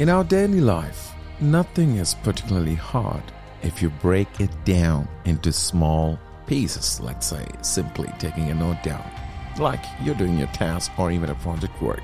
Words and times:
In 0.00 0.08
our 0.08 0.24
daily 0.24 0.62
life, 0.62 1.12
nothing 1.40 1.96
is 1.96 2.14
particularly 2.14 2.74
hard 2.74 3.22
if 3.62 3.82
you 3.82 3.90
break 3.90 4.40
it 4.40 4.48
down 4.64 5.06
into 5.26 5.52
small 5.52 6.18
pieces, 6.46 6.98
let's 7.00 7.26
say, 7.26 7.46
simply 7.60 8.08
taking 8.18 8.48
a 8.48 8.54
note 8.54 8.82
down, 8.82 9.04
like 9.58 9.84
you're 10.02 10.14
doing 10.14 10.38
your 10.38 10.48
task 10.54 10.90
or 10.98 11.10
even 11.10 11.28
a 11.28 11.34
project 11.34 11.82
work. 11.82 12.02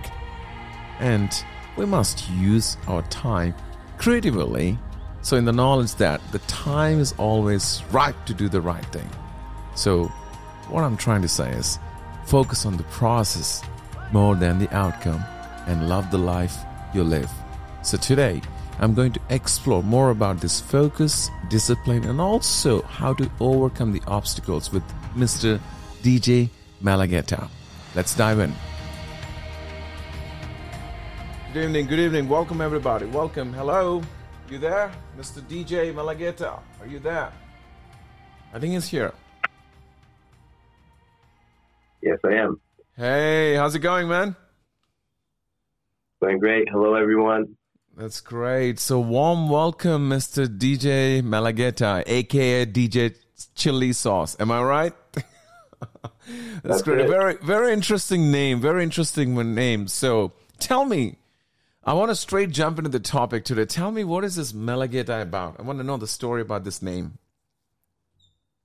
And 1.01 1.33
we 1.79 1.87
must 1.87 2.29
use 2.33 2.77
our 2.87 3.01
time 3.05 3.55
creatively, 3.97 4.79
so 5.23 5.39
in 5.39 5.47
the 5.47 5.53
knowledge 5.55 5.95
that 5.95 6.21
the 6.33 6.41
time 6.41 7.01
is 7.01 7.15
always 7.17 7.83
right 7.93 8.27
to 8.27 8.35
do 8.35 8.51
the 8.51 8.61
right 8.61 8.85
thing. 8.93 9.09
So, 9.75 10.09
what 10.69 10.85
I'm 10.85 10.99
trying 10.99 11.23
to 11.23 11.29
say 11.29 11.51
is 11.51 11.79
focus 12.27 12.67
on 12.67 12.77
the 12.77 12.85
process 13.01 13.63
more 14.13 14.37
than 14.37 14.59
the 14.59 14.71
outcome 14.77 15.25
and 15.67 15.89
love 15.89 16.11
the 16.11 16.19
life 16.19 16.59
you 16.93 17.03
live. 17.03 17.33
So, 17.87 17.97
today, 17.97 18.43
I'm 18.81 18.95
going 18.95 19.13
to 19.13 19.21
explore 19.31 19.81
more 19.81 20.11
about 20.11 20.41
this 20.41 20.61
focus, 20.61 21.31
discipline, 21.49 22.03
and 22.03 22.21
also 22.21 22.83
how 22.83 23.15
to 23.15 23.31
overcome 23.39 23.93
the 23.93 24.03
obstacles 24.09 24.73
with 24.73 24.83
Mr. 25.15 25.61
DJ 26.03 26.51
Malagueta. 26.83 27.49
Let's 27.95 28.17
dive 28.17 28.41
in. 28.41 28.53
Good 31.53 31.67
evening, 31.67 31.87
good 31.87 32.01
evening. 32.01 32.29
Welcome, 32.29 32.61
everybody. 32.61 33.07
Welcome. 33.07 33.53
Hello. 33.53 34.03
You 34.51 34.59
there? 34.59 34.91
Mr. 35.17 35.41
DJ 35.43 35.95
Malagueta. 35.95 36.59
Are 36.81 36.87
you 36.89 36.99
there? 36.99 37.33
I 38.53 38.59
think 38.59 38.73
he's 38.75 38.89
here. 38.89 39.13
Yes, 42.03 42.19
I 42.25 42.33
am. 42.33 42.61
Hey, 42.97 43.55
how's 43.55 43.77
it 43.77 43.79
going, 43.79 44.09
man? 44.09 44.35
Going 46.21 46.41
great. 46.41 46.69
Hello, 46.69 46.97
everyone. 46.97 47.57
That's 47.97 48.21
great. 48.21 48.79
So, 48.79 49.01
warm 49.01 49.49
welcome, 49.49 50.11
Mr. 50.11 50.47
DJ 50.47 51.23
Malagueta, 51.23 52.03
aka 52.07 52.67
DJ 52.67 53.17
Chili 53.55 53.95
Sauce. 53.95 54.37
Am 54.39 54.51
I 54.51 54.63
right? 54.63 54.93
That's, 55.15 56.63
That's 56.63 56.83
great. 56.83 57.01
it. 57.01 57.09
Very, 57.09 57.37
very 57.39 57.73
interesting 57.73 58.31
name. 58.31 58.61
Very 58.61 58.83
interesting 58.83 59.55
name. 59.55 59.89
So, 59.89 60.33
tell 60.59 60.85
me, 60.85 61.17
I 61.85 61.95
want 61.95 62.11
to 62.11 62.17
straight 62.17 62.51
jump 62.51 62.77
into 62.77 62.91
the 62.91 63.01
topic 63.01 63.45
today. 63.45 63.65
Tell 63.65 63.91
me, 63.91 64.05
what 64.05 64.25
is 64.25 64.37
this 64.37 64.53
Malagueta 64.53 65.23
about? 65.23 65.57
I 65.59 65.63
want 65.63 65.79
to 65.79 65.85
know 65.85 65.97
the 65.97 66.07
story 66.07 66.43
about 66.43 66.65
this 66.65 66.83
name. 66.83 67.17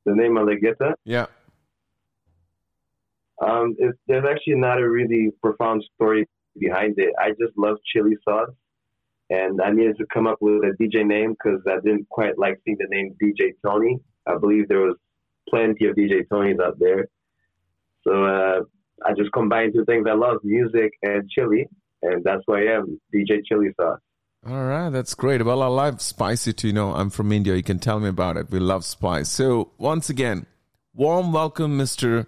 The 0.06 0.14
name 0.14 0.38
guitar. 0.60 0.96
Yeah. 1.06 1.28
Um, 3.42 3.76
there's 4.08 4.26
actually 4.30 4.56
not 4.56 4.80
a 4.80 4.90
really 4.90 5.30
profound 5.42 5.84
story 5.96 6.28
behind 6.58 6.96
it. 6.98 7.14
I 7.20 7.30
just 7.30 7.58
love 7.58 7.78
chili 7.94 8.18
sauce, 8.28 8.50
and 9.32 9.62
I 9.62 9.72
needed 9.72 9.98
to 9.98 10.06
come 10.14 10.28
up 10.28 10.38
with 10.42 10.62
a 10.64 10.76
DJ 10.80 11.08
name 11.08 11.32
because 11.32 11.62
I 11.66 11.80
didn't 11.84 12.08
quite 12.10 12.38
like 12.38 12.60
seeing 12.66 12.78
the 12.78 12.88
name 12.90 13.16
DJ 13.24 13.54
Tony. 13.66 13.98
I 14.28 14.38
believe 14.38 14.68
there 14.68 14.82
was 14.82 14.98
plenty 15.50 15.86
of 15.88 15.96
DJ 15.96 16.28
Tonys 16.32 16.62
out 16.62 16.78
there, 16.80 17.08
so 18.04 18.26
uh, 18.26 18.60
I 19.06 19.14
just 19.14 19.32
combined 19.32 19.74
two 19.74 19.86
things 19.86 20.06
I 20.08 20.14
love: 20.14 20.38
music 20.44 20.92
and 21.02 21.30
chili, 21.30 21.68
and 22.02 22.24
that's 22.24 22.44
why 22.46 22.66
I 22.66 22.74
am 22.74 23.00
DJ 23.16 23.40
Chili 23.46 23.70
Sauce. 23.80 24.00
All 24.46 24.66
right, 24.66 24.90
that's 24.90 25.14
great. 25.14 25.44
Well, 25.46 25.64
I 25.64 25.68
love 25.68 26.02
spicy 26.02 26.52
too. 26.52 26.68
You 26.68 26.74
know, 26.74 26.94
I'm 26.94 27.10
from 27.10 27.32
India. 27.32 27.56
You 27.56 27.64
can 27.64 27.80
tell 27.80 28.00
me 28.00 28.10
about 28.10 28.36
it. 28.36 28.52
We 28.52 28.60
love 28.60 28.84
spice. 28.84 29.30
So, 29.30 29.72
once 29.78 30.10
again, 30.10 30.46
warm 30.94 31.32
welcome, 31.32 31.78
Mr. 31.78 32.28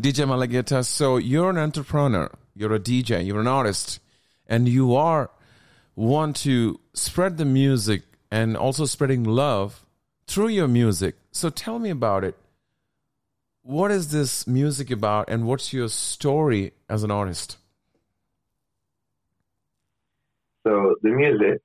DJ 0.00 0.26
Malagueta. 0.26 0.84
So, 0.84 1.16
you're 1.16 1.50
an 1.50 1.58
entrepreneur, 1.58 2.30
you're 2.54 2.74
a 2.74 2.78
DJ, 2.78 3.26
you're 3.26 3.40
an 3.40 3.48
artist, 3.48 3.98
and 4.46 4.68
you 4.68 4.94
are 4.94 5.30
want 5.96 6.36
to 6.36 6.78
spread 6.92 7.38
the 7.38 7.44
music 7.44 8.02
and 8.30 8.56
also 8.56 8.84
spreading 8.84 9.24
love 9.24 9.84
through 10.26 10.48
your 10.48 10.68
music. 10.68 11.16
So, 11.32 11.50
tell 11.50 11.78
me 11.78 11.90
about 11.90 12.22
it. 12.22 12.36
What 13.62 13.90
is 13.90 14.12
this 14.12 14.46
music 14.46 14.92
about, 14.92 15.28
and 15.28 15.44
what's 15.44 15.72
your 15.72 15.88
story 15.88 16.72
as 16.88 17.02
an 17.02 17.10
artist? 17.10 17.58
So 20.66 20.96
the 21.02 21.10
music, 21.10 21.62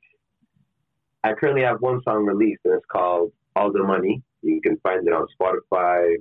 I 1.23 1.33
currently 1.33 1.63
have 1.63 1.81
one 1.81 2.01
song 2.03 2.25
released, 2.25 2.61
and 2.65 2.75
it's 2.75 2.85
called 2.85 3.31
"All 3.55 3.71
the 3.71 3.83
Money." 3.83 4.21
You 4.43 4.61
can 4.61 4.77
find 4.77 5.07
it 5.07 5.13
on 5.13 5.27
Spotify, 5.39 6.15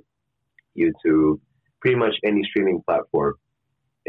YouTube, 0.75 1.39
pretty 1.79 1.97
much 1.97 2.15
any 2.23 2.43
streaming 2.43 2.81
platform. 2.87 3.35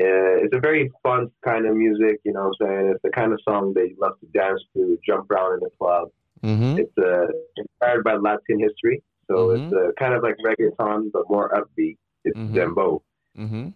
Uh, 0.00 0.40
it's 0.42 0.54
a 0.54 0.60
very 0.60 0.90
fun 1.02 1.30
kind 1.44 1.66
of 1.66 1.76
music, 1.76 2.20
you 2.24 2.32
know 2.32 2.48
what 2.48 2.66
I'm 2.66 2.66
saying? 2.66 2.90
It's 2.92 3.02
the 3.02 3.10
kind 3.10 3.32
of 3.32 3.40
song 3.46 3.74
that 3.74 3.88
you 3.88 3.96
love 4.00 4.18
to 4.20 4.26
dance 4.32 4.62
to, 4.74 4.98
jump 5.06 5.30
around 5.30 5.54
in 5.54 5.60
the 5.60 5.70
club. 5.78 6.08
Mm-hmm. 6.42 6.78
It's 6.78 6.98
uh, 6.98 7.26
inspired 7.56 8.02
by 8.02 8.14
Latin 8.14 8.58
history, 8.58 9.02
so 9.28 9.48
Mhm. 9.48 9.66
it's 9.66 9.72
uh, 9.74 9.92
kind 9.98 10.14
of 10.14 10.22
like 10.22 10.36
reggaeton, 10.46 11.12
but 11.12 11.28
more 11.28 11.50
upbeat. 11.50 11.98
It's 12.24 12.38
Mhm. 12.38 12.54
dembow. 12.54 13.02
Mm-hmm. 13.38 13.68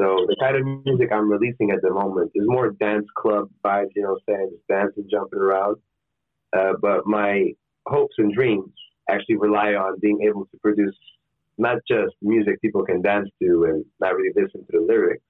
So 0.00 0.26
the 0.28 0.36
kind 0.40 0.56
of 0.56 0.84
music 0.84 1.10
I'm 1.12 1.30
releasing 1.30 1.70
at 1.70 1.80
the 1.80 1.90
moment 1.90 2.32
is 2.34 2.44
more 2.46 2.70
dance 2.70 3.06
club 3.16 3.48
vibes, 3.64 3.90
you 3.96 4.02
know 4.02 4.12
what 4.14 4.22
I'm 4.28 4.34
saying? 4.34 4.50
Just 4.50 4.66
dancing, 4.68 5.08
jumping 5.10 5.38
around. 5.38 5.76
Uh, 6.52 6.74
but 6.80 7.06
my 7.06 7.52
hopes 7.86 8.14
and 8.18 8.32
dreams 8.34 8.72
actually 9.08 9.36
rely 9.36 9.74
on 9.74 9.98
being 10.00 10.20
able 10.22 10.46
to 10.46 10.56
produce 10.58 10.96
not 11.58 11.78
just 11.88 12.14
music 12.22 12.60
people 12.60 12.84
can 12.84 13.00
dance 13.02 13.28
to 13.40 13.64
and 13.64 13.84
not 14.00 14.14
really 14.16 14.32
listen 14.34 14.60
to 14.66 14.72
the 14.72 14.80
lyrics, 14.80 15.22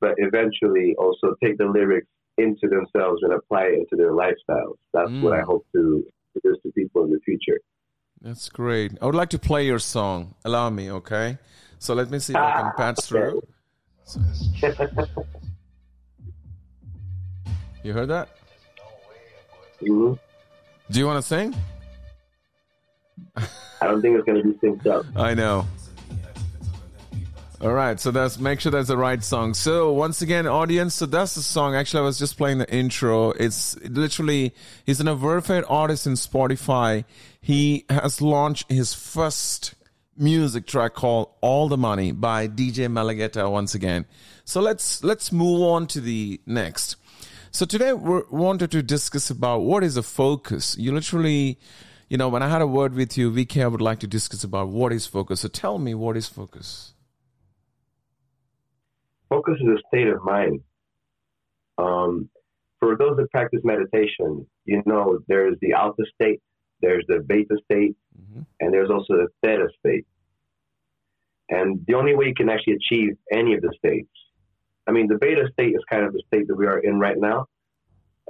but 0.00 0.14
eventually 0.18 0.94
also 0.98 1.34
take 1.42 1.58
the 1.58 1.66
lyrics 1.66 2.06
into 2.38 2.68
themselves 2.68 3.22
and 3.22 3.32
apply 3.32 3.64
it 3.64 3.74
into 3.74 3.96
their 3.96 4.12
lifestyles. 4.12 4.76
That's 4.92 5.10
what 5.20 5.32
I 5.32 5.40
Mm. 5.42 5.46
hope 5.46 5.66
to 5.74 6.04
produce 6.32 6.60
to 6.62 6.72
people 6.72 7.04
in 7.04 7.10
the 7.10 7.20
future. 7.20 7.58
That's 8.20 8.48
great. 8.48 8.92
I 9.00 9.06
would 9.06 9.14
like 9.14 9.30
to 9.30 9.38
play 9.38 9.64
your 9.66 9.78
song. 9.78 10.34
Allow 10.44 10.70
me, 10.70 10.90
okay? 10.90 11.38
So 11.78 11.94
let 11.94 12.10
me 12.10 12.18
see 12.18 12.32
if 12.34 12.38
I 12.38 12.60
can 12.60 12.72
patch 12.76 13.00
through. 13.04 13.42
You 17.82 17.92
heard 17.92 18.08
that? 18.08 18.28
hmm 19.80 20.14
Do 20.90 20.98
you 20.98 21.06
want 21.06 21.18
to 21.22 21.26
sing? 21.26 21.54
I 23.80 23.86
don't 23.86 24.02
think 24.02 24.16
it's 24.18 24.24
going 24.26 24.42
to 24.42 24.48
be 24.48 24.58
synced 24.58 24.86
up. 24.88 25.06
I 25.16 25.34
know. 25.34 25.66
All 27.58 27.72
right, 27.72 27.98
so 27.98 28.10
that's 28.10 28.38
make 28.38 28.60
sure 28.60 28.70
that's 28.70 28.88
the 28.88 28.98
right 28.98 29.24
song. 29.24 29.54
So 29.54 29.90
once 29.90 30.20
again, 30.20 30.46
audience, 30.46 30.94
so 30.94 31.06
that's 31.06 31.36
the 31.36 31.40
song. 31.40 31.74
Actually, 31.74 32.00
I 32.00 32.02
was 32.02 32.18
just 32.18 32.36
playing 32.36 32.58
the 32.58 32.70
intro. 32.70 33.30
It's 33.30 33.78
literally 33.80 34.54
he's 34.84 35.00
an 35.00 35.06
verified 35.16 35.64
artist 35.66 36.06
in 36.06 36.14
Spotify. 36.14 37.06
He 37.40 37.86
has 37.88 38.20
launched 38.20 38.70
his 38.70 38.92
first 38.92 39.74
music 40.18 40.66
track 40.66 40.92
called 40.92 41.30
"All 41.40 41.68
the 41.68 41.78
Money" 41.78 42.12
by 42.12 42.46
DJ 42.46 42.88
Malagueta. 42.88 43.50
Once 43.50 43.74
again, 43.74 44.04
so 44.44 44.60
let's 44.60 45.02
let's 45.02 45.32
move 45.32 45.62
on 45.62 45.86
to 45.86 46.00
the 46.02 46.38
next. 46.44 46.96
So 47.52 47.64
today 47.64 47.94
we 47.94 48.20
wanted 48.30 48.70
to 48.72 48.82
discuss 48.82 49.30
about 49.30 49.60
what 49.60 49.82
is 49.82 49.96
a 49.96 50.02
focus. 50.02 50.76
You 50.76 50.92
literally, 50.92 51.58
you 52.10 52.18
know, 52.18 52.28
when 52.28 52.42
I 52.42 52.50
had 52.50 52.60
a 52.60 52.66
word 52.66 52.92
with 52.92 53.16
you, 53.16 53.30
VK, 53.30 53.62
I 53.62 53.66
would 53.66 53.80
like 53.80 54.00
to 54.00 54.06
discuss 54.06 54.44
about 54.44 54.68
what 54.68 54.92
is 54.92 55.06
focus. 55.06 55.40
So 55.40 55.48
tell 55.48 55.78
me 55.78 55.94
what 55.94 56.18
is 56.18 56.28
focus. 56.28 56.92
Focus 59.28 59.54
is 59.60 59.68
a 59.68 59.82
state 59.88 60.08
of 60.08 60.22
mind. 60.24 60.60
Um, 61.78 62.28
for 62.80 62.96
those 62.96 63.16
that 63.16 63.30
practice 63.30 63.60
meditation, 63.64 64.46
you 64.64 64.82
know 64.86 65.18
there's 65.28 65.56
the 65.60 65.72
alpha 65.72 66.02
state, 66.14 66.40
there's 66.80 67.04
the 67.08 67.20
beta 67.20 67.56
state, 67.70 67.96
Mm-hmm. 68.16 68.42
and 68.60 68.72
there's 68.72 68.88
also 68.88 69.12
the 69.14 69.28
theta 69.42 69.68
state. 69.78 70.06
And 71.50 71.84
the 71.86 71.94
only 71.94 72.14
way 72.16 72.28
you 72.28 72.34
can 72.34 72.48
actually 72.48 72.74
achieve 72.74 73.10
any 73.30 73.52
of 73.52 73.60
the 73.60 73.72
states, 73.76 74.08
I 74.86 74.92
mean, 74.92 75.06
the 75.06 75.18
beta 75.18 75.46
state 75.52 75.74
is 75.74 75.82
kind 75.90 76.04
of 76.06 76.14
the 76.14 76.22
state 76.26 76.46
that 76.48 76.54
we 76.56 76.66
are 76.66 76.78
in 76.78 76.98
right 76.98 77.18
now. 77.18 77.44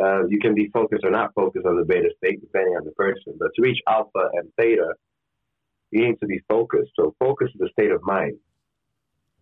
Uh, 0.02 0.26
you 0.26 0.38
can 0.40 0.54
be 0.54 0.68
focused 0.72 1.04
or 1.04 1.10
not 1.10 1.32
focused 1.34 1.66
on 1.66 1.76
the 1.76 1.84
beta 1.84 2.10
state, 2.18 2.40
depending 2.40 2.74
on 2.76 2.84
the 2.84 2.90
person. 2.92 3.34
But 3.38 3.50
to 3.54 3.62
reach 3.62 3.78
alpha 3.86 4.28
and 4.34 4.50
theta, 4.58 4.94
you 5.92 6.04
need 6.08 6.18
to 6.18 6.26
be 6.26 6.40
focused. 6.48 6.90
So 6.96 7.14
focus 7.20 7.48
is 7.54 7.60
a 7.60 7.68
state 7.70 7.92
of 7.92 8.02
mind. 8.02 8.36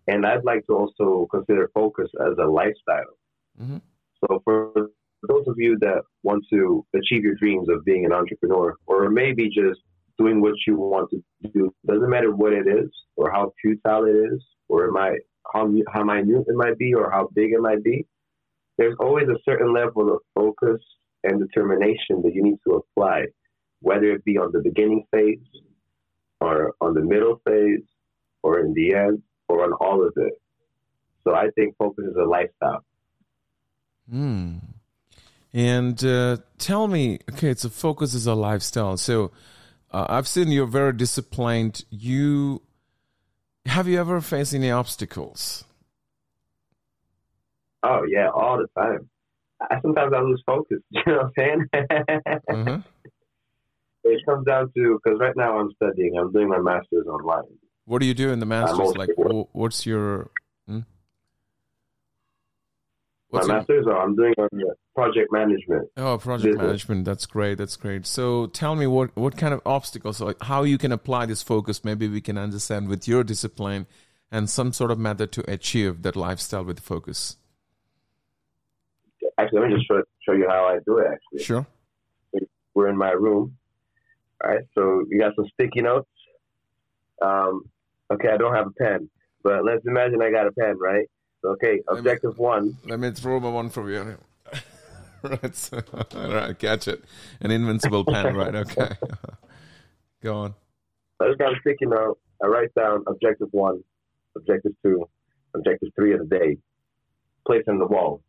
And 0.06 0.26
I'd 0.26 0.44
like 0.44 0.66
to 0.66 0.74
also 0.74 1.26
consider 1.30 1.70
focus 1.74 2.10
as 2.20 2.36
a 2.38 2.46
lifestyle. 2.46 3.16
Mhm. 3.60 3.80
So 4.20 4.40
for 4.44 4.90
those 5.28 5.46
of 5.48 5.54
you 5.58 5.78
that 5.78 6.02
want 6.22 6.44
to 6.52 6.84
achieve 6.94 7.24
your 7.24 7.34
dreams 7.36 7.68
of 7.68 7.84
being 7.84 8.04
an 8.04 8.12
entrepreneur, 8.12 8.76
or 8.86 9.08
maybe 9.10 9.48
just 9.48 9.80
doing 10.18 10.40
what 10.40 10.54
you 10.66 10.76
want 10.76 11.10
to 11.10 11.22
do, 11.52 11.72
doesn't 11.86 12.10
matter 12.10 12.34
what 12.34 12.52
it 12.52 12.66
is, 12.66 12.90
or 13.16 13.30
how 13.30 13.52
futile 13.60 14.04
it 14.04 14.16
is, 14.32 14.44
or 14.68 14.86
it 14.86 14.92
might 14.92 15.20
how 15.52 15.70
how 15.88 16.04
minute 16.04 16.44
it 16.48 16.54
might 16.54 16.78
be, 16.78 16.94
or 16.94 17.10
how 17.10 17.28
big 17.34 17.52
it 17.52 17.60
might 17.60 17.82
be. 17.82 18.06
There's 18.78 18.96
always 18.98 19.28
a 19.28 19.38
certain 19.44 19.72
level 19.72 20.12
of 20.12 20.20
focus 20.34 20.80
and 21.22 21.38
determination 21.38 22.22
that 22.22 22.34
you 22.34 22.42
need 22.42 22.58
to 22.66 22.74
apply, 22.74 23.26
whether 23.80 24.10
it 24.12 24.24
be 24.24 24.36
on 24.38 24.52
the 24.52 24.60
beginning 24.60 25.06
phase, 25.10 25.38
or 26.40 26.74
on 26.80 26.94
the 26.94 27.02
middle 27.02 27.40
phase, 27.46 27.86
or 28.42 28.60
in 28.60 28.74
the 28.74 28.94
end, 28.94 29.22
or 29.48 29.64
on 29.64 29.72
all 29.74 30.06
of 30.06 30.12
it. 30.16 30.34
So 31.24 31.34
I 31.34 31.48
think 31.54 31.76
focus 31.76 32.04
is 32.06 32.16
a 32.16 32.24
lifestyle. 32.24 32.84
Hmm. 34.10 34.58
And 35.52 36.04
uh, 36.04 36.38
tell 36.58 36.88
me, 36.88 37.20
okay, 37.32 37.54
so 37.54 37.68
focus 37.68 38.12
is 38.12 38.26
a 38.26 38.34
lifestyle. 38.34 38.96
So 38.96 39.30
uh, 39.92 40.06
I've 40.08 40.28
seen 40.28 40.48
you're 40.48 40.66
very 40.66 40.92
disciplined. 40.92 41.84
You 41.90 42.60
have 43.66 43.88
you 43.88 43.98
ever 43.98 44.20
faced 44.20 44.54
any 44.54 44.70
obstacles? 44.70 45.64
Oh 47.82 48.02
yeah, 48.08 48.28
all 48.30 48.58
the 48.58 48.66
time. 48.80 49.08
I, 49.60 49.80
sometimes 49.80 50.12
I 50.14 50.20
lose 50.20 50.42
focus. 50.44 50.78
You 50.90 51.02
know 51.06 51.16
what 51.16 51.24
I'm 51.26 51.32
saying? 51.36 51.68
mm-hmm. 52.50 52.80
It 54.06 54.26
comes 54.26 54.44
down 54.44 54.70
to 54.76 55.00
because 55.02 55.18
right 55.18 55.36
now 55.36 55.58
I'm 55.58 55.72
studying. 55.76 56.16
I'm 56.18 56.32
doing 56.32 56.48
my 56.48 56.58
master's 56.58 57.06
online. 57.06 57.44
What 57.86 58.00
do 58.00 58.06
you 58.06 58.14
do 58.14 58.30
in 58.30 58.40
the 58.40 58.46
master's? 58.46 58.96
Like, 58.96 59.10
what's 59.16 59.84
your 59.84 60.30
hmm? 60.66 60.80
What's 63.28 63.46
my 63.46 63.56
master's? 63.56 63.86
Oh, 63.88 63.92
I'm 63.92 64.16
doing 64.16 64.34
project 64.94 65.30
management. 65.32 65.88
Oh, 65.96 66.16
project 66.18 66.52
business. 66.52 66.66
management. 66.66 67.04
That's 67.04 67.26
great. 67.26 67.58
That's 67.58 67.76
great. 67.76 68.06
So, 68.06 68.46
tell 68.46 68.74
me 68.74 68.86
what 68.86 69.14
what 69.16 69.36
kind 69.36 69.52
of 69.52 69.60
obstacles, 69.66 70.20
like 70.20 70.42
how 70.42 70.62
you 70.62 70.78
can 70.78 70.92
apply 70.92 71.26
this 71.26 71.42
focus. 71.42 71.84
Maybe 71.84 72.08
we 72.08 72.20
can 72.20 72.38
understand 72.38 72.88
with 72.88 73.06
your 73.06 73.22
discipline 73.22 73.86
and 74.30 74.48
some 74.48 74.72
sort 74.72 74.90
of 74.90 74.98
method 74.98 75.30
to 75.32 75.50
achieve 75.50 76.02
that 76.02 76.16
lifestyle 76.16 76.64
with 76.64 76.80
focus. 76.80 77.36
Actually, 79.38 79.60
let 79.60 79.68
me 79.68 79.74
just 79.76 79.88
show, 79.88 80.02
show 80.26 80.32
you 80.32 80.46
how 80.48 80.64
I 80.64 80.78
do 80.86 80.98
it. 80.98 81.06
Actually, 81.12 81.44
sure. 81.44 81.66
We're 82.74 82.88
in 82.88 82.96
my 82.96 83.10
room. 83.10 83.56
All 84.42 84.50
right, 84.50 84.64
so 84.74 85.04
you 85.08 85.20
got 85.20 85.34
some 85.36 85.46
sticky 85.54 85.82
notes. 85.82 86.08
Um, 87.22 87.64
okay, 88.12 88.28
I 88.28 88.36
don't 88.36 88.54
have 88.54 88.66
a 88.66 88.72
pen, 88.72 89.08
but 89.42 89.64
let's 89.64 89.84
imagine 89.86 90.22
I 90.22 90.30
got 90.30 90.46
a 90.46 90.52
pen, 90.52 90.78
right? 90.78 91.06
So, 91.42 91.50
okay, 91.50 91.80
objective 91.88 92.30
let 92.30 92.38
me, 92.38 92.44
one. 92.44 92.76
Let 92.86 93.00
me 93.00 93.10
throw 93.10 93.40
my 93.40 93.50
one 93.50 93.68
from 93.68 93.88
you. 93.90 94.16
right, 95.22 95.54
so, 95.54 95.80
all 96.16 96.28
right, 96.32 96.58
catch 96.58 96.88
it. 96.88 97.04
An 97.40 97.50
invincible 97.50 98.04
pen, 98.04 98.36
right? 98.36 98.54
Okay, 98.54 98.90
go 100.22 100.36
on. 100.36 100.54
I 101.20 101.28
just 101.28 101.38
got 101.38 101.52
a 101.52 101.60
sticky 101.60 101.86
note. 101.86 102.18
I 102.42 102.46
write 102.46 102.74
down 102.74 103.04
objective 103.06 103.48
one, 103.52 103.82
objective 104.36 104.72
two, 104.82 105.08
objective 105.54 105.90
three 105.94 106.12
of 106.12 106.20
the 106.20 106.26
day. 106.26 106.58
Place 107.46 107.64
in 107.66 107.78
the 107.78 107.86
wall. 107.86 108.22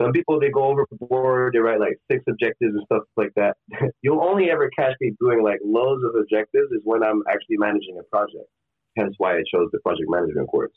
Some 0.00 0.12
people 0.12 0.38
they 0.38 0.50
go 0.50 0.64
overboard. 0.64 1.54
They 1.54 1.58
write 1.58 1.80
like 1.80 1.98
six 2.10 2.22
objectives 2.28 2.74
and 2.74 2.82
stuff 2.84 3.02
like 3.16 3.32
that. 3.36 3.56
You'll 4.02 4.22
only 4.22 4.50
ever 4.50 4.70
catch 4.76 4.94
me 5.00 5.12
doing 5.20 5.42
like 5.42 5.58
loads 5.64 6.04
of 6.04 6.14
objectives 6.20 6.70
is 6.72 6.80
when 6.84 7.02
I'm 7.02 7.22
actually 7.28 7.56
managing 7.58 7.98
a 7.98 8.04
project. 8.04 8.48
Hence 8.96 9.14
why 9.18 9.36
I 9.36 9.42
chose 9.52 9.68
the 9.72 9.80
project 9.80 10.08
management 10.08 10.48
course. 10.48 10.72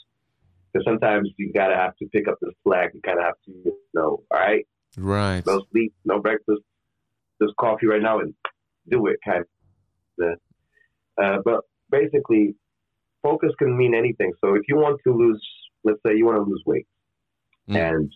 Because 0.71 0.86
sometimes 0.86 1.30
you 1.38 1.51
gotta 1.54 1.75
have 1.75 1.95
to 1.98 2.07
pick 2.07 2.27
up 2.27 2.38
the 2.42 2.51
slack. 2.63 2.92
You 2.94 3.01
kind 3.01 3.18
of 3.18 3.25
have 3.25 3.36
to, 3.45 3.51
you 3.51 3.77
know, 3.94 4.24
all 4.31 4.39
right, 4.39 4.66
right, 4.98 5.44
no 5.45 5.63
sleep, 5.72 5.94
no 6.06 6.22
breakfast, 6.22 6.62
just 7.42 7.56
coffee 7.57 7.88
right 7.88 8.01
now 8.01 8.19
and 8.19 8.33
do 8.89 9.07
it, 9.07 9.18
kind 9.25 9.42
of. 9.42 10.38
Uh, 11.22 11.38
but 11.44 11.62
basically, 11.89 12.56
focus 13.24 13.51
can 13.57 13.77
mean 13.77 13.94
anything. 13.94 14.31
So 14.44 14.56
if 14.56 14.62
you 14.68 14.75
want 14.75 15.00
to 15.06 15.13
lose, 15.13 15.42
let's 15.83 16.00
say 16.06 16.15
you 16.15 16.25
want 16.25 16.38
to 16.38 16.44
lose 16.44 16.62
weight, 16.65 16.88
mm. 17.69 17.75
and 17.75 18.12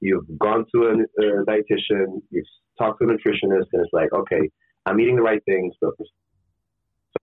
you've 0.00 0.38
gone 0.38 0.64
to 0.74 0.82
a, 0.84 1.22
a 1.22 1.44
dietitian, 1.44 2.22
you've 2.30 2.46
talked 2.78 3.00
to 3.00 3.08
a 3.08 3.12
nutritionist, 3.12 3.66
and 3.72 3.82
it's 3.82 3.92
like, 3.92 4.12
okay, 4.12 4.50
I'm 4.86 5.00
eating 5.00 5.16
the 5.16 5.22
right 5.22 5.44
things, 5.44 5.74
but 5.80 5.90
for 5.96 6.06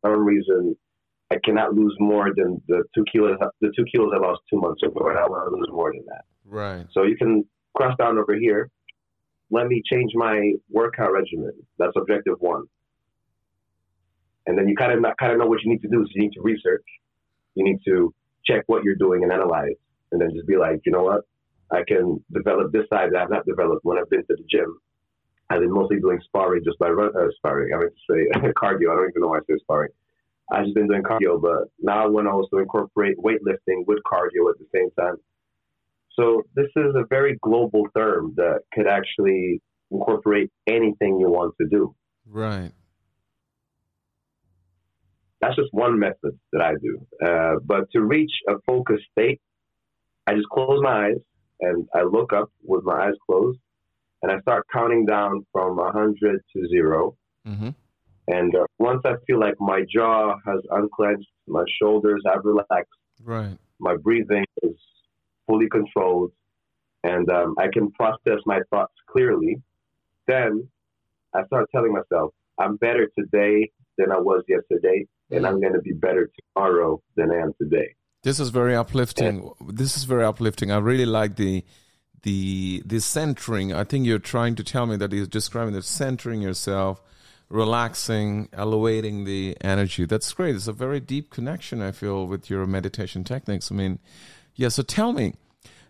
some 0.06 0.26
reason, 0.26 0.76
I 1.32 1.38
cannot 1.44 1.74
lose 1.74 1.96
more 2.00 2.30
than 2.36 2.62
the 2.68 2.84
two 2.94 3.04
kilos. 3.12 3.38
The 3.62 3.72
two 3.76 3.86
kilos 3.92 4.12
I 4.14 4.20
lost 4.20 4.42
two 4.50 4.60
months 4.60 4.84
ago, 4.84 5.10
and 5.10 5.18
I 5.18 5.24
want 5.24 5.50
to 5.50 5.56
lose 5.56 5.70
more 5.72 5.92
than 5.92 6.06
that. 6.08 6.26
Right. 6.46 6.86
So 6.92 7.04
you 7.04 7.18
can 7.18 7.46
cross 7.76 7.96
down 7.98 8.18
over 8.18 8.36
here. 8.36 8.70
Let 9.50 9.68
me 9.68 9.82
change 9.92 10.12
my 10.14 10.54
workout 10.70 11.12
regimen. 11.12 11.54
That's 11.78 11.94
objective 11.96 12.36
one. 12.40 12.66
And 14.46 14.58
then 14.58 14.68
you 14.68 14.76
kind 14.76 14.92
of 14.92 15.04
kind 15.20 15.32
of 15.32 15.40
know 15.40 15.48
what 15.48 15.64
you 15.64 15.72
need 15.72 15.82
to 15.82 15.88
do. 15.88 16.06
So 16.06 16.12
you 16.14 16.24
need 16.24 16.34
to 16.34 16.42
research. 16.42 16.86
You 17.56 17.64
need 17.64 17.80
to 17.86 18.14
check 18.46 18.64
what 18.68 18.84
you're 18.84 18.96
doing 18.96 19.24
and 19.24 19.32
analyze, 19.32 19.78
and 20.12 20.22
then 20.22 20.30
just 20.36 20.48
be 20.48 20.58
like, 20.58 20.82
you 20.86 20.92
know 20.92 21.04
what? 21.04 21.22
I 21.76 21.84
can 21.88 22.24
develop 22.34 22.72
this 22.72 22.88
side 22.90 23.12
that 23.12 23.22
I've 23.22 23.30
not 23.30 23.46
developed 23.46 23.84
when 23.84 23.98
I've 23.98 24.10
been 24.10 24.22
to 24.22 24.36
the 24.36 24.44
gym. 24.50 24.80
I've 25.50 25.60
been 25.60 25.74
mostly 25.74 26.00
doing 26.00 26.20
sparring 26.24 26.64
just 26.64 26.80
by 26.80 26.90
run, 26.90 27.12
uh, 27.16 27.28
sparring. 27.38 27.74
I 27.74 27.78
mean 27.78 27.90
to 27.90 27.96
say 28.10 28.50
cardio. 28.58 28.92
I 28.92 28.96
don't 28.96 29.10
even 29.10 29.22
know 29.22 29.28
why 29.28 29.38
I 29.38 29.42
say 29.48 29.58
sparring. 29.60 29.92
I've 30.52 30.64
just 30.66 30.76
been 30.76 30.88
doing 30.88 31.04
cardio, 31.04 31.42
but 31.42 31.70
now 31.82 32.04
I 32.04 32.08
want 32.08 32.28
to 32.28 32.32
also 32.32 32.58
incorporate 32.58 33.18
weightlifting 33.18 33.86
with 33.88 34.00
cardio 34.06 34.50
at 34.50 34.60
the 34.60 34.68
same 34.74 34.90
time. 35.00 35.16
So 36.14 36.44
this 36.56 36.70
is 36.76 36.96
a 36.96 37.06
very 37.10 37.38
global 37.42 37.88
term 37.96 38.34
that 38.38 38.62
could 38.74 38.88
actually 38.88 39.62
incorporate 39.92 40.52
anything 40.68 41.20
you 41.20 41.30
want 41.30 41.56
to 41.60 41.68
do. 41.68 41.96
Right. 42.28 42.72
That's 45.42 45.56
just 45.56 45.70
one 45.74 46.00
method 46.00 46.40
that 46.54 46.62
I 46.62 46.74
do. 46.82 47.06
Uh, 47.24 47.56
but 47.64 47.92
to 47.92 48.02
reach 48.02 48.32
a 48.48 48.54
focused 48.66 49.04
state, 49.12 49.42
I 50.26 50.34
just 50.34 50.48
close 50.50 50.80
my 50.82 51.08
eyes 51.08 51.18
and 51.62 51.88
I 51.94 52.04
look 52.04 52.34
up 52.34 52.52
with 52.64 52.84
my 52.84 53.08
eyes 53.08 53.14
closed 53.26 53.60
and 54.22 54.32
I 54.32 54.40
start 54.42 54.66
counting 54.72 55.06
down 55.06 55.46
from 55.52 55.78
100 55.78 56.42
to 56.54 56.68
0 56.68 57.16
mm-hmm. 57.48 57.70
And 58.28 58.56
uh, 58.56 58.66
once 58.80 59.02
I 59.06 59.14
feel 59.28 59.40
like 59.40 59.54
my 59.60 59.82
jaw 59.88 60.36
has 60.48 60.60
unclenched, 60.72 61.30
my 61.48 61.64
shoulders 61.80 62.24
have 62.26 62.42
relaxed, 62.44 62.92
right, 63.24 63.56
my 63.80 63.96
breathing 63.98 64.46
is 64.64 64.76
fully 65.48 65.70
controlled, 65.70 66.32
and 67.04 67.30
um, 67.30 67.54
I 67.60 67.68
can 67.72 67.92
process 67.92 68.40
my 68.48 68.62
thoughts 68.72 68.94
clearly, 69.12 69.62
then 70.28 70.68
I 71.36 71.46
start 71.46 71.70
telling 71.72 71.94
myself, 71.94 72.34
I'm 72.58 72.78
better 72.78 73.08
today 73.18 73.70
than 73.98 74.12
I 74.12 74.18
was 74.18 74.44
yesterday, 74.48 75.06
and 75.30 75.44
mm-hmm. 75.44 75.46
I'm 75.46 75.62
going 75.62 75.74
to 75.74 75.82
be 75.82 75.94
better 75.94 76.32
tomorrow 76.56 77.02
than 77.16 77.32
I 77.32 77.36
am 77.36 77.54
today. 77.62 77.94
This 78.26 78.40
is 78.40 78.50
very 78.50 78.76
uplifting. 78.76 79.52
This 79.70 79.96
is 79.96 80.06
very 80.06 80.24
uplifting. 80.24 80.72
I 80.72 80.80
really 80.80 81.06
like 81.06 81.36
the 81.36 81.64
the 82.24 82.82
the 82.84 83.00
centering. 83.00 83.72
I 83.72 83.84
think 83.84 84.08
you're 84.08 84.18
trying 84.18 84.56
to 84.56 84.64
tell 84.64 84.88
me 84.88 84.98
that 84.98 85.12
he's 85.12 85.28
describing 85.28 85.76
the 85.76 85.84
centering 85.84 86.42
yourself, 86.42 87.04
relaxing, 87.50 88.50
elevating 88.52 89.26
the 89.26 89.56
energy. 89.62 90.06
That's 90.06 90.34
great. 90.34 90.56
It's 90.56 90.68
a 90.68 90.74
very 90.74 91.00
deep 91.00 91.30
connection 91.30 91.84
I 91.84 91.92
feel 91.92 92.26
with 92.26 92.50
your 92.50 92.66
meditation 92.66 93.24
techniques. 93.24 93.72
I 93.72 93.76
mean, 93.76 94.00
yeah. 94.56 94.70
So 94.70 94.82
tell 94.82 95.14
me, 95.14 95.36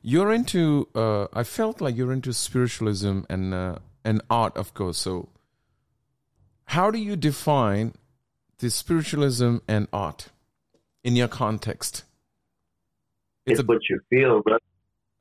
you're 0.01 0.33
into. 0.33 0.89
Uh, 0.93 1.27
I 1.31 1.45
felt 1.45 1.79
like 1.79 1.95
you're 1.95 2.11
into 2.11 2.33
spiritualism 2.33 3.21
and 3.29 3.53
uh, 3.53 3.77
and 4.03 4.21
art, 4.29 4.57
of 4.57 4.73
course. 4.73 4.97
So, 4.97 5.29
how 6.65 6.91
do 6.91 6.97
you 6.97 7.15
define 7.15 7.93
the 8.57 8.69
spiritualism 8.69 9.59
and 9.69 9.87
art 9.93 10.27
in 11.01 11.15
your 11.15 11.29
context? 11.29 12.03
It's, 13.45 13.59
it's 13.59 13.61
a, 13.61 13.65
what 13.65 13.81
you 13.89 13.99
feel, 14.09 14.41
bro. 14.41 14.57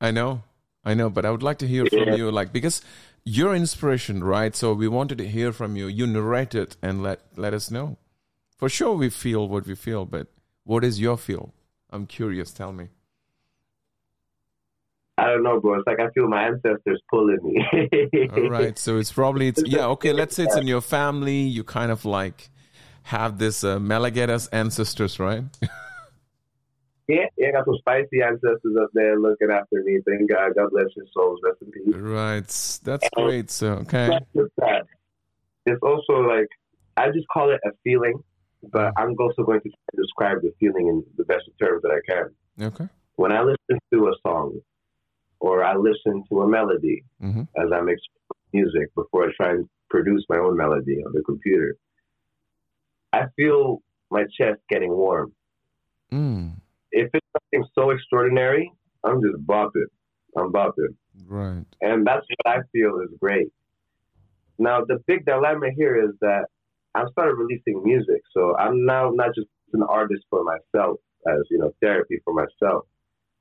I 0.00 0.11
know, 0.11 0.43
I 0.85 0.95
know, 0.95 1.11
but 1.11 1.25
I 1.25 1.31
would 1.31 1.43
like 1.43 1.59
to 1.59 1.66
hear 1.66 1.87
yeah. 1.90 2.04
from 2.04 2.14
you, 2.14 2.31
like 2.31 2.52
because 2.52 2.83
you're 3.25 3.54
inspiration, 3.54 4.23
right? 4.23 4.54
So 4.54 4.73
we 4.75 4.88
wanted 4.88 5.19
to 5.19 5.28
hear 5.28 5.52
from 5.52 5.76
you. 5.76 5.87
You 5.87 6.07
narrate 6.07 6.54
it 6.54 6.76
and 6.83 7.02
let 7.02 7.21
let 7.37 7.54
us 7.54 7.71
know. 7.71 7.97
For 8.57 8.69
sure, 8.69 8.95
we 8.95 9.11
feel 9.11 9.49
what 9.49 9.66
we 9.66 9.75
feel, 9.75 10.04
but 10.04 10.28
what 10.64 10.85
is 10.85 11.00
your 11.00 11.16
feel? 11.16 11.52
I'm 11.90 12.07
curious. 12.07 12.52
Tell 12.52 12.73
me. 12.73 12.88
I 15.16 15.26
don't 15.26 15.45
know, 15.45 15.61
bro. 15.61 15.75
It's 15.75 15.87
like 15.87 16.00
I 16.00 16.11
feel 16.11 16.28
my 16.28 16.45
ancestors 16.45 17.00
pulling 17.09 17.38
me. 17.43 18.28
All 18.33 18.50
right, 18.50 18.76
so 18.76 18.99
it's 18.99 19.12
probably 19.12 19.49
it's 19.49 19.62
yeah. 19.64 19.87
Okay, 19.87 20.12
let's 20.12 20.35
say 20.35 20.45
it's 20.45 20.57
in 20.57 20.66
your 20.66 20.81
family. 20.81 21.38
You 21.38 21.62
kind 21.62 21.93
of 21.93 22.04
like 22.04 22.50
have 23.04 23.38
this 23.38 23.62
uh, 23.62 23.78
Malaguetas 23.78 24.49
ancestors, 24.52 25.21
right? 25.21 25.45
Yeah, 27.06 27.26
yeah, 27.37 27.49
I 27.49 27.52
got 27.52 27.66
some 27.66 27.76
spicy 27.78 28.23
ancestors 28.23 28.76
up 28.80 28.88
there 28.94 29.20
looking 29.20 29.50
after 29.50 29.82
me. 29.84 30.00
Thank 30.06 30.30
God. 30.30 30.52
God 30.56 30.70
bless 30.70 30.87
your 30.96 31.04
souls. 31.12 31.38
Rest 31.44 31.58
in 31.61 31.70
peace. 31.70 31.94
Right. 31.94 32.46
That's 32.82 33.08
and 33.16 33.26
great. 33.26 33.50
So, 33.50 33.73
okay. 33.84 34.18
It's 35.66 35.82
also 35.82 36.20
like, 36.20 36.49
I 36.96 37.08
just 37.08 37.26
call 37.32 37.50
it 37.50 37.61
a 37.64 37.70
feeling, 37.82 38.23
but 38.73 38.92
I'm 38.96 39.14
also 39.18 39.42
going 39.42 39.61
to 39.61 39.70
describe 39.96 40.40
the 40.40 40.52
feeling 40.58 40.88
in 40.88 41.04
the 41.18 41.25
best 41.25 41.44
terms 41.61 41.82
that 41.82 41.90
I 41.90 42.00
can. 42.11 42.66
Okay. 42.66 42.88
When 43.16 43.32
I 43.32 43.42
listen 43.42 43.78
to 43.92 44.08
a 44.08 44.12
song 44.26 44.61
or 45.40 45.62
I 45.62 45.76
listen 45.76 46.25
to 46.30 46.42
a 46.42 46.49
melody 46.49 47.04
mm-hmm. 47.23 47.42
as 47.62 47.70
I 47.70 47.82
make 47.82 47.99
music 48.54 48.94
before 48.94 49.28
I 49.28 49.32
try 49.37 49.50
and 49.50 49.68
produce 49.90 50.25
my 50.30 50.38
own 50.38 50.56
melody 50.56 51.02
on 51.04 51.12
the 51.12 51.23
computer, 51.23 51.76
I 53.12 53.25
feel 53.37 53.82
my 54.11 54.25
chest 54.38 54.61
getting 54.70 54.90
warm. 54.90 55.32
Mm 56.11 56.54
if 56.94 57.10
it's 57.12 57.26
something 57.36 57.68
so 57.74 57.90
extraordinary, 57.90 58.72
I'm 59.04 59.20
just 59.20 59.44
bopping. 59.46 59.90
I'm 60.36 60.52
bopping. 60.52 60.94
Right. 61.26 61.64
And 61.80 62.06
that's 62.06 62.26
what 62.36 62.56
I 62.56 62.58
feel 62.72 63.00
is 63.00 63.10
great. 63.20 63.48
Now, 64.58 64.84
the 64.86 64.98
big 65.06 65.26
dilemma 65.26 65.68
here 65.76 65.96
is 65.96 66.12
that 66.20 66.44
I've 66.94 67.08
started 67.10 67.34
releasing 67.34 67.82
music. 67.82 68.22
So 68.32 68.56
I'm 68.56 68.86
now 68.86 69.10
not 69.12 69.34
just 69.34 69.48
an 69.72 69.82
artist 69.82 70.22
for 70.30 70.44
myself, 70.44 70.98
as, 71.26 71.40
you 71.50 71.58
know, 71.58 71.72
therapy 71.82 72.20
for 72.24 72.32
myself. 72.32 72.84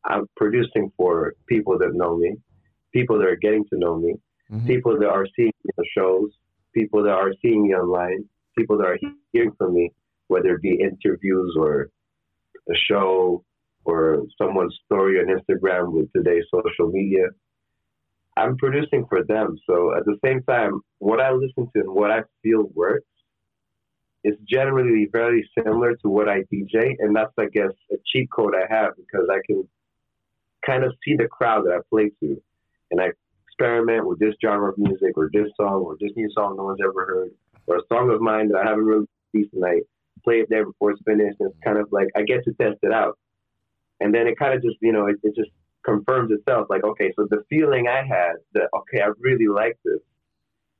I'm 0.05 0.25
producing 0.35 0.91
for 0.97 1.33
people 1.47 1.77
that 1.77 1.91
know 1.93 2.17
me, 2.17 2.35
people 2.91 3.19
that 3.19 3.27
are 3.27 3.35
getting 3.35 3.65
to 3.71 3.77
know 3.77 3.95
me. 3.97 4.15
mm-hmm. 4.51 4.67
people 4.67 4.97
that 4.99 5.09
are 5.09 5.27
seeing 5.35 5.51
the 5.77 5.85
shows, 5.97 6.31
people 6.73 7.03
that 7.03 7.11
are 7.11 7.33
seeing 7.41 7.63
me 7.63 7.73
online, 7.73 8.25
people 8.57 8.77
that 8.77 8.85
are 8.85 8.99
hearing 9.31 9.51
from 9.57 9.73
me, 9.73 9.91
whether 10.27 10.55
it 10.55 10.61
be 10.61 10.79
interviews 10.79 11.55
or 11.59 11.89
a 12.69 12.75
show 12.75 13.43
or 13.85 14.23
someone's 14.41 14.77
story 14.85 15.19
on 15.19 15.27
Instagram 15.27 15.91
with 15.91 16.11
today's 16.13 16.45
social 16.53 16.91
media. 16.91 17.25
I'm 18.37 18.57
producing 18.57 19.05
for 19.07 19.23
them. 19.23 19.57
So 19.69 19.95
at 19.95 20.05
the 20.05 20.17
same 20.23 20.41
time, 20.43 20.81
what 20.99 21.19
I 21.19 21.31
listen 21.31 21.69
to 21.75 21.81
and 21.81 21.93
what 21.93 22.11
I 22.11 22.21
feel 22.41 22.63
works 22.73 23.05
is 24.23 24.35
generally 24.49 25.07
very 25.11 25.47
similar 25.57 25.95
to 25.95 26.09
what 26.09 26.29
I 26.29 26.43
DJ. 26.51 26.95
And 26.99 27.15
that's, 27.15 27.33
I 27.37 27.45
guess, 27.53 27.71
a 27.91 27.95
cheat 28.11 28.29
code 28.31 28.53
I 28.55 28.73
have 28.73 28.93
because 28.95 29.27
I 29.29 29.39
can 29.45 29.67
kind 30.65 30.83
of 30.83 30.93
see 31.03 31.15
the 31.15 31.27
crowd 31.27 31.65
that 31.65 31.73
I 31.73 31.79
play 31.89 32.11
to. 32.21 32.41
And 32.89 33.01
I 33.01 33.11
experiment 33.47 34.07
with 34.07 34.19
this 34.19 34.33
genre 34.43 34.69
of 34.69 34.77
music 34.77 35.13
or 35.15 35.29
this 35.31 35.47
song 35.59 35.83
or 35.85 35.95
this 35.99 36.11
new 36.15 36.29
song 36.33 36.55
no 36.57 36.63
one's 36.63 36.79
ever 36.83 37.05
heard 37.05 37.31
or 37.67 37.77
a 37.77 37.81
song 37.91 38.09
of 38.09 38.19
mine 38.19 38.49
that 38.49 38.57
I 38.57 38.67
haven't 38.67 38.85
really 38.85 39.05
released 39.33 39.53
tonight. 39.53 39.83
Play 40.23 40.35
it 40.35 40.47
there 40.49 40.65
before 40.65 40.91
it's 40.91 41.01
finished. 41.05 41.37
And 41.39 41.49
it's 41.49 41.59
kind 41.63 41.77
of 41.77 41.87
like 41.91 42.07
I 42.15 42.23
get 42.23 42.43
to 42.45 42.53
test 42.53 42.79
it 42.81 42.91
out. 42.91 43.17
And 43.99 44.13
then 44.13 44.27
it 44.27 44.37
kind 44.37 44.53
of 44.53 44.61
just, 44.61 44.77
you 44.81 44.91
know, 44.91 45.07
it, 45.07 45.17
it 45.23 45.35
just 45.35 45.51
confirms 45.85 46.31
itself 46.31 46.67
like, 46.69 46.83
okay, 46.83 47.11
so 47.15 47.27
the 47.29 47.43
feeling 47.49 47.87
I 47.87 48.05
had 48.05 48.33
that, 48.53 48.69
okay, 48.75 49.01
I 49.01 49.11
really 49.19 49.47
like 49.47 49.77
this. 49.85 49.99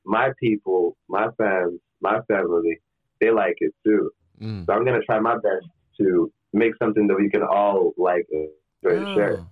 My 0.04 0.32
people, 0.40 0.96
my 1.08 1.28
fans, 1.38 1.80
my 2.00 2.20
family, 2.28 2.80
they 3.20 3.30
like 3.30 3.56
it 3.58 3.74
too. 3.84 4.10
Mm. 4.40 4.66
So 4.66 4.72
I'm 4.72 4.84
going 4.84 4.98
to 4.98 5.06
try 5.06 5.20
my 5.20 5.36
best 5.36 5.66
to 6.00 6.30
make 6.52 6.72
something 6.78 7.06
that 7.06 7.16
we 7.16 7.30
can 7.30 7.42
all 7.42 7.92
like 7.96 8.26
and 8.30 8.48
oh. 8.86 9.14
share. 9.14 9.46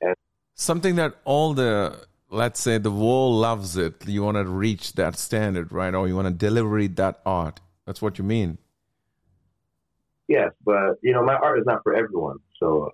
And 0.00 0.14
something 0.54 0.96
that 0.96 1.14
all 1.24 1.54
the 1.54 2.06
let's 2.30 2.60
say 2.60 2.78
the 2.78 2.90
world 2.90 3.34
loves 3.34 3.76
it 3.76 4.06
you 4.06 4.22
want 4.22 4.36
to 4.36 4.44
reach 4.44 4.92
that 4.94 5.16
standard 5.16 5.72
right 5.72 5.94
or 5.94 6.06
you 6.06 6.14
want 6.14 6.28
to 6.28 6.34
deliver 6.34 6.86
that 6.86 7.20
art 7.24 7.58
that's 7.86 8.02
what 8.02 8.18
you 8.18 8.24
mean 8.24 8.58
yes 10.28 10.50
but 10.64 10.94
you 11.02 11.12
know 11.12 11.22
my 11.22 11.34
art 11.34 11.58
is 11.58 11.66
not 11.66 11.82
for 11.82 11.94
everyone. 11.94 12.38
So 12.60 12.90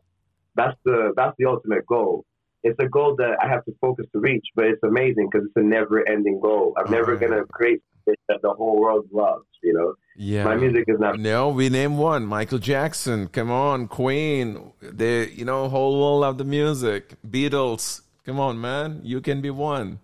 that's 0.54 0.76
the 0.84 1.12
that's 1.16 1.34
the 1.38 1.46
ultimate 1.46 1.86
goal. 1.86 2.24
It's 2.62 2.78
a 2.80 2.88
goal 2.88 3.14
that 3.16 3.36
i 3.42 3.48
have 3.48 3.62
to 3.66 3.72
focus 3.78 4.06
to 4.12 4.20
reach 4.20 4.46
but 4.56 4.64
it's 4.64 4.82
amazing 4.82 5.28
because 5.30 5.46
it's 5.46 5.56
a 5.56 5.62
never 5.62 6.08
ending 6.08 6.40
goal. 6.40 6.74
I'm 6.78 6.90
never 6.90 7.16
going 7.16 7.32
to 7.32 7.44
create 7.46 7.82
that 8.06 8.42
the 8.42 8.50
whole 8.50 8.78
world 8.80 9.06
loves 9.12 9.46
you 9.64 9.72
know? 9.72 9.94
Yeah. 10.16 10.44
My 10.44 10.54
music 10.54 10.84
is 10.86 11.00
not 11.00 11.18
no 11.18 11.48
we 11.48 11.68
name 11.68 11.96
one. 11.96 12.24
Michael 12.26 12.58
jackson. 12.58 13.26
Come 13.28 13.50
on 13.50 13.88
queen. 13.88 14.72
The 14.80 15.28
you 15.34 15.44
know 15.44 15.68
whole 15.68 15.98
world 15.98 16.20
love 16.20 16.38
the 16.38 16.44
music. 16.44 17.14
Beatles. 17.28 18.02
Come 18.24 18.38
on, 18.38 18.60
man. 18.60 19.00
You 19.02 19.20
can 19.20 19.40
be 19.40 19.50
one. 19.50 19.98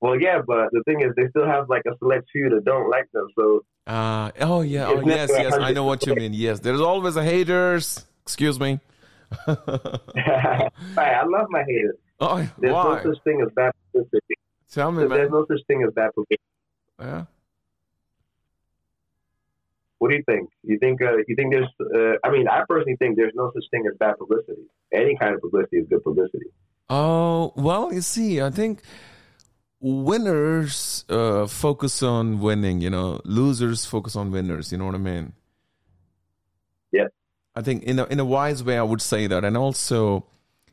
Well, 0.00 0.20
yeah, 0.20 0.40
but 0.44 0.72
the 0.72 0.82
thing 0.84 1.00
is, 1.00 1.12
they 1.16 1.28
still 1.28 1.46
have 1.46 1.68
like 1.68 1.82
a 1.86 1.96
select 1.98 2.28
few 2.32 2.48
that 2.50 2.64
don't 2.64 2.88
like 2.88 3.10
them. 3.12 3.28
So. 3.38 3.64
Uh, 3.86 4.30
oh 4.40 4.60
yeah. 4.60 4.86
Oh 4.86 5.00
yes, 5.04 5.30
yes. 5.32 5.54
I 5.54 5.72
know 5.72 5.84
what 5.84 6.06
you 6.06 6.14
mean. 6.14 6.34
Yes, 6.34 6.60
there's 6.60 6.80
always 6.80 7.16
a 7.16 7.24
haters. 7.24 8.04
Excuse 8.22 8.60
me. 8.60 8.78
I 9.46 10.68
love 11.26 11.46
my 11.50 11.64
haters. 11.66 11.96
Oh, 12.24 12.36
there's 12.56 12.72
why? 12.72 13.02
no 13.02 13.12
such 13.12 13.24
thing 13.24 13.42
as 13.44 13.52
bad 13.56 13.72
publicity. 13.90 14.34
Tell 14.70 14.92
me, 14.92 15.02
so 15.02 15.08
man. 15.08 15.18
There's 15.18 15.32
no 15.32 15.44
such 15.48 15.58
thing 15.66 15.82
as 15.82 15.92
bad 15.92 16.10
publicity. 16.14 16.40
Yeah. 17.00 17.24
What 19.98 20.10
do 20.10 20.16
you 20.16 20.22
think? 20.22 20.50
You 20.62 20.78
think 20.78 21.02
uh, 21.02 21.16
you 21.26 21.34
think 21.34 21.52
there's? 21.52 21.66
Uh, 21.80 22.18
I 22.22 22.30
mean, 22.30 22.46
I 22.46 22.62
personally 22.68 22.94
think 22.96 23.16
there's 23.16 23.32
no 23.34 23.50
such 23.52 23.64
thing 23.72 23.84
as 23.90 23.98
bad 23.98 24.18
publicity. 24.18 24.62
Any 24.92 25.16
kind 25.16 25.34
of 25.34 25.40
publicity 25.40 25.78
is 25.78 25.88
good 25.88 26.04
publicity. 26.04 26.46
Oh, 26.88 27.52
well, 27.56 27.92
you 27.92 28.02
see, 28.02 28.40
I 28.40 28.50
think 28.50 28.82
winners 29.82 31.04
uh, 31.08 31.46
focus 31.46 32.02
on 32.02 32.40
winning, 32.40 32.80
you 32.80 32.88
know, 32.88 33.20
losers 33.24 33.84
focus 33.84 34.14
on 34.14 34.30
winners, 34.30 34.70
you 34.70 34.78
know 34.78 34.86
what 34.86 34.94
I 34.94 34.98
mean? 34.98 35.32
Yeah. 36.92 37.08
I 37.54 37.62
think 37.62 37.82
in 37.82 37.98
a, 37.98 38.04
in 38.04 38.20
a 38.20 38.24
wise 38.24 38.62
way, 38.62 38.78
I 38.78 38.82
would 38.82 39.02
say 39.02 39.26
that. 39.26 39.44
And 39.44 39.56
also, 39.56 40.26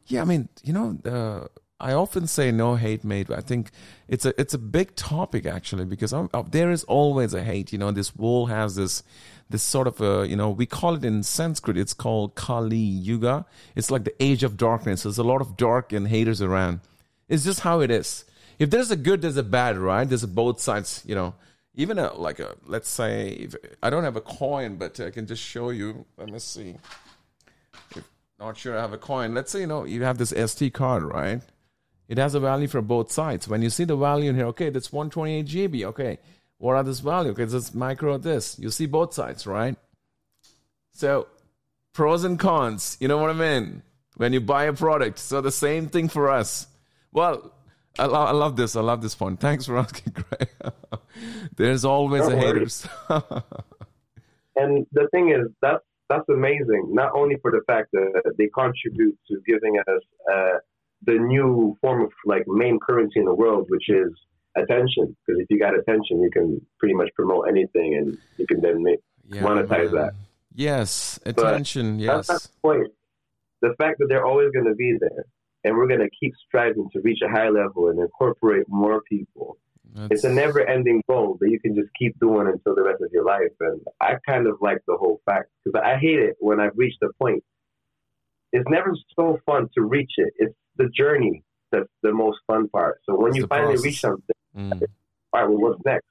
yeah, 0.05 0.21
I 0.21 0.25
mean, 0.25 0.47
you 0.63 0.73
know, 0.73 0.97
uh, 1.05 1.47
I 1.79 1.93
often 1.93 2.27
say 2.27 2.51
no 2.51 2.75
hate 2.75 3.03
made. 3.03 3.31
I 3.31 3.41
think 3.41 3.71
it's 4.07 4.25
a 4.25 4.39
it's 4.39 4.53
a 4.53 4.57
big 4.57 4.95
topic 4.95 5.45
actually 5.45 5.85
because 5.85 6.11
I'm, 6.11 6.29
uh, 6.33 6.43
there 6.43 6.71
is 6.71 6.83
always 6.83 7.33
a 7.33 7.41
hate. 7.41 7.71
You 7.71 7.79
know, 7.79 7.91
this 7.91 8.15
world 8.15 8.49
has 8.49 8.75
this 8.75 9.01
this 9.49 9.63
sort 9.63 9.87
of 9.87 10.01
a 10.01 10.27
you 10.27 10.35
know 10.35 10.49
we 10.49 10.65
call 10.65 10.95
it 10.95 11.05
in 11.05 11.23
Sanskrit. 11.23 11.77
It's 11.77 11.93
called 11.93 12.35
Kali 12.35 12.77
Yuga. 12.77 13.45
It's 13.75 13.89
like 13.89 14.03
the 14.03 14.23
age 14.23 14.43
of 14.43 14.57
darkness. 14.57 15.03
There's 15.03 15.17
a 15.17 15.23
lot 15.23 15.39
of 15.39 15.55
dark 15.55 15.93
and 15.93 16.09
haters 16.09 16.41
around. 16.41 16.81
It's 17.29 17.45
just 17.45 17.61
how 17.61 17.79
it 17.79 17.91
is. 17.91 18.25
If 18.59 18.69
there's 18.69 18.91
a 18.91 18.97
good, 18.97 19.21
there's 19.21 19.37
a 19.37 19.43
bad, 19.43 19.77
right? 19.77 20.07
There's 20.07 20.23
a 20.23 20.27
both 20.27 20.59
sides. 20.59 21.01
You 21.05 21.15
know, 21.15 21.33
even 21.73 21.97
a 21.97 22.13
like 22.13 22.39
a 22.39 22.55
let's 22.65 22.89
say 22.89 23.29
if, 23.29 23.55
I 23.81 23.89
don't 23.89 24.03
have 24.03 24.17
a 24.17 24.21
coin, 24.21 24.75
but 24.75 24.99
I 24.99 25.09
can 25.09 25.25
just 25.25 25.41
show 25.41 25.69
you. 25.69 26.05
Let 26.17 26.29
me 26.29 26.39
see. 26.39 26.75
If 27.95 28.03
not 28.37 28.57
sure 28.57 28.77
I 28.77 28.81
have 28.81 28.93
a 28.93 28.97
coin. 28.97 29.33
Let's 29.33 29.51
say 29.51 29.61
you 29.61 29.67
know 29.67 29.85
you 29.85 30.03
have 30.03 30.17
this 30.17 30.33
SD 30.33 30.73
card, 30.73 31.03
right? 31.03 31.41
It 32.09 32.17
has 32.17 32.35
a 32.35 32.39
value 32.39 32.67
for 32.67 32.81
both 32.81 33.11
sides. 33.11 33.47
When 33.47 33.61
you 33.61 33.69
see 33.69 33.85
the 33.85 33.95
value 33.95 34.31
in 34.31 34.35
here, 34.35 34.47
okay, 34.47 34.69
that's 34.69 34.91
128 34.91 35.45
GB. 35.45 35.85
Okay, 35.85 36.19
what 36.57 36.75
are 36.75 36.83
this 36.83 36.99
value? 36.99 37.31
Okay, 37.31 37.45
this 37.45 37.73
micro 37.73 38.17
this. 38.17 38.59
You 38.59 38.71
see 38.71 38.85
both 38.85 39.13
sides, 39.13 39.47
right? 39.47 39.77
So 40.91 41.27
pros 41.93 42.23
and 42.25 42.37
cons. 42.37 42.97
You 42.99 43.07
know 43.07 43.17
what 43.17 43.29
I 43.29 43.33
mean? 43.33 43.83
When 44.17 44.33
you 44.33 44.41
buy 44.41 44.65
a 44.65 44.73
product. 44.73 45.19
So 45.19 45.39
the 45.39 45.51
same 45.51 45.87
thing 45.87 46.09
for 46.09 46.29
us. 46.29 46.67
Well, 47.11 47.53
I, 47.99 48.05
lo- 48.05 48.25
I 48.25 48.31
love 48.31 48.55
this. 48.55 48.75
I 48.75 48.81
love 48.81 49.01
this 49.01 49.15
point. 49.15 49.39
Thanks 49.39 49.65
for 49.65 49.77
asking, 49.83 50.13
Greg. 50.13 50.49
There's 51.55 51.85
always 51.85 52.23
Don't 52.23 52.33
a 52.33 52.37
haters. 52.37 52.87
and 54.55 54.85
the 54.91 55.07
thing 55.11 55.29
is, 55.29 55.51
that's 55.61 55.83
that's 56.09 56.27
amazing. 56.29 56.89
Not 56.91 57.11
only 57.13 57.35
for 57.41 57.51
the 57.51 57.61
fact 57.67 57.89
that 57.91 58.33
they 58.37 58.47
contribute 58.47 59.17
to 59.27 59.41
giving 59.45 59.77
us 59.79 60.01
uh, 60.31 60.57
the 61.05 61.13
new 61.13 61.77
form 61.81 62.01
of 62.01 62.11
like 62.25 62.43
main 62.47 62.79
currency 62.79 63.19
in 63.19 63.25
the 63.25 63.35
world, 63.35 63.67
which 63.69 63.89
is 63.89 64.11
attention. 64.55 65.15
Because 65.25 65.41
if 65.41 65.47
you 65.49 65.59
got 65.59 65.77
attention, 65.77 66.21
you 66.21 66.31
can 66.31 66.65
pretty 66.79 66.95
much 66.95 67.09
promote 67.15 67.47
anything, 67.47 67.95
and 67.95 68.17
you 68.37 68.47
can 68.47 68.61
then 68.61 68.81
make, 68.83 68.99
yeah, 69.29 69.41
monetize 69.41 69.91
man. 69.91 69.95
that. 69.95 70.13
Yes, 70.55 71.19
attention. 71.25 71.97
But 71.97 72.03
yes. 72.03 72.27
That's 72.27 72.47
the 72.47 72.57
point. 72.61 72.87
The 73.61 73.75
fact 73.77 73.99
that 73.99 74.07
they're 74.09 74.25
always 74.25 74.51
going 74.51 74.65
to 74.65 74.75
be 74.75 74.97
there, 74.99 75.25
and 75.63 75.75
we're 75.75 75.87
going 75.87 75.99
to 75.99 76.09
keep 76.19 76.33
striving 76.47 76.89
to 76.93 77.01
reach 77.01 77.19
a 77.25 77.29
high 77.29 77.49
level 77.49 77.89
and 77.89 77.99
incorporate 77.99 78.65
more 78.67 79.01
people. 79.03 79.57
That's... 79.93 80.11
It's 80.11 80.23
a 80.23 80.29
never-ending 80.29 81.03
goal 81.09 81.37
that 81.41 81.49
you 81.49 81.59
can 81.59 81.75
just 81.75 81.89
keep 81.97 82.17
doing 82.19 82.47
until 82.47 82.75
the 82.75 82.83
rest 82.83 83.01
of 83.01 83.11
your 83.11 83.25
life. 83.25 83.51
And 83.59 83.81
I 83.99 84.15
kind 84.27 84.47
of 84.47 84.57
like 84.61 84.79
the 84.87 84.95
whole 84.97 85.21
fact 85.25 85.49
because 85.63 85.81
I 85.83 85.97
hate 85.97 86.19
it 86.19 86.35
when 86.39 86.59
I've 86.59 86.75
reached 86.75 87.01
a 87.01 87.09
point. 87.21 87.43
It's 88.51 88.67
never 88.69 88.95
so 89.15 89.39
fun 89.45 89.67
to 89.75 89.81
reach 89.83 90.13
it. 90.17 90.33
It's 90.37 90.55
the 90.77 90.89
journey 90.89 91.43
that's 91.71 91.89
the 92.01 92.11
most 92.11 92.39
fun 92.47 92.67
part. 92.69 92.99
So 93.05 93.15
when 93.15 93.35
you 93.35 93.45
finally 93.47 93.73
process. 93.73 93.85
reach 93.85 94.01
something, 94.01 94.35
mm. 94.57 94.81
all 95.33 95.41
right, 95.41 95.47
well, 95.49 95.59
what's 95.59 95.81
next? 95.85 96.08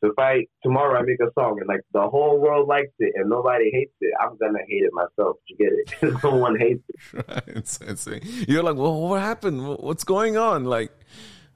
So 0.00 0.10
if 0.10 0.18
I 0.18 0.46
tomorrow 0.62 0.98
I 0.98 1.02
make 1.02 1.20
a 1.20 1.32
song 1.38 1.56
and 1.58 1.68
like 1.68 1.80
the 1.92 2.08
whole 2.08 2.38
world 2.38 2.68
likes 2.68 2.92
it 2.98 3.14
and 3.16 3.30
nobody 3.30 3.70
hates 3.72 3.94
it, 4.00 4.12
I'm 4.20 4.36
gonna 4.36 4.58
hate 4.68 4.82
it 4.82 4.92
myself. 4.92 5.36
You 5.46 5.56
get 5.56 5.72
it? 5.72 6.22
No 6.22 6.36
one 6.36 6.58
hates 6.58 6.82
it. 6.88 7.44
It's, 7.46 7.80
it's, 7.80 8.06
you're 8.48 8.62
like, 8.62 8.76
well, 8.76 9.00
what 9.00 9.22
happened? 9.22 9.66
What's 9.66 10.04
going 10.04 10.36
on? 10.36 10.64
Like, 10.64 10.92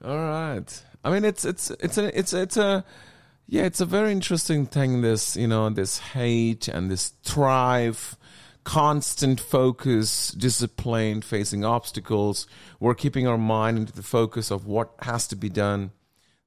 all 0.03 0.17
right. 0.17 0.83
I 1.03 1.11
mean, 1.11 1.25
it's 1.25 1.45
it's 1.45 1.69
it's 1.71 1.97
a 1.97 2.17
it's 2.17 2.33
it's 2.33 2.57
a 2.57 2.83
yeah, 3.47 3.63
it's 3.63 3.81
a 3.81 3.85
very 3.85 4.11
interesting 4.11 4.65
thing. 4.65 5.01
This 5.01 5.35
you 5.35 5.47
know 5.47 5.69
this 5.69 5.99
hate 5.99 6.67
and 6.67 6.89
this 6.89 7.09
thrive 7.23 8.17
constant 8.63 9.39
focus, 9.39 10.29
discipline, 10.31 11.21
facing 11.21 11.65
obstacles. 11.65 12.47
We're 12.79 12.95
keeping 12.95 13.27
our 13.27 13.37
mind 13.37 13.77
into 13.77 13.93
the 13.93 14.03
focus 14.03 14.51
of 14.51 14.65
what 14.65 14.91
has 15.01 15.27
to 15.29 15.35
be 15.35 15.49
done. 15.49 15.91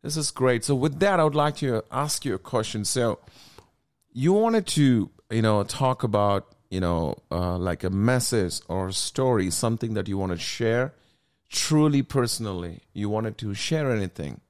This 0.04 0.16
is 0.16 0.30
great. 0.30 0.62
So, 0.64 0.76
with 0.76 1.00
that, 1.00 1.18
I 1.18 1.24
would 1.24 1.34
like 1.34 1.56
to 1.56 1.82
ask 1.90 2.24
you 2.24 2.34
a 2.34 2.38
question. 2.38 2.84
So, 2.84 3.18
you 4.12 4.32
wanted 4.32 4.68
to, 4.68 5.10
you 5.30 5.42
know, 5.42 5.64
talk 5.64 6.04
about, 6.04 6.54
you 6.70 6.78
know, 6.78 7.16
uh, 7.32 7.58
like 7.58 7.82
a 7.82 7.90
message 7.90 8.60
or 8.68 8.88
a 8.88 8.92
story, 8.92 9.50
something 9.50 9.94
that 9.94 10.06
you 10.06 10.16
want 10.16 10.30
to 10.30 10.38
share 10.38 10.94
truly 11.50 12.02
personally. 12.02 12.82
You 12.92 13.08
wanted 13.08 13.36
to 13.38 13.54
share 13.54 13.90
anything 13.90 14.40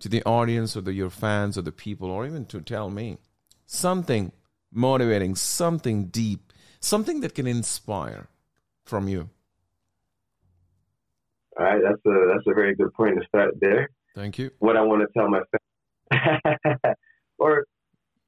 to 0.00 0.08
the 0.08 0.24
audience 0.24 0.76
or 0.76 0.80
the, 0.80 0.92
your 0.92 1.10
fans 1.10 1.56
or 1.56 1.62
the 1.62 1.70
people, 1.70 2.10
or 2.10 2.26
even 2.26 2.46
to 2.46 2.60
tell 2.60 2.90
me 2.90 3.18
something 3.66 4.32
motivating, 4.72 5.36
something 5.36 6.06
deep 6.06 6.52
something 6.84 7.20
that 7.20 7.34
can 7.34 7.46
inspire 7.46 8.28
from 8.84 9.08
you. 9.08 9.30
All 11.58 11.64
right, 11.64 11.80
that's 11.82 12.04
a 12.04 12.26
that's 12.28 12.46
a 12.46 12.54
very 12.54 12.74
good 12.74 12.92
point 12.94 13.18
to 13.20 13.26
start 13.26 13.54
there. 13.60 13.88
Thank 14.14 14.38
you. 14.38 14.50
What 14.60 14.76
I 14.76 14.82
want 14.82 15.02
to 15.02 15.08
tell 15.16 15.28
my 15.28 15.40
fans, 16.10 16.96
or 17.38 17.64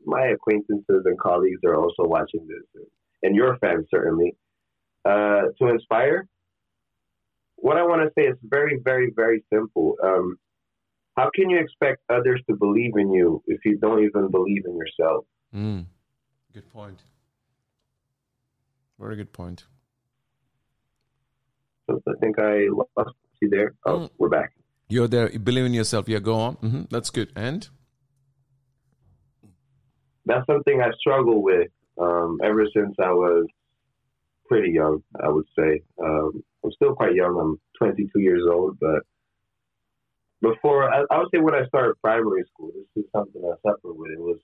my 0.04 0.26
acquaintances 0.26 1.02
and 1.04 1.18
colleagues 1.18 1.60
are 1.64 1.76
also 1.76 2.04
watching 2.04 2.46
this, 2.48 2.82
and 3.22 3.34
your 3.34 3.56
fans 3.58 3.86
certainly, 3.90 4.34
uh, 5.04 5.42
to 5.58 5.68
inspire. 5.68 6.26
what 7.56 7.76
I 7.76 7.82
want 7.82 8.02
to 8.02 8.10
say 8.18 8.28
is 8.28 8.36
very, 8.42 8.80
very, 8.84 9.12
very 9.14 9.44
simple. 9.52 9.96
Um, 10.02 10.36
how 11.16 11.30
can 11.34 11.48
you 11.48 11.58
expect 11.58 12.02
others 12.10 12.42
to 12.50 12.56
believe 12.56 12.92
in 12.96 13.12
you 13.12 13.42
if 13.46 13.64
you 13.64 13.78
don't 13.78 14.02
even 14.02 14.30
believe 14.30 14.64
in 14.66 14.76
yourself? 14.76 15.24
Mm. 15.54 15.86
Good 16.52 16.68
point. 16.70 17.02
Very 18.98 19.16
good 19.16 19.32
point. 19.32 19.64
So 21.86 22.02
I 22.08 22.12
think 22.20 22.38
I 22.38 22.66
lost 22.96 23.14
you 23.40 23.48
there. 23.48 23.74
Oh, 23.86 24.00
mm. 24.00 24.10
we're 24.18 24.28
back. 24.28 24.52
You're 24.88 25.08
there. 25.08 25.30
You 25.30 25.38
believe 25.38 25.64
in 25.64 25.74
yourself. 25.74 26.08
Yeah, 26.08 26.20
go 26.20 26.34
on. 26.34 26.56
Mm-hmm. 26.56 26.82
That's 26.90 27.10
good. 27.10 27.32
And 27.34 27.68
that's 30.26 30.46
something 30.46 30.80
I 30.80 30.90
struggle 30.98 31.42
with 31.42 31.68
um, 32.00 32.38
ever 32.42 32.66
since 32.74 32.94
I 33.00 33.10
was 33.10 33.46
pretty 34.48 34.72
young. 34.72 35.02
I 35.22 35.28
would 35.28 35.46
say 35.58 35.80
um, 36.02 36.42
I'm 36.64 36.72
still 36.72 36.94
quite 36.94 37.14
young. 37.14 37.38
I'm 37.40 37.60
22 37.78 38.20
years 38.20 38.42
old, 38.48 38.78
but 38.80 39.02
before 40.40 40.92
I, 40.92 41.04
I 41.10 41.18
would 41.18 41.28
say 41.34 41.40
when 41.40 41.54
I 41.54 41.66
started 41.66 41.94
primary 42.02 42.44
school, 42.52 42.70
this 42.74 43.04
is 43.04 43.10
something 43.14 43.42
I 43.44 43.56
suffered 43.66 43.94
with. 43.94 44.12
It 44.12 44.20
was 44.20 44.38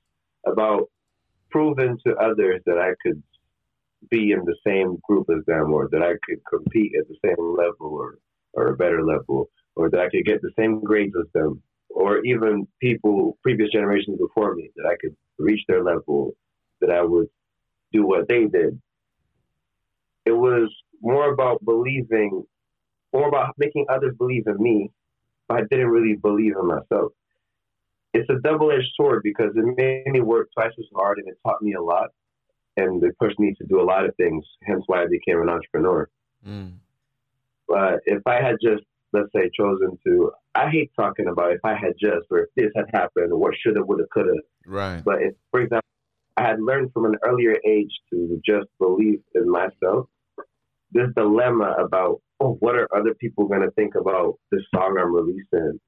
about 0.47 0.91
proving 1.51 1.99
to 2.07 2.17
others 2.17 2.63
that 2.67 2.79
I 2.79 2.93
could 3.03 3.23
be 4.11 4.33
in 4.33 4.45
the 4.45 4.57
same 4.67 4.99
group 5.07 5.29
as 5.31 5.45
them, 5.47 5.73
or 5.73 5.89
that 5.93 6.03
I 6.03 6.15
could 6.27 6.41
compete 6.49 6.93
at 6.99 7.07
the 7.09 7.17
same 7.25 7.57
level, 7.57 7.95
or 7.95 8.19
or 8.55 8.69
a 8.69 8.77
better 8.77 9.05
level, 9.05 9.49
or 9.77 9.91
that 9.91 10.01
I 10.01 10.09
could 10.11 10.25
get 10.25 10.43
the 10.43 10.51
same 10.59 10.83
grades 10.83 11.15
as 11.19 11.27
them, 11.33 11.63
or 11.91 12.25
even 12.25 12.67
people 12.81 13.39
previous 13.43 13.71
generations 13.71 14.19
before 14.19 14.55
me 14.55 14.71
that 14.77 14.87
I 14.87 14.97
could 15.01 15.17
reach 15.39 15.63
their 15.69 15.83
level, 15.83 16.35
that 16.81 16.91
I 16.91 17.03
would 17.03 17.29
do 17.93 18.07
what 18.07 18.29
they 18.29 18.47
did. 18.47 18.81
It 20.25 20.33
was 20.33 20.71
more 21.01 21.33
about 21.33 21.65
believing, 21.65 22.45
more 23.13 23.29
about 23.29 23.55
making 23.59 23.87
others 23.89 24.15
believe 24.17 24.47
in 24.47 24.63
me, 24.63 24.91
but 25.49 25.59
I 25.59 25.63
didn't 25.71 25.89
really 25.89 26.17
believe 26.17 26.55
in 26.57 26.67
myself. 26.67 27.13
It's 28.15 28.29
a 28.31 28.41
double 28.43 28.71
edged 28.71 28.93
sword 28.95 29.23
because 29.25 29.53
it 29.57 29.65
made 29.77 30.07
me 30.07 30.21
work 30.21 30.51
twice 30.55 30.73
as 30.79 30.85
hard 30.95 31.19
and 31.19 31.29
it 31.29 31.39
taught 31.45 31.63
me 31.63 31.75
a 31.75 31.83
lot. 31.83 32.11
And 32.77 33.03
it 33.03 33.19
pushed 33.19 33.39
me 33.39 33.55
to 33.59 33.67
do 33.67 33.81
a 33.81 33.85
lot 33.85 34.07
of 34.07 34.15
things, 34.17 34.45
hence 34.63 34.83
why 34.87 35.03
I 35.03 35.07
became 35.07 35.43
an 35.43 35.49
entrepreneur. 35.49 36.09
Mm. 36.47 36.73
But 37.69 38.01
if 38.07 38.23
I 38.27 38.41
had 38.41 38.57
just, 38.63 38.85
let's 39.13 39.29
say, 39.35 39.51
chosen 39.57 39.99
to, 40.07 40.33
I 40.55 40.71
hate 40.71 40.91
talking 40.97 41.27
about 41.29 41.53
if 41.53 41.61
I 41.65 41.75
had 41.75 41.93
just, 42.01 42.27
or 42.31 42.41
if 42.41 42.49
this 42.57 42.71
had 42.77 42.87
happened, 42.93 43.33
or 43.33 43.39
what 43.39 43.55
should 43.57 43.77
have, 43.77 43.87
would 43.87 44.01
have, 44.01 44.11
could 44.11 44.27
have. 44.27 44.45
Right. 44.67 45.03
But 45.05 45.23
if, 45.23 45.35
for 45.51 45.61
example, 45.61 45.87
I 46.37 46.43
had 46.43 46.61
learned 46.61 46.93
from 46.93 47.05
an 47.07 47.17
earlier 47.25 47.57
age 47.67 47.93
to 48.11 48.41
just 48.45 48.69
believe 48.79 49.21
in 49.35 49.51
myself, 49.51 50.07
this 50.93 51.09
dilemma 51.17 51.75
about 51.79 52.21
oh, 52.43 52.57
what 52.61 52.75
are 52.75 52.89
other 52.95 53.15
people 53.15 53.47
going 53.47 53.61
to 53.61 53.71
think 53.73 53.95
about 53.95 54.39
this 54.51 54.63
song 54.75 54.97
I'm 54.99 55.15
releasing? 55.15 55.79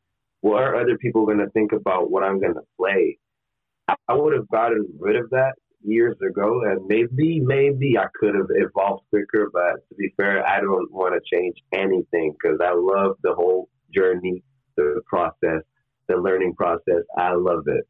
What 0.41 0.63
are 0.63 0.77
other 0.77 0.97
people 0.99 1.27
going 1.27 1.39
to 1.39 1.51
think 1.51 1.73
about 1.73 2.11
what 2.11 2.23
I'm 2.23 2.41
going 2.41 2.55
to 2.55 2.63
play? 2.79 3.19
I 3.89 4.15
would 4.15 4.35
have 4.35 4.49
gotten 4.49 4.87
rid 4.99 5.17
of 5.17 5.31
that 5.31 5.55
years 5.85 6.17
ago, 6.27 6.63
and 6.65 6.87
maybe, 6.87 7.41
maybe 7.41 7.97
I 7.99 8.07
could 8.19 8.35
have 8.35 8.49
evolved 8.51 9.05
quicker. 9.11 9.51
But 9.53 9.87
to 9.89 9.95
be 9.97 10.13
fair, 10.17 10.47
I 10.47 10.61
don't 10.61 10.91
want 10.93 11.15
to 11.15 11.37
change 11.37 11.57
anything 11.73 12.33
because 12.33 12.59
I 12.63 12.73
love 12.75 13.17
the 13.23 13.35
whole 13.35 13.69
journey, 13.95 14.43
the 14.77 15.03
process, 15.07 15.63
the 16.09 16.17
learning 16.17 16.55
process. 16.55 17.05
I 17.17 17.35
love 17.35 17.65
it. 17.67 17.87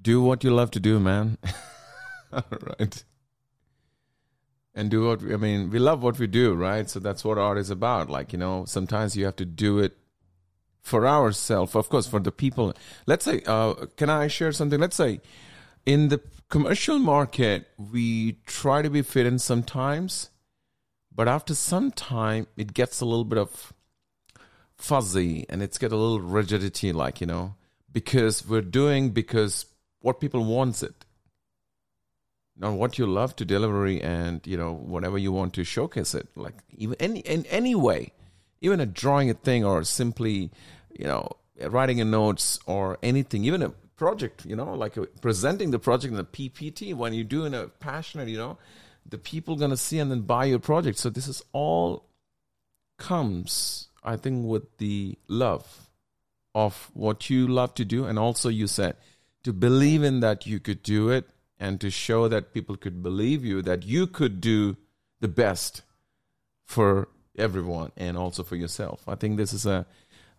Do 0.00 0.22
what 0.22 0.42
you 0.42 0.50
love 0.50 0.70
to 0.72 0.80
do, 0.80 0.98
man. 0.98 1.36
right 2.32 3.04
and 4.74 4.90
do 4.90 5.06
what 5.06 5.22
I 5.22 5.36
mean, 5.36 5.70
we 5.70 5.78
love 5.78 6.02
what 6.02 6.18
we 6.18 6.26
do, 6.26 6.54
right? 6.54 6.88
So 6.88 7.00
that's 7.00 7.24
what 7.24 7.38
art 7.38 7.58
is 7.58 7.70
about. 7.70 8.08
Like, 8.08 8.32
you 8.32 8.38
know, 8.38 8.64
sometimes 8.66 9.16
you 9.16 9.24
have 9.24 9.36
to 9.36 9.44
do 9.44 9.78
it 9.78 9.96
for 10.80 11.06
ourselves, 11.06 11.74
of 11.74 11.88
course, 11.88 12.06
for 12.06 12.20
the 12.20 12.32
people. 12.32 12.72
Let's 13.06 13.24
say, 13.24 13.42
uh, 13.46 13.74
can 13.96 14.08
I 14.08 14.28
share 14.28 14.52
something? 14.52 14.80
Let's 14.80 14.96
say 14.96 15.20
in 15.86 16.08
the 16.08 16.20
commercial 16.48 16.98
market, 16.98 17.66
we 17.78 18.32
try 18.46 18.82
to 18.82 18.90
be 18.90 19.02
fit 19.02 19.26
in 19.26 19.38
sometimes, 19.38 20.30
but 21.14 21.28
after 21.28 21.54
some 21.54 21.90
time, 21.90 22.46
it 22.56 22.74
gets 22.74 23.00
a 23.00 23.04
little 23.04 23.24
bit 23.24 23.38
of 23.38 23.72
fuzzy 24.76 25.46
and 25.48 25.62
it's 25.62 25.78
got 25.78 25.92
a 25.92 25.96
little 25.96 26.20
rigidity, 26.20 26.92
like, 26.92 27.20
you 27.20 27.26
know, 27.26 27.54
because 27.92 28.46
we're 28.46 28.60
doing 28.60 29.10
because 29.10 29.66
what 30.00 30.20
people 30.20 30.44
wants 30.44 30.82
it. 30.82 31.04
On 32.62 32.76
what 32.76 32.98
you 32.98 33.06
love 33.06 33.34
to 33.36 33.46
delivery 33.46 34.02
and 34.02 34.46
you 34.46 34.58
know 34.58 34.74
whatever 34.74 35.16
you 35.16 35.32
want 35.32 35.54
to 35.54 35.64
showcase 35.64 36.14
it 36.14 36.28
like 36.36 36.52
even 36.76 36.94
any 37.00 37.20
in 37.20 37.46
any 37.46 37.74
way 37.74 38.12
even 38.60 38.80
a 38.80 38.84
drawing 38.84 39.30
a 39.30 39.34
thing 39.34 39.64
or 39.64 39.82
simply 39.82 40.50
you 40.94 41.06
know 41.06 41.26
writing 41.68 42.02
a 42.02 42.04
notes 42.04 42.58
or 42.66 42.98
anything 43.02 43.44
even 43.44 43.62
a 43.62 43.72
project 44.00 44.46
you 44.50 44.56
know 44.56 44.72
like 44.84 44.96
a, 44.96 45.06
presenting 45.26 45.70
the 45.70 45.78
project 45.78 46.12
in 46.14 46.18
a 46.18 46.30
ppt 46.36 46.94
when 47.00 47.12
you're 47.12 47.32
doing 47.38 47.52
a 47.54 47.62
passionate 47.88 48.28
you 48.28 48.40
know 48.44 48.56
the 49.10 49.18
people 49.18 49.56
gonna 49.56 49.76
see 49.76 49.98
and 49.98 50.10
then 50.10 50.22
buy 50.22 50.44
your 50.44 50.58
project. 50.58 50.98
So 50.98 51.10
this 51.10 51.28
is 51.28 51.42
all 51.52 52.06
comes 52.98 53.88
i 54.04 54.14
think 54.16 54.46
with 54.46 54.76
the 54.76 55.18
love 55.26 55.88
of 56.54 56.90
what 56.94 57.30
you 57.30 57.46
love 57.46 57.74
to 57.74 57.84
do. 57.84 58.04
And 58.04 58.18
also 58.18 58.48
you 58.48 58.66
said 58.66 58.96
to 59.44 59.52
believe 59.52 60.02
in 60.02 60.20
that 60.20 60.46
you 60.46 60.60
could 60.60 60.82
do 60.82 61.08
it 61.10 61.26
and 61.58 61.80
to 61.80 61.90
show 61.90 62.28
that 62.28 62.52
people 62.52 62.76
could 62.76 63.02
believe 63.02 63.44
you 63.44 63.62
that 63.62 63.84
you 63.84 64.06
could 64.06 64.40
do 64.40 64.76
the 65.20 65.28
best 65.28 65.82
for 66.66 67.08
everyone 67.38 67.92
and 67.96 68.18
also 68.18 68.42
for 68.42 68.56
yourself. 68.56 69.08
I 69.08 69.14
think 69.14 69.36
this 69.36 69.52
is 69.52 69.66
a 69.66 69.86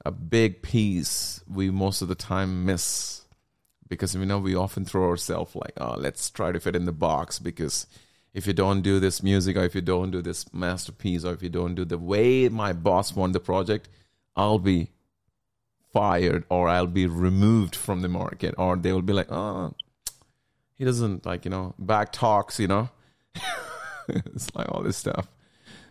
a 0.03 0.11
big 0.11 0.61
piece 0.61 1.43
we 1.47 1.69
most 1.69 2.01
of 2.01 2.07
the 2.07 2.15
time 2.15 2.65
miss 2.65 3.20
because 3.91 4.15
you 4.15 4.25
know 4.25 4.39
we 4.39 4.55
often 4.55 4.85
throw 4.85 5.09
ourselves 5.09 5.53
like, 5.53 5.73
oh, 5.75 5.95
let's 5.97 6.29
try 6.29 6.53
to 6.53 6.61
fit 6.61 6.77
in 6.77 6.85
the 6.85 6.93
box 6.93 7.39
because 7.39 7.87
if 8.33 8.47
you 8.47 8.53
don't 8.53 8.81
do 8.83 9.01
this 9.01 9.21
music 9.21 9.57
or 9.57 9.65
if 9.65 9.75
you 9.75 9.81
don't 9.81 10.11
do 10.11 10.21
this 10.21 10.51
masterpiece 10.53 11.25
or 11.25 11.33
if 11.33 11.43
you 11.43 11.49
don't 11.49 11.75
do 11.75 11.83
the 11.83 11.97
way 11.97 12.47
my 12.47 12.71
boss 12.71 13.13
want 13.13 13.33
the 13.33 13.41
project, 13.41 13.89
I'll 14.33 14.59
be 14.59 14.91
fired 15.91 16.45
or 16.47 16.69
I'll 16.69 16.87
be 16.87 17.05
removed 17.05 17.75
from 17.75 18.01
the 18.01 18.07
market 18.07 18.55
or 18.57 18.77
they 18.77 18.93
will 18.93 19.01
be 19.01 19.11
like, 19.11 19.29
oh, 19.29 19.73
he 20.77 20.85
doesn't 20.85 21.25
like 21.25 21.43
you 21.43 21.51
know 21.51 21.75
back 21.77 22.13
talks 22.13 22.59
you 22.59 22.67
know? 22.67 22.89
It's 24.07 24.55
like 24.55 24.69
all 24.69 24.83
this 24.83 24.97
stuff. 24.97 25.27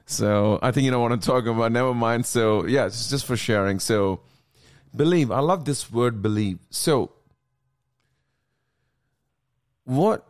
So 0.06 0.58
i 0.62 0.72
think 0.72 0.84
you 0.86 0.90
don't 0.90 1.02
want 1.02 1.20
to 1.20 1.26
talk 1.26 1.44
about 1.44 1.70
never 1.70 1.92
mind. 1.92 2.24
So 2.24 2.64
yeah 2.64 2.86
it's 2.86 3.10
just 3.10 3.26
for 3.26 3.36
sharing. 3.36 3.78
So 3.78 4.22
believe 4.96 5.30
i 5.30 5.40
love 5.40 5.66
this 5.66 5.92
word 5.92 6.22
believe. 6.22 6.60
So 6.70 7.12
what 9.90 10.24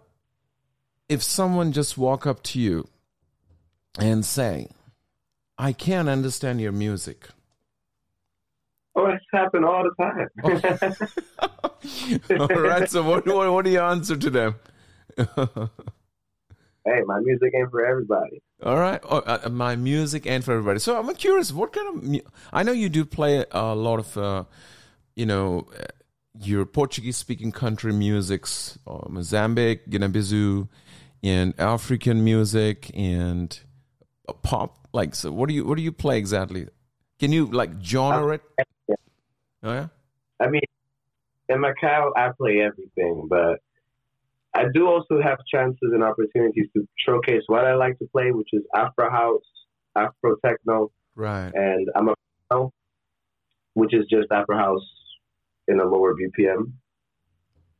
if 1.08 1.22
someone 1.22 1.70
just 1.70 1.98
walk 1.98 2.26
up 2.26 2.42
to 2.42 2.58
you 2.58 2.88
and 3.98 4.24
say 4.24 4.68
i 5.58 5.70
can't 5.72 6.08
understand 6.08 6.60
your 6.60 6.72
music 6.72 7.28
Oh, 8.96 9.06
it's 9.06 9.24
happened 9.32 9.64
all 9.64 9.84
the 9.84 9.94
time. 10.02 10.28
all 12.40 12.60
right. 12.60 12.90
So, 12.90 13.04
what, 13.04 13.24
what, 13.24 13.52
what 13.52 13.64
do 13.64 13.70
you 13.70 13.80
answer 13.80 14.16
to 14.16 14.30
them? 14.30 14.56
hey, 15.16 17.02
my 17.06 17.20
music 17.20 17.52
ain't 17.54 17.70
for 17.70 17.86
everybody. 17.86 18.42
All 18.62 18.76
right, 18.76 19.00
oh, 19.08 19.18
uh, 19.18 19.48
my 19.48 19.76
music 19.76 20.26
ain't 20.26 20.44
for 20.44 20.52
everybody. 20.52 20.80
So 20.80 20.98
I'm 20.98 21.14
curious, 21.14 21.52
what 21.52 21.72
kind 21.72 21.96
of? 21.96 22.02
Mu- 22.02 22.20
I 22.52 22.62
know 22.62 22.72
you 22.72 22.88
do 22.88 23.04
play 23.04 23.44
a 23.50 23.74
lot 23.74 24.00
of, 24.00 24.18
uh, 24.18 24.44
you 25.14 25.24
know, 25.24 25.66
uh, 26.40 26.44
your 26.44 26.64
Portuguese-speaking 26.66 27.52
country 27.52 27.92
musics, 27.92 28.78
uh, 28.86 29.08
Mozambique, 29.08 29.88
Guinea-Bissau, 29.88 30.68
and 31.22 31.54
African 31.58 32.24
music 32.24 32.90
and 32.94 33.60
uh, 34.28 34.32
pop. 34.32 34.88
Like, 34.92 35.14
so 35.14 35.30
what 35.30 35.48
do 35.48 35.54
you 35.54 35.64
what 35.64 35.76
do 35.76 35.82
you 35.82 35.92
play 35.92 36.18
exactly? 36.18 36.66
Can 37.18 37.32
you 37.32 37.46
like 37.46 37.70
genre 37.82 38.34
it? 38.34 38.42
Oh 39.62 39.72
yeah. 39.72 39.88
I 40.40 40.48
mean, 40.48 40.62
in 41.48 41.58
Macau, 41.58 42.10
I 42.16 42.30
play 42.36 42.60
everything, 42.60 43.26
but 43.28 43.60
I 44.54 44.64
do 44.72 44.88
also 44.88 45.20
have 45.22 45.38
chances 45.52 45.78
and 45.92 46.02
opportunities 46.02 46.66
to 46.74 46.88
showcase 47.06 47.42
what 47.46 47.64
I 47.64 47.74
like 47.74 47.98
to 47.98 48.06
play, 48.10 48.32
which 48.32 48.48
is 48.52 48.62
Afro 48.74 49.10
house, 49.10 49.44
Afro 49.94 50.36
techno, 50.44 50.90
right? 51.14 51.52
And 51.54 51.88
I'm 51.94 52.08
a 52.08 52.14
which 53.74 53.94
is 53.94 54.06
just 54.10 54.32
Afro 54.32 54.56
house 54.56 54.82
in 55.70 55.80
a 55.80 55.84
lower 55.84 56.14
BPM. 56.14 56.72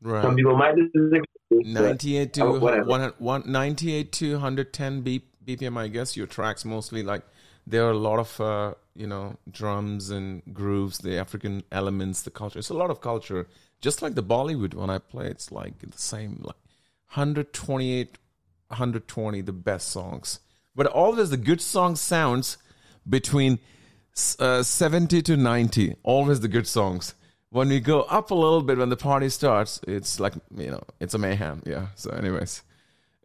Right. 0.00 0.22
Some 0.22 0.37
people 0.37 0.57
might 0.57 0.74
disagree. 0.76 1.26
98 1.50 2.33
to 2.35 2.44
oh, 2.44 3.14
1, 3.18 3.42
98 3.46 4.12
to 4.12 4.33
110 4.33 5.03
BPM. 5.03 5.76
I 5.76 5.88
guess 5.88 6.16
your 6.16 6.26
tracks 6.26 6.64
mostly 6.64 7.03
like 7.03 7.22
there 7.66 7.85
are 7.87 7.90
a 7.90 7.98
lot 7.98 8.18
of 8.18 8.40
uh, 8.40 8.74
you 8.94 9.07
know 9.07 9.37
drums 9.50 10.11
and 10.11 10.42
grooves, 10.55 10.98
the 10.98 11.18
African 11.18 11.64
elements, 11.72 12.22
the 12.22 12.31
culture. 12.31 12.59
It's 12.59 12.70
a 12.70 12.74
lot 12.74 12.90
of 12.90 13.00
culture. 13.00 13.48
Just 13.81 14.03
like 14.03 14.14
the 14.14 14.22
Bollywood 14.22 14.74
when 14.74 14.90
I 14.90 14.98
play, 14.98 15.26
it's 15.26 15.50
like 15.50 15.79
the 15.79 15.98
same, 15.98 16.40
like 16.42 16.57
128, 17.14 18.18
120, 18.68 19.40
the 19.40 19.53
best 19.53 19.88
songs. 19.88 20.40
But 20.76 20.87
always 20.87 21.31
the 21.31 21.37
good 21.37 21.61
song 21.61 21.96
sounds 21.96 22.59
between 23.09 23.59
uh, 24.38 24.62
70 24.62 25.22
to 25.22 25.37
90, 25.37 25.96
always 26.03 26.40
the 26.40 26.48
good 26.48 26.66
songs. 26.66 27.14
When 27.50 27.68
we 27.68 27.80
go 27.80 28.02
up 28.02 28.30
a 28.30 28.34
little 28.34 28.62
bit, 28.62 28.78
when 28.78 28.90
the 28.90 28.96
party 28.96 29.28
starts, 29.28 29.80
it's 29.86 30.20
like, 30.20 30.34
you 30.56 30.70
know, 30.70 30.82
it's 31.00 31.14
a 31.14 31.18
mayhem. 31.18 31.62
Yeah. 31.66 31.88
So, 31.96 32.10
anyways. 32.10 32.62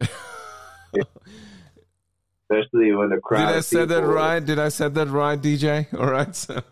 Especially 2.50 2.92
when 2.92 3.10
the 3.10 3.20
crowd. 3.22 3.46
Did 3.46 3.56
I 3.56 3.60
say 3.60 3.84
that 3.84 4.02
right? 4.02 4.44
Did 4.44 4.58
I 4.58 4.68
say 4.68 4.88
that 4.88 5.08
right, 5.08 5.40
DJ? 5.40 5.92
All 5.98 6.10
right. 6.10 6.34
So. 6.34 6.62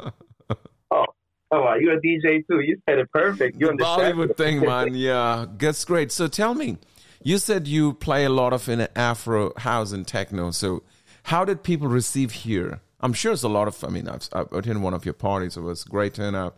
oh, 0.90 1.06
oh, 1.50 1.74
you're 1.80 1.94
a 1.94 2.00
DJ 2.00 2.46
too. 2.46 2.60
You 2.60 2.80
said 2.88 2.98
it 2.98 3.10
perfect. 3.12 3.60
You 3.60 3.68
the 3.68 3.84
Bollywood 3.84 4.36
thing, 4.36 4.60
man. 4.60 4.94
Yeah, 4.94 5.46
that's 5.56 5.84
great. 5.84 6.12
So 6.12 6.28
tell 6.28 6.54
me, 6.54 6.78
you 7.22 7.38
said 7.38 7.66
you 7.66 7.94
play 7.94 8.24
a 8.24 8.30
lot 8.30 8.52
of 8.52 8.68
in 8.68 8.86
Afro 8.94 9.52
house 9.58 9.92
and 9.92 10.06
techno. 10.06 10.50
So 10.52 10.82
how 11.24 11.44
did 11.44 11.62
people 11.62 11.88
receive 11.88 12.32
here? 12.32 12.80
I'm 13.00 13.12
sure 13.12 13.32
it's 13.32 13.42
a 13.42 13.48
lot 13.48 13.66
of. 13.66 13.82
I 13.84 13.88
mean, 13.88 14.08
I've, 14.08 14.28
I've 14.32 14.52
attended 14.52 14.82
one 14.82 14.94
of 14.94 15.04
your 15.04 15.14
parties. 15.14 15.56
It 15.56 15.62
was 15.62 15.84
great 15.84 16.14
turnout. 16.14 16.56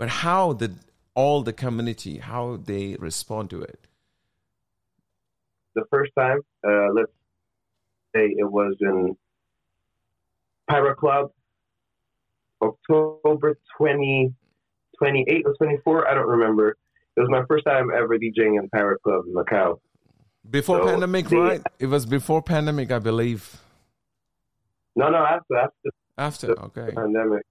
But 0.00 0.08
how 0.08 0.54
did 0.54 0.78
all 1.14 1.42
the 1.42 1.52
community 1.52 2.16
how 2.16 2.56
they 2.56 2.96
respond 2.98 3.50
to 3.50 3.60
it? 3.60 3.86
The 5.74 5.84
first 5.90 6.12
time, 6.18 6.40
uh, 6.66 6.88
let's 6.94 7.12
say 8.16 8.24
it 8.34 8.50
was 8.50 8.76
in 8.80 9.14
Pirate 10.70 10.96
Club, 10.96 11.32
October 12.62 13.58
20, 13.76 14.32
28 14.96 15.42
or 15.44 15.54
24. 15.56 16.08
I 16.08 16.14
don't 16.14 16.28
remember. 16.28 16.78
It 17.14 17.20
was 17.20 17.28
my 17.28 17.44
first 17.46 17.66
time 17.66 17.90
ever 17.94 18.16
DJing 18.16 18.58
in 18.58 18.70
Pirate 18.70 19.02
Club 19.02 19.24
in 19.26 19.34
Macau. 19.34 19.80
Before 20.48 20.78
so, 20.78 20.86
pandemic, 20.86 21.28
the, 21.28 21.36
right? 21.36 21.62
It 21.78 21.88
was 21.88 22.06
before 22.06 22.40
pandemic, 22.40 22.90
I 22.90 23.00
believe. 23.00 23.60
No, 24.96 25.10
no, 25.10 25.18
after 25.18 25.56
after 25.56 25.90
after 26.16 26.58
okay 26.58 26.92
pandemic. 26.94 27.44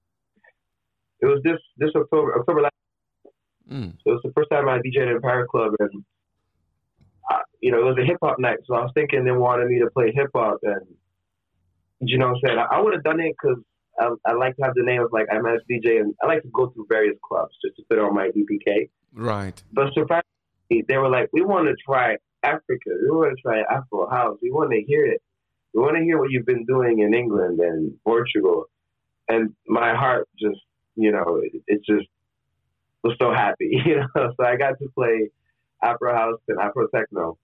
It 1.22 1.26
was 1.26 1.42
this 1.44 1.60
this 1.78 1.92
October 1.96 2.38
October 2.40 2.62
last. 2.62 2.74
Mm. 3.70 3.94
So 4.04 4.12
it 4.12 4.14
was 4.14 4.22
the 4.24 4.34
first 4.34 4.50
time 4.50 4.68
I 4.68 4.80
DJed 4.80 5.12
in 5.16 5.22
Pirate 5.22 5.48
Club, 5.48 5.74
and 5.80 6.04
I, 7.30 7.42
you 7.62 7.72
know 7.72 7.80
it 7.80 7.86
was 7.86 7.98
a 8.02 8.06
hip 8.06 8.18
hop 8.22 8.40
night. 8.40 8.60
So 8.66 8.76
I 8.76 8.82
was 8.82 8.92
thinking 8.94 9.26
they 9.26 9.32
wanted 9.32 9.68
me 9.68 9.80
to 9.80 9.90
play 9.92 10.12
hip 10.14 10.30
hop, 10.34 10.60
and 10.64 10.86
you 12.02 12.18
know 12.18 12.28
what 12.28 12.36
I'm 12.36 12.42
saying 12.46 12.60
I, 12.60 12.78
I 12.78 12.82
would 12.82 12.94
have 12.94 13.04
done 13.04 13.20
it 13.20 13.36
because 13.42 13.62
I, 14.00 14.32
I, 14.32 14.34
like 14.34 14.56
to 14.56 14.64
have 14.64 14.74
the 14.76 14.84
name 14.84 15.02
of 15.02 15.12
like 15.12 15.28
I'm 15.32 15.46
as 15.46 15.60
DJ, 15.70 16.00
and 16.00 16.16
I 16.24 16.28
like 16.28 16.42
to 16.44 16.50
go 16.50 16.68
to 16.68 16.86
various 16.90 17.18
clubs 17.28 17.54
just 17.64 17.76
to 17.78 17.84
put 17.90 18.00
on 18.00 18.16
my 18.16 18.30
EPK. 18.30 18.90
Right. 19.14 19.62
But 19.74 19.94
surprisingly, 19.94 20.86
they 20.88 20.98
were 20.98 21.10
like, 21.10 21.30
we 21.34 21.42
want 21.42 21.68
to 21.68 21.76
try 21.86 22.18
Africa. 22.44 22.92
We 23.04 23.10
want 23.10 23.36
to 23.36 23.42
try 23.42 23.62
Afro 23.62 24.10
house. 24.10 24.38
We 24.42 24.52
want 24.52 24.72
to 24.72 24.82
hear 24.82 25.06
it. 25.06 25.22
We 25.74 25.82
want 25.82 25.98
to 25.98 26.04
hear 26.04 26.18
what 26.18 26.32
you've 26.32 26.46
been 26.46 26.66
doing 26.66 27.00
in 27.00 27.14
England 27.14 27.60
and 27.60 27.94
Portugal. 28.04 28.66
And 29.28 29.54
my 29.68 29.94
heart 29.94 30.28
just, 30.40 30.60
you 31.02 31.12
know, 31.12 31.42
it, 31.44 31.62
it 31.68 31.82
just 31.86 32.08
was 33.04 33.16
so 33.22 33.34
happy, 33.34 33.70
you 33.86 33.98
know. 33.98 34.08
So 34.16 34.46
I 34.46 34.56
got 34.56 34.78
to 34.80 34.88
play 34.96 35.30
Afro 35.84 36.14
House 36.14 36.40
and 36.48 36.60
Afro 36.60 36.88
Techno. 36.94 37.38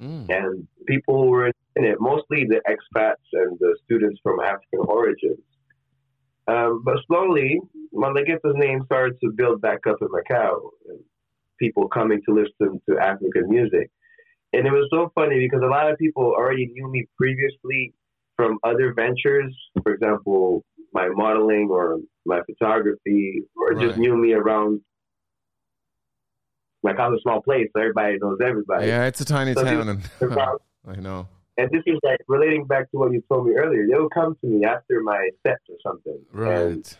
Mm. 0.00 0.30
And 0.30 0.68
people 0.86 1.22
who 1.22 1.30
were 1.30 1.46
in 1.48 1.84
it, 1.84 1.98
mostly 2.00 2.46
the 2.48 2.62
expats 2.68 3.26
and 3.32 3.58
the 3.58 3.76
students 3.84 4.18
from 4.22 4.40
African 4.40 4.80
origins. 4.80 5.40
Um, 6.48 6.82
but 6.84 6.96
slowly, 7.06 7.60
Malagueta's 7.94 8.54
name 8.54 8.82
started 8.86 9.20
to 9.22 9.30
build 9.30 9.60
back 9.60 9.86
up 9.86 9.96
in 10.00 10.08
Macau, 10.08 10.70
and 10.88 11.00
people 11.58 11.86
coming 11.88 12.20
to 12.26 12.34
listen 12.34 12.80
to 12.88 12.98
African 12.98 13.48
music. 13.48 13.90
And 14.52 14.66
it 14.66 14.72
was 14.72 14.88
so 14.90 15.12
funny 15.14 15.38
because 15.38 15.62
a 15.62 15.68
lot 15.68 15.90
of 15.90 15.98
people 15.98 16.24
already 16.24 16.66
knew 16.66 16.90
me 16.90 17.06
previously 17.16 17.92
from 18.36 18.58
other 18.64 18.94
ventures, 18.94 19.54
for 19.82 19.92
example, 19.92 20.64
my 20.92 21.08
modeling 21.08 21.68
or 21.70 21.98
my 22.26 22.40
photography, 22.46 23.42
or 23.56 23.68
right. 23.68 23.86
just 23.86 23.98
knew 23.98 24.16
me 24.16 24.32
around. 24.32 24.80
Like 26.82 26.98
I'm 26.98 27.14
a 27.14 27.20
small 27.20 27.42
place, 27.42 27.68
so 27.74 27.80
everybody 27.80 28.18
knows 28.20 28.38
everybody. 28.42 28.86
Yeah, 28.86 29.06
it's 29.06 29.20
a 29.20 29.24
tiny 29.24 29.54
so 29.54 29.64
town, 29.64 29.88
and 29.88 30.10
I 30.88 30.96
know. 30.96 31.28
And 31.58 31.70
this 31.70 31.82
is 31.86 31.98
like 32.02 32.20
relating 32.26 32.64
back 32.64 32.90
to 32.90 32.98
what 32.98 33.12
you 33.12 33.22
told 33.30 33.46
me 33.46 33.54
earlier. 33.54 33.86
They'll 33.90 34.08
come 34.08 34.34
to 34.40 34.46
me 34.46 34.64
after 34.64 35.02
my 35.02 35.28
sets 35.46 35.62
or 35.68 35.76
something, 35.86 36.18
right? 36.32 36.96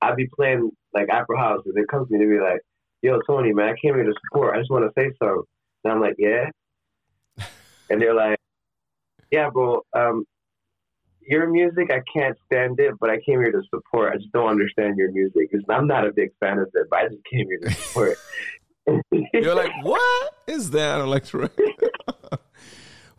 I'd 0.00 0.16
be 0.16 0.28
playing 0.36 0.70
like 0.94 1.08
Afro 1.08 1.36
House, 1.36 1.62
and 1.64 1.74
they 1.74 1.84
come 1.90 2.06
to 2.06 2.12
me 2.12 2.24
to 2.24 2.30
be 2.30 2.38
like, 2.38 2.60
"Yo, 3.02 3.20
Tony, 3.26 3.52
man, 3.52 3.70
I 3.70 3.74
came 3.82 3.94
here 3.94 4.04
to 4.04 4.14
support. 4.26 4.54
I 4.54 4.60
just 4.60 4.70
want 4.70 4.84
to 4.84 5.00
say 5.00 5.10
something." 5.18 5.44
And 5.84 5.92
I'm 5.92 6.00
like, 6.00 6.16
yeah. 6.18 6.50
and 7.90 8.00
they're 8.00 8.14
like, 8.14 8.38
yeah, 9.30 9.50
bro, 9.50 9.82
um, 9.94 10.24
your 11.28 11.48
music, 11.48 11.90
I 11.90 12.02
can't 12.12 12.36
stand 12.46 12.80
it, 12.80 12.94
but 13.00 13.10
I 13.10 13.16
came 13.16 13.40
here 13.40 13.52
to 13.52 13.62
support. 13.70 14.12
I 14.12 14.16
just 14.16 14.32
don't 14.32 14.48
understand 14.48 14.96
your 14.96 15.12
music. 15.12 15.50
I'm 15.68 15.86
not 15.86 16.06
a 16.06 16.12
big 16.12 16.30
fan 16.40 16.58
of 16.58 16.68
it, 16.74 16.86
but 16.90 16.98
I 16.98 17.08
just 17.08 17.24
came 17.30 17.46
here 17.48 17.58
to 17.60 17.70
support. 17.70 18.18
You're 19.32 19.54
like, 19.54 19.72
what 19.82 20.34
is 20.46 20.70
that? 20.70 21.00
I'm 21.00 21.08
like, 21.08 21.32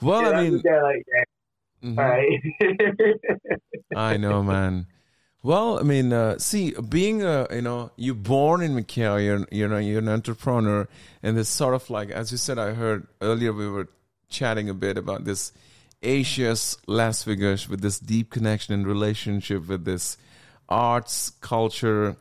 well, 0.01 0.21
yeah, 0.21 0.29
I 0.29 0.43
mean, 0.43 0.53
like, 0.55 1.05
yeah. 1.15 1.89
mm-hmm. 1.89 1.99
right. 1.99 3.19
I 3.95 4.17
know, 4.17 4.43
man. 4.43 4.87
Well, 5.41 5.79
I 5.79 5.83
mean, 5.83 6.13
uh, 6.13 6.37
see, 6.39 6.71
being 6.71 7.23
a 7.23 7.47
you 7.51 7.61
know, 7.61 7.91
you're 7.97 8.15
born 8.15 8.61
in 8.61 8.75
Macau, 8.75 9.23
you're 9.23 9.45
you 9.51 9.67
know, 9.67 9.77
you're 9.77 9.99
an 9.99 10.09
entrepreneur, 10.09 10.87
and 11.21 11.37
this 11.37 11.49
sort 11.49 11.75
of 11.75 11.89
like, 11.89 12.09
as 12.09 12.31
you 12.31 12.37
said, 12.37 12.57
I 12.57 12.73
heard 12.73 13.07
earlier 13.21 13.51
we 13.53 13.67
were 13.67 13.87
chatting 14.29 14.69
a 14.69 14.73
bit 14.73 14.97
about 14.97 15.25
this 15.25 15.51
Asia's 16.03 16.77
Las 16.87 17.23
Vegas 17.23 17.67
with 17.69 17.81
this 17.81 17.99
deep 17.99 18.29
connection 18.29 18.73
and 18.73 18.85
relationship 18.85 19.67
with 19.67 19.85
this 19.85 20.17
arts, 20.69 21.31
culture, 21.41 22.17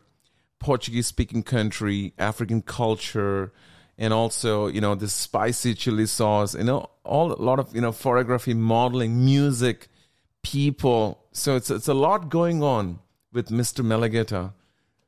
Portuguese 0.59 1.07
speaking 1.07 1.43
country, 1.43 2.15
African 2.19 2.63
culture, 2.63 3.53
and 3.99 4.13
also 4.13 4.69
you 4.69 4.81
know 4.81 4.95
this 4.95 5.13
spicy 5.13 5.75
chili 5.75 6.07
sauce, 6.07 6.55
you 6.55 6.65
know, 6.65 6.89
all 7.05 7.33
a 7.33 7.43
lot 7.43 7.59
of 7.59 7.75
you 7.75 7.81
know 7.81 7.93
photography, 7.93 8.55
modeling, 8.55 9.25
music, 9.25 9.89
people. 10.43 11.25
So 11.33 11.57
it's 11.57 11.71
it's 11.71 11.89
a 11.89 11.95
lot 11.95 12.29
going 12.29 12.63
on 12.63 13.01
with 13.33 13.49
Mr. 13.49 13.85
Malagueta. 13.85 14.53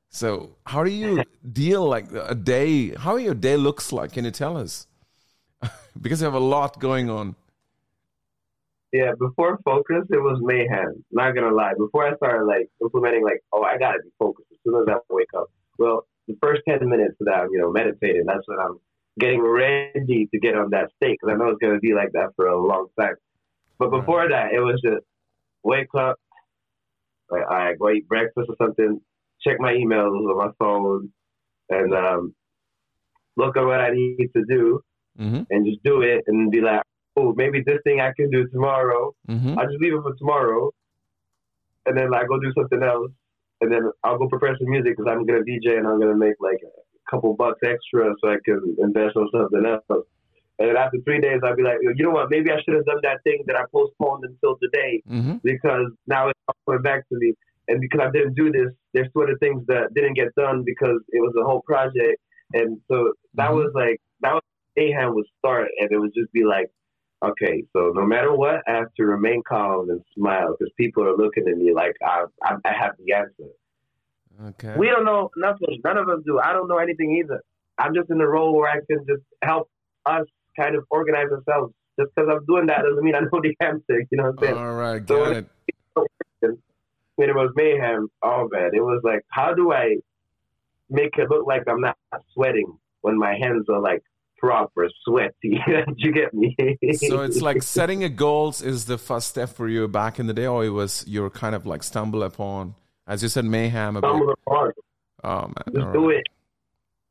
So 0.08 0.56
how 0.66 0.84
do 0.84 0.90
you 0.90 1.24
deal 1.52 1.86
like 1.86 2.06
a 2.12 2.34
day? 2.34 2.90
How 2.90 3.16
your 3.16 3.34
day 3.34 3.56
looks 3.56 3.92
like? 3.92 4.12
Can 4.12 4.24
you 4.24 4.30
tell 4.30 4.56
us? 4.56 4.86
because 6.00 6.20
you 6.20 6.24
have 6.24 6.34
a 6.34 6.38
lot 6.38 6.78
going 6.78 7.10
on. 7.10 7.36
Yeah, 8.94 9.10
before 9.18 9.58
focus, 9.64 10.06
it 10.08 10.22
was 10.22 10.38
mayhem. 10.40 11.04
Not 11.10 11.34
gonna 11.34 11.52
lie. 11.52 11.72
Before 11.76 12.06
I 12.06 12.14
started 12.14 12.44
like 12.44 12.70
implementing, 12.80 13.24
like, 13.24 13.42
oh, 13.52 13.64
I 13.64 13.76
gotta 13.76 13.98
be 14.00 14.10
focused 14.20 14.46
as 14.52 14.58
soon 14.62 14.80
as 14.80 14.86
I 14.88 14.98
wake 15.10 15.34
up. 15.36 15.50
Well, 15.80 16.06
the 16.28 16.36
first 16.40 16.62
ten 16.68 16.78
minutes 16.88 17.16
that 17.18 17.34
I'm, 17.34 17.48
you 17.50 17.58
know, 17.58 17.72
meditating, 17.72 18.22
that's 18.24 18.46
when 18.46 18.60
I'm 18.60 18.78
getting 19.18 19.40
ready 19.40 20.28
to 20.32 20.38
get 20.38 20.54
on 20.54 20.70
that 20.70 20.92
state 20.94 21.18
because 21.20 21.34
I 21.34 21.36
know 21.36 21.48
it's 21.48 21.58
gonna 21.60 21.80
be 21.80 21.92
like 21.92 22.12
that 22.12 22.28
for 22.36 22.46
a 22.46 22.56
long 22.56 22.86
time. 22.96 23.16
But 23.80 23.90
before 23.90 24.28
that, 24.28 24.52
it 24.52 24.60
was 24.60 24.80
just 24.80 25.04
wake 25.64 25.92
up, 25.98 26.16
like, 27.32 27.50
I 27.50 27.74
go 27.74 27.90
eat 27.90 28.06
breakfast 28.06 28.48
or 28.48 28.54
something, 28.62 29.00
check 29.42 29.56
my 29.58 29.72
emails 29.72 30.14
on 30.16 30.38
my 30.38 30.52
phone, 30.56 31.10
and 31.68 31.92
um, 31.92 32.32
look 33.36 33.56
at 33.56 33.64
what 33.64 33.80
I 33.80 33.90
need 33.90 34.30
to 34.36 34.44
do, 34.48 34.80
mm-hmm. 35.18 35.42
and 35.50 35.66
just 35.66 35.82
do 35.82 36.02
it, 36.02 36.22
and 36.28 36.52
be 36.52 36.60
like, 36.60 36.82
oh, 37.16 37.34
maybe 37.36 37.62
this 37.64 37.78
thing 37.84 38.00
I 38.00 38.12
can 38.16 38.30
do 38.30 38.46
tomorrow. 38.48 39.14
Mm-hmm. 39.28 39.58
I 39.58 39.64
just 39.64 39.80
leave 39.80 39.94
it 39.94 40.02
for 40.02 40.14
tomorrow, 40.14 40.70
and 41.86 41.96
then 41.96 42.14
I 42.14 42.24
go 42.24 42.38
do 42.40 42.52
something 42.56 42.82
else, 42.82 43.10
and 43.60 43.72
then 43.72 43.90
I'll 44.02 44.18
go 44.18 44.28
prepare 44.28 44.56
some 44.58 44.70
music 44.70 44.96
because 44.96 45.10
I'm 45.10 45.24
gonna 45.26 45.40
DJ 45.40 45.78
and 45.78 45.86
I'm 45.86 46.00
gonna 46.00 46.16
make 46.16 46.34
like 46.40 46.60
a 46.62 47.10
couple 47.10 47.34
bucks 47.34 47.60
extra 47.64 48.12
so 48.20 48.30
I 48.30 48.36
can 48.44 48.76
invest 48.78 49.16
on 49.16 49.28
something 49.32 49.64
else. 49.66 50.04
And 50.58 50.68
then 50.68 50.76
after 50.76 50.98
three 51.04 51.20
days, 51.20 51.40
I'd 51.42 51.56
be 51.56 51.62
like, 51.62 51.78
you 51.82 52.04
know 52.04 52.10
what? 52.10 52.30
Maybe 52.30 52.50
I 52.52 52.56
should 52.62 52.74
have 52.74 52.86
done 52.86 53.00
that 53.02 53.22
thing 53.24 53.42
that 53.46 53.56
I 53.56 53.64
postponed 53.72 54.24
until 54.24 54.56
today 54.62 55.02
mm-hmm. 55.08 55.36
because 55.42 55.90
now 56.06 56.28
it's 56.28 56.38
all 56.46 56.54
coming 56.66 56.82
back 56.82 57.08
to 57.08 57.16
me. 57.18 57.34
And 57.66 57.80
because 57.80 58.00
I 58.06 58.10
didn't 58.10 58.34
do 58.34 58.52
this, 58.52 58.70
there's 58.92 59.08
two 59.12 59.22
other 59.22 59.36
things 59.40 59.64
that 59.66 59.92
didn't 59.94 60.14
get 60.14 60.34
done 60.36 60.62
because 60.64 61.00
it 61.08 61.20
was 61.20 61.34
a 61.40 61.44
whole 61.44 61.62
project. 61.62 62.20
And 62.52 62.78
so 62.88 63.14
that 63.34 63.48
mm-hmm. 63.48 63.56
was 63.56 63.72
like, 63.74 64.00
that 64.20 64.34
was 64.34 64.42
Aham 64.78 65.14
would 65.14 65.26
start. 65.38 65.68
And 65.80 65.90
it 65.90 65.98
would 65.98 66.12
just 66.14 66.32
be 66.32 66.44
like, 66.44 66.70
okay, 67.30 67.64
so 67.72 67.92
no 67.94 68.04
matter 68.06 68.34
what, 68.34 68.62
I 68.66 68.72
have 68.72 68.94
to 68.96 69.04
remain 69.04 69.42
calm 69.46 69.90
and 69.90 70.00
smile 70.16 70.56
because 70.58 70.72
people 70.76 71.04
are 71.04 71.16
looking 71.16 71.48
at 71.48 71.56
me 71.56 71.72
like 71.74 71.94
I, 72.02 72.24
I, 72.42 72.56
I 72.64 72.72
have 72.72 72.92
the 72.98 73.12
answer. 73.12 73.50
Okay. 74.42 74.74
We 74.76 74.86
don't 74.88 75.04
know 75.04 75.30
nothing. 75.36 75.80
None 75.84 75.96
of 75.96 76.08
us 76.08 76.20
do. 76.26 76.40
I 76.40 76.52
don't 76.52 76.68
know 76.68 76.78
anything 76.78 77.16
either. 77.16 77.40
I'm 77.78 77.94
just 77.94 78.10
in 78.10 78.18
the 78.18 78.26
role 78.26 78.54
where 78.54 78.70
I 78.70 78.80
can 78.88 79.04
just 79.06 79.22
help 79.42 79.68
us 80.06 80.24
kind 80.58 80.76
of 80.76 80.84
organize 80.90 81.28
ourselves. 81.30 81.72
Just 81.98 82.12
because 82.14 82.28
I'm 82.30 82.44
doing 82.46 82.66
that 82.66 82.82
doesn't 82.82 83.04
mean 83.04 83.14
I 83.14 83.20
know 83.20 83.40
the 83.40 83.54
answer. 83.60 84.00
You 84.10 84.18
know 84.18 84.24
what 84.24 84.30
I'm 84.30 84.38
saying? 84.40 84.58
All 84.58 84.74
right, 84.74 85.04
got 85.04 85.46
so 85.96 86.04
it. 86.42 86.58
When 87.16 87.30
it 87.30 87.36
was 87.36 87.52
mayhem, 87.54 88.08
oh 88.24 88.48
man, 88.50 88.70
it 88.74 88.80
was 88.80 89.00
like, 89.04 89.20
how 89.28 89.54
do 89.54 89.72
I 89.72 89.98
make 90.90 91.16
it 91.16 91.30
look 91.30 91.46
like 91.46 91.62
I'm 91.68 91.80
not 91.80 91.96
sweating 92.32 92.76
when 93.02 93.16
my 93.16 93.36
hands 93.40 93.66
are 93.68 93.80
like 93.80 94.02
proper 94.44 94.88
sweaty? 95.04 95.58
you 95.96 96.12
get 96.12 96.34
me? 96.34 96.56
so 96.96 97.22
it's 97.22 97.40
like 97.40 97.62
setting 97.78 98.04
a 98.04 98.08
goals 98.08 98.62
is 98.62 98.84
the 98.84 98.98
first 98.98 99.28
step 99.28 99.48
for 99.48 99.68
you 99.68 99.88
back 99.88 100.18
in 100.18 100.26
the 100.26 100.34
day, 100.34 100.46
or 100.46 100.64
it 100.64 100.70
was 100.70 101.04
you're 101.06 101.30
kind 101.30 101.54
of 101.54 101.66
like 101.66 101.82
stumble 101.82 102.22
upon 102.22 102.74
As 103.06 103.22
you 103.22 103.28
said, 103.28 103.44
mayhem. 103.44 103.96
Stumble 103.98 104.34
upon. 104.38 104.72
Oh 105.22 105.42
man, 105.42 105.64
just 105.74 105.92
do 105.92 106.10
it. 106.10 106.26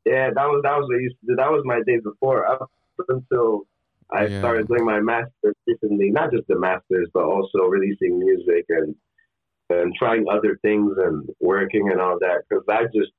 Yeah, 0.05 0.29
that 0.35 0.45
was 0.45 0.61
that 0.63 0.77
was 0.77 0.85
what 0.89 0.97
I 0.97 1.01
used 1.01 1.15
to 1.21 1.27
do. 1.27 1.35
That 1.35 1.51
was 1.51 1.63
my 1.65 1.81
days 1.87 2.01
before 2.03 2.45
up 2.45 2.69
until 3.09 3.63
I 4.11 4.25
yeah. 4.27 4.39
started 4.39 4.67
doing 4.67 4.85
my 4.85 4.99
masters 4.99 5.55
recently. 5.65 6.11
Not 6.11 6.31
just 6.31 6.47
the 6.47 6.59
masters, 6.59 7.09
but 7.13 7.23
also 7.23 7.59
releasing 7.63 8.19
music 8.19 8.65
and 8.69 8.95
and 9.69 9.95
trying 9.97 10.25
other 10.31 10.59
things 10.61 10.91
and 10.97 11.27
working 11.39 11.89
and 11.89 11.99
all 11.99 12.19
that. 12.19 12.43
Because 12.47 12.63
I 12.69 12.83
just 12.93 13.11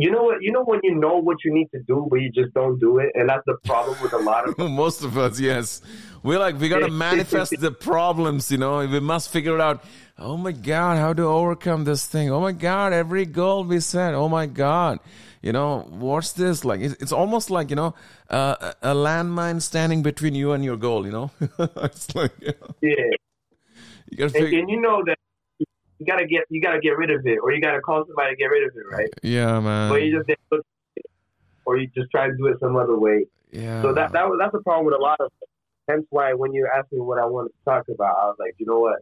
you 0.00 0.10
know 0.10 0.22
what? 0.22 0.38
You 0.40 0.50
know 0.52 0.62
when 0.64 0.80
you 0.82 0.94
know 0.94 1.16
what 1.18 1.38
you 1.44 1.52
need 1.52 1.68
to 1.74 1.80
do, 1.86 2.06
but 2.10 2.16
you 2.16 2.30
just 2.30 2.54
don't 2.54 2.78
do 2.78 2.98
it, 2.98 3.10
and 3.14 3.28
that's 3.28 3.44
the 3.46 3.56
problem 3.64 3.96
with 4.02 4.12
a 4.12 4.18
lot 4.18 4.48
of 4.48 4.58
most 4.82 5.04
of 5.04 5.18
us. 5.18 5.38
Yes, 5.38 5.82
we're 6.22 6.38
like 6.38 6.58
we 6.58 6.68
gotta 6.68 6.88
manifest 7.08 7.52
the 7.60 7.70
problems. 7.70 8.50
You 8.50 8.58
know, 8.58 8.78
we 8.86 9.00
must 9.00 9.30
figure 9.30 9.54
it 9.54 9.60
out. 9.60 9.84
Oh 10.18 10.36
my 10.36 10.52
God, 10.52 10.98
how 10.98 11.12
to 11.12 11.22
overcome 11.22 11.84
this 11.84 12.06
thing? 12.06 12.30
Oh 12.30 12.40
my 12.40 12.52
God, 12.52 12.92
every 12.92 13.24
goal 13.26 13.64
we 13.64 13.80
set. 13.80 14.14
Oh 14.14 14.28
my 14.28 14.46
God, 14.46 14.98
you 15.42 15.52
know 15.52 15.86
what's 15.90 16.32
this 16.32 16.64
like? 16.64 16.80
It's 16.80 17.12
almost 17.12 17.50
like 17.50 17.70
you 17.70 17.76
know 17.76 17.94
uh, 18.30 18.72
a 18.82 18.94
landmine 18.94 19.60
standing 19.62 20.02
between 20.02 20.34
you 20.34 20.52
and 20.52 20.64
your 20.64 20.76
goal. 20.76 21.04
You 21.06 21.12
know, 21.12 21.30
it's 21.58 22.14
like 22.14 22.32
you 22.40 22.54
know, 22.60 22.74
yeah. 22.80 22.94
You 24.10 24.16
gotta 24.18 24.30
figure- 24.30 24.48
and, 24.48 24.58
and 24.58 24.70
you 24.70 24.80
know 24.80 25.02
that 25.06 25.16
you 26.00 26.06
gotta 26.06 26.26
get 26.26 26.44
you 26.48 26.60
gotta 26.60 26.80
get 26.80 26.96
rid 26.96 27.10
of 27.10 27.24
it, 27.26 27.38
or 27.42 27.52
you 27.52 27.60
gotta 27.60 27.80
call 27.80 28.04
somebody 28.06 28.34
to 28.34 28.36
get 28.36 28.46
rid 28.46 28.66
of 28.66 28.74
it, 28.74 28.90
right? 28.90 29.10
Yeah, 29.22 29.60
man. 29.60 29.90
But 29.90 30.02
you 30.02 30.16
just 30.16 30.30
or 31.66 31.76
you 31.76 31.88
just 31.94 32.10
try 32.10 32.26
to 32.26 32.36
do 32.36 32.46
it 32.46 32.56
some 32.58 32.74
other 32.74 32.98
way. 32.98 33.26
Yeah. 33.52 33.82
So 33.82 33.92
that 33.92 34.12
that 34.12 34.28
was 34.28 34.38
that's 34.40 34.54
a 34.54 34.62
problem 34.62 34.86
with 34.86 34.94
a 34.94 35.02
lot 35.02 35.20
of. 35.20 35.30
Hence 35.88 36.06
why 36.10 36.32
when 36.34 36.52
you 36.52 36.68
asked 36.74 36.92
me 36.92 37.00
what 37.00 37.18
I 37.18 37.26
wanted 37.26 37.48
to 37.48 37.64
talk 37.64 37.84
about, 37.88 38.16
I 38.16 38.26
was 38.26 38.36
like, 38.38 38.54
you 38.58 38.66
know 38.66 38.78
what, 38.78 39.00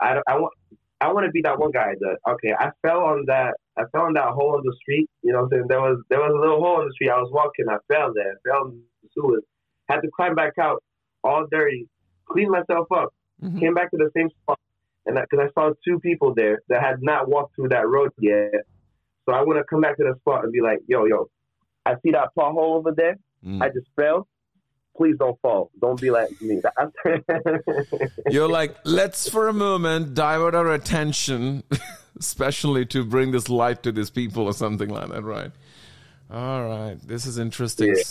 I 0.00 0.14
don't, 0.14 0.24
I 0.28 0.38
want 0.38 0.52
I 1.00 1.12
want 1.12 1.26
to 1.26 1.32
be 1.32 1.42
that 1.42 1.58
one 1.58 1.72
guy 1.72 1.94
that 1.98 2.16
okay, 2.28 2.52
I 2.52 2.70
fell 2.82 3.00
on 3.00 3.24
that 3.26 3.54
I 3.76 3.82
fell 3.92 4.02
on 4.02 4.14
that 4.14 4.28
hole 4.28 4.56
in 4.58 4.62
the 4.64 4.74
street. 4.80 5.08
You 5.22 5.32
know, 5.32 5.40
what 5.40 5.44
I'm 5.44 5.50
saying 5.50 5.64
there 5.68 5.80
was 5.80 5.98
there 6.10 6.20
was 6.20 6.32
a 6.32 6.40
little 6.40 6.60
hole 6.60 6.80
in 6.80 6.88
the 6.88 6.92
street. 6.92 7.10
I 7.10 7.18
was 7.18 7.30
walking, 7.32 7.66
I 7.68 7.78
fell 7.92 8.12
there, 8.14 8.32
I 8.32 8.48
fell 8.48 8.68
in 8.68 8.82
the 9.02 9.08
sewers, 9.14 9.42
had 9.88 10.00
to 10.00 10.08
climb 10.14 10.34
back 10.34 10.52
out, 10.60 10.82
all 11.24 11.46
dirty, 11.50 11.88
clean 12.26 12.50
myself 12.50 12.86
up, 12.92 13.14
mm-hmm. 13.42 13.58
came 13.58 13.74
back 13.74 13.90
to 13.90 13.96
the 13.96 14.10
same 14.16 14.30
spot, 14.42 14.58
and 15.06 15.16
because 15.16 15.48
I 15.48 15.60
saw 15.60 15.72
two 15.86 16.00
people 16.00 16.34
there 16.34 16.60
that 16.68 16.82
had 16.82 16.96
not 17.00 17.28
walked 17.28 17.56
through 17.56 17.68
that 17.68 17.88
road 17.88 18.10
yet. 18.18 18.50
So 19.24 19.34
I 19.34 19.42
want 19.42 19.58
to 19.58 19.64
come 19.64 19.80
back 19.80 19.96
to 19.96 20.04
the 20.04 20.14
spot 20.20 20.44
and 20.44 20.52
be 20.52 20.60
like, 20.60 20.80
yo, 20.86 21.04
yo, 21.04 21.28
I 21.84 21.94
see 22.02 22.10
that 22.12 22.30
pothole 22.38 22.76
over 22.76 22.92
there. 22.92 23.16
Mm. 23.44 23.62
I 23.62 23.68
just 23.68 23.86
fell. 23.96 24.26
Please 24.96 25.16
don't 25.18 25.38
fall. 25.40 25.70
Don't 25.80 26.00
be 26.00 26.10
like 26.10 26.30
me. 26.40 26.60
You're 28.30 28.48
like, 28.48 28.76
let's 28.84 29.28
for 29.28 29.48
a 29.48 29.52
moment 29.52 30.14
divert 30.14 30.54
our 30.54 30.72
attention, 30.72 31.62
especially 32.18 32.86
to 32.86 33.04
bring 33.04 33.30
this 33.30 33.48
light 33.48 33.82
to 33.82 33.92
these 33.92 34.10
people 34.10 34.44
or 34.44 34.54
something 34.54 34.88
like 34.88 35.10
that, 35.10 35.22
right? 35.22 35.52
All 36.30 36.66
right. 36.66 36.96
This 37.06 37.26
is 37.26 37.38
interesting. 37.38 37.94
Yeah. 37.94 38.02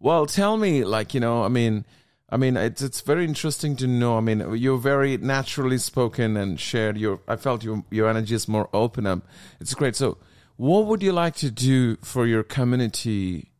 Well, 0.00 0.26
tell 0.26 0.56
me, 0.56 0.84
like, 0.84 1.14
you 1.14 1.20
know, 1.20 1.44
I 1.44 1.48
mean, 1.48 1.84
I 2.32 2.38
mean, 2.38 2.56
it's 2.56 2.80
it's 2.80 3.02
very 3.02 3.26
interesting 3.26 3.76
to 3.76 3.86
know. 3.86 4.16
I 4.16 4.20
mean, 4.20 4.54
you're 4.56 4.78
very 4.78 5.18
naturally 5.18 5.76
spoken 5.76 6.38
and 6.38 6.58
shared. 6.58 6.96
Your 6.96 7.20
I 7.28 7.36
felt 7.36 7.62
your 7.62 7.84
your 7.90 8.08
energy 8.08 8.34
is 8.34 8.48
more 8.48 8.70
open 8.72 9.06
up. 9.06 9.20
It's 9.60 9.74
great. 9.74 9.94
So, 9.94 10.16
what 10.56 10.86
would 10.86 11.02
you 11.02 11.12
like 11.12 11.34
to 11.36 11.50
do 11.50 11.96
for 11.96 12.26
your 12.26 12.42
community 12.42 13.52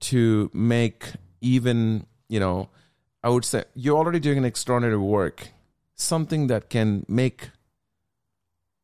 to 0.00 0.50
make 0.54 1.12
even 1.42 2.06
you 2.30 2.40
know? 2.40 2.70
I 3.22 3.28
would 3.28 3.44
say 3.44 3.64
you're 3.74 3.98
already 3.98 4.18
doing 4.18 4.38
an 4.38 4.46
extraordinary 4.46 4.96
work, 4.96 5.48
something 5.94 6.46
that 6.46 6.70
can 6.70 7.04
make 7.06 7.50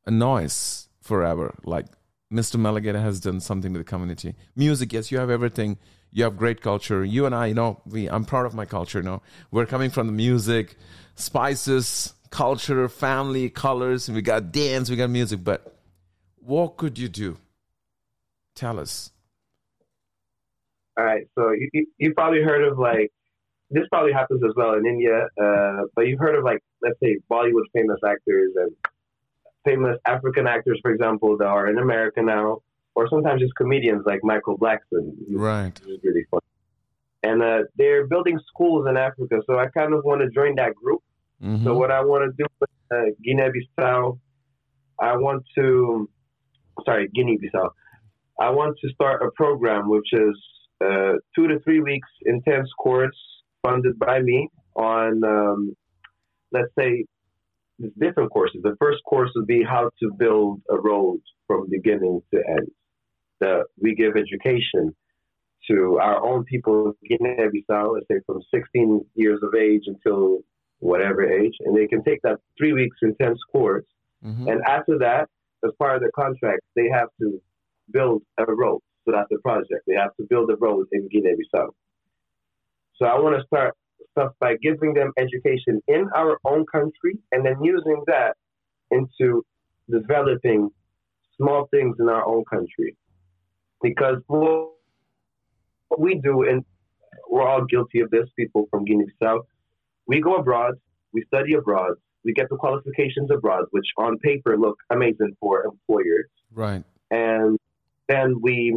a 0.05 0.11
noise 0.11 0.89
forever, 1.01 1.55
like 1.65 1.87
Mr. 2.31 2.57
Malagueta 2.61 3.01
has 3.01 3.21
done 3.21 3.41
something 3.41 3.73
to 3.73 3.79
the 3.79 3.85
community. 3.85 4.35
Music, 4.55 4.93
yes, 4.93 5.11
you 5.11 5.17
have 5.17 5.31
everything 5.31 5.79
you 6.13 6.25
have 6.25 6.37
great 6.37 6.61
culture. 6.61 7.05
You 7.05 7.27
and 7.27 7.35
I, 7.35 7.47
you 7.47 7.55
know, 7.55 7.81
we, 7.87 8.09
I'm 8.09 8.25
proud 8.25 8.47
of 8.47 8.55
my 8.55 8.65
culture. 8.65 8.99
You 8.99 9.05
know, 9.05 9.23
we're 9.51 9.67
coming 9.67 9.91
from 9.91 10.07
the 10.07 10.13
music, 10.13 10.77
spices, 11.15 12.15
culture, 12.31 12.89
family, 12.89 13.51
colors. 13.51 14.09
We 14.11 14.23
got 14.23 14.53
dance, 14.53 14.91
we 14.91 14.97
got 14.97 15.11
music. 15.11 15.45
But 15.45 15.77
what 16.37 16.77
could 16.77 16.99
you 16.99 17.09
do? 17.09 17.39
Tell 18.55 18.81
us. 18.81 19.11
All 20.99 21.05
right. 21.05 21.27
So 21.35 21.51
you, 21.51 21.87
you 21.99 22.15
probably 22.15 22.43
heard 22.43 22.67
of 22.67 22.79
like, 22.79 23.13
this 23.71 23.85
probably 23.91 24.13
happens 24.13 24.43
as 24.45 24.53
well 24.57 24.75
in 24.75 24.87
India, 24.87 25.27
uh, 25.43 25.83
but 25.95 26.03
you've 26.03 26.21
heard 26.21 26.37
of 26.37 26.45
like, 26.45 26.63
let's 26.83 26.99
say 27.03 27.19
Bollywood 27.31 27.65
famous 27.75 27.99
actors 28.07 28.53
and 28.55 28.71
famous 29.65 29.99
African 30.07 30.47
actors, 30.47 30.79
for 30.81 30.93
example, 30.93 31.37
that 31.39 31.47
are 31.47 31.69
in 31.69 31.79
America 31.79 32.23
now 32.23 32.63
or 32.97 33.07
sometimes 33.09 33.43
just 33.43 33.55
comedians 33.55 34.03
like 34.07 34.21
Michael 34.25 34.59
Blackson. 34.59 35.13
Right. 35.31 35.79
Is 35.87 36.01
really 36.03 36.25
fun. 36.31 36.41
And 37.23 37.43
uh, 37.43 37.59
they're 37.77 38.07
building 38.07 38.41
schools 38.49 38.87
in 38.89 38.97
Africa, 38.97 39.43
so 39.47 39.59
I 39.59 39.67
kind 39.67 39.93
of 39.93 40.03
want 40.05 40.23
to 40.23 40.31
join 40.31 40.57
that 40.57 40.75
group. 40.75 41.03
Mm-hmm. 41.43 41.65
So 41.65 41.77
what 41.77 41.91
I 41.91 42.01
want 42.03 42.25
to 42.25 42.43
do 42.43 42.47
with 42.59 42.71
uh, 42.91 43.11
Guinea-Bissau, 43.23 44.19
I 44.99 45.17
want 45.17 45.45
to, 45.59 46.09
sorry, 46.87 47.09
Guinea-Bissau, 47.15 47.69
I 48.41 48.51
want 48.51 48.77
to 48.83 48.89
start 48.95 49.23
a 49.23 49.31
program 49.37 49.91
which 49.91 50.09
is 50.13 50.37
uh, 50.83 51.15
two 51.35 51.49
to 51.49 51.59
three 51.65 51.81
weeks 51.81 52.09
intense 52.25 52.69
course 52.79 53.17
funded 53.63 53.99
by 53.99 54.21
me 54.21 54.49
on, 54.75 55.23
um, 55.25 55.77
let's 56.53 56.73
say, 56.79 57.05
different 58.01 58.31
courses. 58.31 58.61
The 58.63 58.77
first 58.81 59.03
course 59.05 59.31
would 59.37 59.47
be 59.47 59.63
how 59.63 59.91
to 60.01 60.11
build 60.19 60.63
a 60.71 60.79
road 60.79 61.21
from 61.47 61.67
beginning 61.71 62.23
to 62.33 62.41
end 62.49 62.69
that 63.41 63.65
we 63.81 63.95
give 63.95 64.17
education 64.17 64.95
to 65.69 65.99
our 66.01 66.25
own 66.25 66.45
people 66.45 66.93
in 67.03 67.19
Guinea-Bissau, 67.19 67.95
let's 67.95 68.07
say 68.11 68.21
from 68.27 68.41
16 68.55 69.05
years 69.15 69.41
of 69.43 69.55
age 69.55 69.83
until 69.87 70.41
whatever 70.79 71.25
age, 71.25 71.55
and 71.61 71.77
they 71.77 71.87
can 71.87 72.03
take 72.05 72.21
that 72.23 72.39
three 72.59 72.73
weeks 72.73 72.97
intense 73.03 73.39
course. 73.51 73.85
Mm-hmm. 74.25 74.49
And 74.49 74.61
after 74.67 74.99
that, 74.99 75.29
as 75.65 75.73
part 75.79 75.97
of 75.97 76.01
their 76.03 76.13
contract, 76.15 76.61
they 76.75 76.89
have 76.93 77.09
to 77.21 77.41
build 77.91 78.23
a 78.39 78.45
road. 78.47 78.81
So 79.05 79.13
that's 79.13 79.29
the 79.31 79.39
project. 79.39 79.83
They 79.87 79.95
have 79.95 80.15
to 80.17 80.27
build 80.29 80.51
a 80.51 80.57
road 80.57 80.87
in 80.93 81.09
Guinea-Bissau. 81.09 81.69
So 82.97 83.07
I 83.07 83.19
want 83.19 83.37
to 83.37 83.47
start 83.47 83.75
stuff 84.13 84.33
by 84.41 84.57
giving 84.63 84.95
them 84.95 85.13
education 85.19 85.81
in 85.89 86.09
our 86.15 86.39
own 86.45 86.65
country 86.73 87.19
and 87.33 87.45
then 87.45 87.63
using 87.63 88.03
that 88.07 88.37
into 88.91 89.45
developing 89.91 90.71
small 91.37 91.69
things 91.71 91.97
in 91.99 92.09
our 92.09 92.27
own 92.27 92.45
country 92.51 92.97
because 93.83 94.19
what 94.29 94.71
we 95.99 96.17
do, 96.17 96.43
and 96.43 96.65
we're 97.31 97.47
all 97.47 97.65
guilty 97.65 98.01
of 98.01 98.11
this, 98.11 98.29
people 98.37 98.67
from 98.71 98.85
Guinea-Bissau, 98.85 99.41
we 100.07 100.21
go 100.21 100.37
abroad, 100.37 100.75
we 101.13 101.23
study 101.27 101.55
abroad, 101.55 101.95
we 102.25 102.33
get 102.33 102.49
the 102.51 102.57
qualifications 102.57 103.31
abroad, 103.31 103.65
which 103.71 103.87
on 103.99 104.19
paper 104.19 104.57
look 104.57 104.77
amazing 104.91 105.37
for 105.41 105.65
employers. 105.65 106.27
Right. 106.53 106.83
And 107.11 107.59
then 108.09 108.41
we 108.41 108.75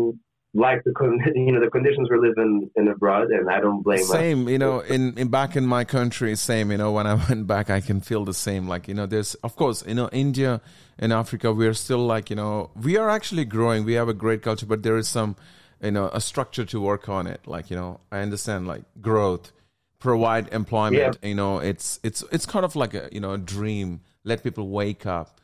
like 0.60 0.84
the 0.84 0.92
con- 0.92 1.20
you 1.36 1.52
know 1.52 1.62
the 1.62 1.70
conditions 1.70 2.10
we're 2.10 2.20
living 2.20 2.70
in 2.76 2.88
abroad, 2.88 3.32
and 3.32 3.50
I 3.50 3.60
don't 3.60 3.82
blame. 3.82 4.04
Same, 4.04 4.46
us. 4.46 4.52
you 4.52 4.58
know, 4.58 4.82
in, 4.82 5.18
in 5.18 5.30
back 5.30 5.56
in 5.56 5.66
my 5.66 5.84
country, 5.86 6.36
same. 6.36 6.72
You 6.72 6.78
know, 6.78 6.92
when 6.92 7.08
I 7.08 7.14
went 7.30 7.48
back, 7.48 7.70
I 7.70 7.80
can 7.82 8.02
feel 8.02 8.26
the 8.26 8.34
same. 8.34 8.68
Like 8.68 8.88
you 8.88 8.94
know, 8.94 9.06
there's 9.06 9.36
of 9.36 9.56
course, 9.56 9.84
you 9.88 9.96
know, 9.96 10.10
India 10.12 10.62
and 11.00 11.14
Africa, 11.14 11.54
we 11.54 11.66
are 11.66 11.74
still 11.74 12.06
like 12.06 12.30
you 12.30 12.36
know, 12.36 12.72
we 12.76 12.98
are 12.98 13.10
actually 13.10 13.46
growing. 13.46 13.86
We 13.86 13.94
have 13.94 14.10
a 14.10 14.14
great 14.14 14.42
culture, 14.42 14.66
but 14.66 14.84
there 14.84 14.98
is 14.98 15.08
some, 15.08 15.36
you 15.82 15.92
know, 15.92 16.10
a 16.14 16.22
structure 16.22 16.66
to 16.66 16.82
work 16.82 17.08
on 17.08 17.26
it. 17.26 17.48
Like 17.48 17.70
you 17.70 17.78
know, 17.78 18.02
I 18.12 18.20
understand 18.20 18.68
like 18.68 18.84
growth, 19.02 19.52
provide 20.00 20.54
employment. 20.54 21.18
Yeah. 21.22 21.30
You 21.30 21.36
know, 21.36 21.60
it's 21.60 22.00
it's 22.04 22.24
it's 22.32 22.46
kind 22.46 22.66
of 22.66 22.76
like 22.76 22.94
a 22.94 23.10
you 23.12 23.22
know 23.22 23.32
a 23.32 23.38
dream. 23.38 24.02
Let 24.26 24.44
people 24.44 24.70
wake 24.70 25.06
up 25.06 25.39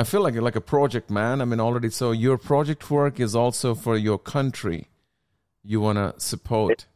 I 0.00 0.04
feel 0.04 0.22
like 0.22 0.34
like 0.36 0.56
a 0.56 0.62
project 0.62 1.10
man. 1.10 1.42
I 1.42 1.44
mean, 1.44 1.60
already. 1.60 1.90
So 1.90 2.12
your 2.12 2.38
project 2.38 2.90
work 2.90 3.20
is 3.20 3.36
also 3.36 3.74
for 3.74 3.98
your 3.98 4.18
country. 4.18 4.88
You 5.62 5.82
want 5.82 5.98
to 5.98 6.18
support. 6.18 6.86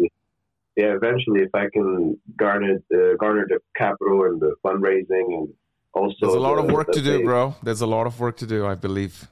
Yeah, 0.00 0.94
eventually, 1.00 1.42
if 1.42 1.54
I 1.54 1.66
can 1.72 2.18
garner 2.36 2.78
uh, 2.92 3.14
garner 3.20 3.46
the 3.48 3.60
capital 3.76 4.24
and 4.24 4.40
the 4.40 4.56
fundraising 4.64 5.26
and 5.38 5.54
also 5.92 6.16
there's 6.20 6.34
a 6.34 6.40
lot 6.40 6.56
the, 6.56 6.64
of 6.64 6.72
work 6.72 6.90
to 6.90 7.00
do, 7.00 7.22
bro. 7.22 7.54
There's 7.62 7.80
a 7.80 7.86
lot 7.86 8.08
of 8.08 8.18
work 8.18 8.36
to 8.38 8.46
do. 8.46 8.66
I 8.66 8.74
believe. 8.74 9.28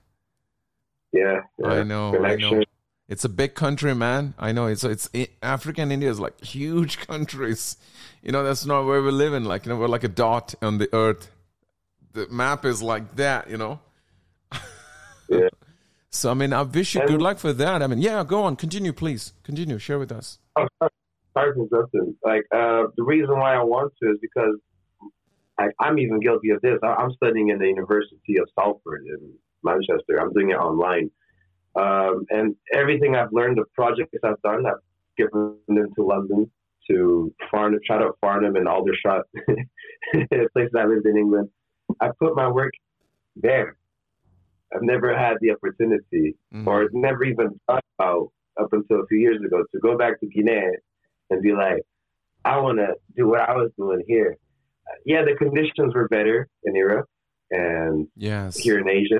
Yeah, 1.13 1.41
yeah. 1.59 1.67
I 1.67 1.83
know. 1.83 2.13
Connection. 2.13 2.55
I 2.55 2.59
know. 2.59 2.63
It's 3.09 3.25
a 3.25 3.29
big 3.29 3.55
country, 3.57 3.95
man. 3.95 4.35
I 4.39 4.53
know. 4.53 4.67
It's 4.67 4.85
it's 4.85 5.09
Africa 5.43 5.81
and 5.83 5.93
India 5.93 6.11
is 6.11 6.21
like 6.21 6.41
huge 6.45 6.99
countries. 7.09 7.77
You 8.23 8.31
know, 8.31 8.45
that's 8.45 8.65
not 8.65 8.87
where 8.87 9.03
we 9.03 9.11
live 9.11 9.35
in. 9.35 9.45
Like 9.45 9.67
you 9.67 9.73
know, 9.73 9.79
we're 9.79 9.89
like 9.89 10.05
a 10.05 10.15
dot 10.25 10.55
on 10.63 10.79
the 10.79 10.89
earth 10.93 11.29
the 12.17 12.27
map 12.29 12.65
is 12.65 12.83
like 12.83 13.17
that, 13.17 13.49
you 13.51 13.59
know. 13.59 13.79
yeah. 15.29 15.49
So 16.11 16.31
I 16.31 16.35
mean, 16.35 16.53
I 16.53 16.63
wish 16.63 16.95
you 16.95 17.03
and, 17.03 17.11
good 17.11 17.23
luck 17.23 17.39
for 17.39 17.53
that. 17.53 17.83
I 17.83 17.87
mean, 17.87 18.01
yeah, 18.01 18.25
go 18.25 18.43
on, 18.43 18.57
continue, 18.57 18.93
please, 18.93 19.35
continue, 19.45 19.79
share 19.79 19.99
with 19.99 20.11
us. 20.11 20.39
Oh, 20.57 20.67
sorry 21.35 21.53
for 21.55 21.69
Justin. 21.71 22.17
Like 22.25 22.45
uh, 22.55 22.85
the 22.97 23.05
reason 23.05 23.39
why 23.39 23.55
I 23.55 23.63
want 23.63 23.93
to 24.03 24.11
is 24.11 24.19
because 24.21 24.57
I, 25.59 25.69
am 25.83 25.99
even 25.99 26.21
guilty 26.21 26.51
of 26.51 26.61
this. 26.63 26.79
I, 26.83 27.03
am 27.03 27.13
studying 27.13 27.51
in 27.51 27.59
the 27.59 27.67
University 27.67 28.39
of 28.41 28.49
Salford 28.59 29.05
in 29.07 29.33
Manchester. 29.63 30.21
I'm 30.21 30.33
doing 30.33 30.51
it 30.51 30.55
online. 30.55 31.11
Um, 31.75 32.25
and 32.31 32.57
everything 32.75 33.17
I've 33.17 33.33
learned, 33.33 33.59
the 33.59 33.65
projects 33.75 34.19
I've 34.25 34.41
done, 34.43 34.65
I've 34.67 34.81
given 35.19 35.57
them 35.69 35.89
to 35.97 36.03
London, 36.03 36.51
to 36.91 37.35
Farnham, 37.51 37.81
shout 37.87 38.03
out 38.03 38.17
Farnham 38.21 38.57
and 38.57 38.67
Aldershot, 38.69 39.25
places 40.55 40.73
I 40.79 40.87
lived 40.87 41.07
in 41.07 41.17
England. 41.19 41.51
I 42.01 42.11
put 42.19 42.37
my 42.37 42.49
work 42.49 42.73
there. 43.37 43.77
I've 44.75 44.83
never 44.83 45.17
had 45.17 45.37
the 45.41 45.53
opportunity 45.53 46.37
mm-hmm. 46.53 46.67
or 46.67 46.89
never 46.93 47.25
even 47.25 47.61
thought 47.67 47.85
about 47.99 48.33
up 48.61 48.73
until 48.73 49.01
a 49.01 49.07
few 49.07 49.19
years 49.19 49.39
ago 49.45 49.63
to 49.73 49.81
go 49.81 49.97
back 49.97 50.21
to 50.21 50.27
Guinea 50.27 50.71
and 51.31 51.43
be 51.43 51.53
like, 51.53 51.83
I 52.45 52.59
want 52.59 52.79
to 52.79 52.95
do 53.17 53.29
what 53.29 53.41
I 53.41 53.55
was 53.55 53.71
doing 53.77 54.03
here. 54.07 54.37
Yeah, 55.05 55.23
the 55.25 55.35
conditions 55.35 55.95
were 55.95 56.09
better 56.09 56.49
in 56.65 56.75
Europe 56.75 57.09
and 57.51 58.09
yes. 58.17 58.57
here 58.57 58.79
in 58.79 58.89
Asia. 58.89 59.19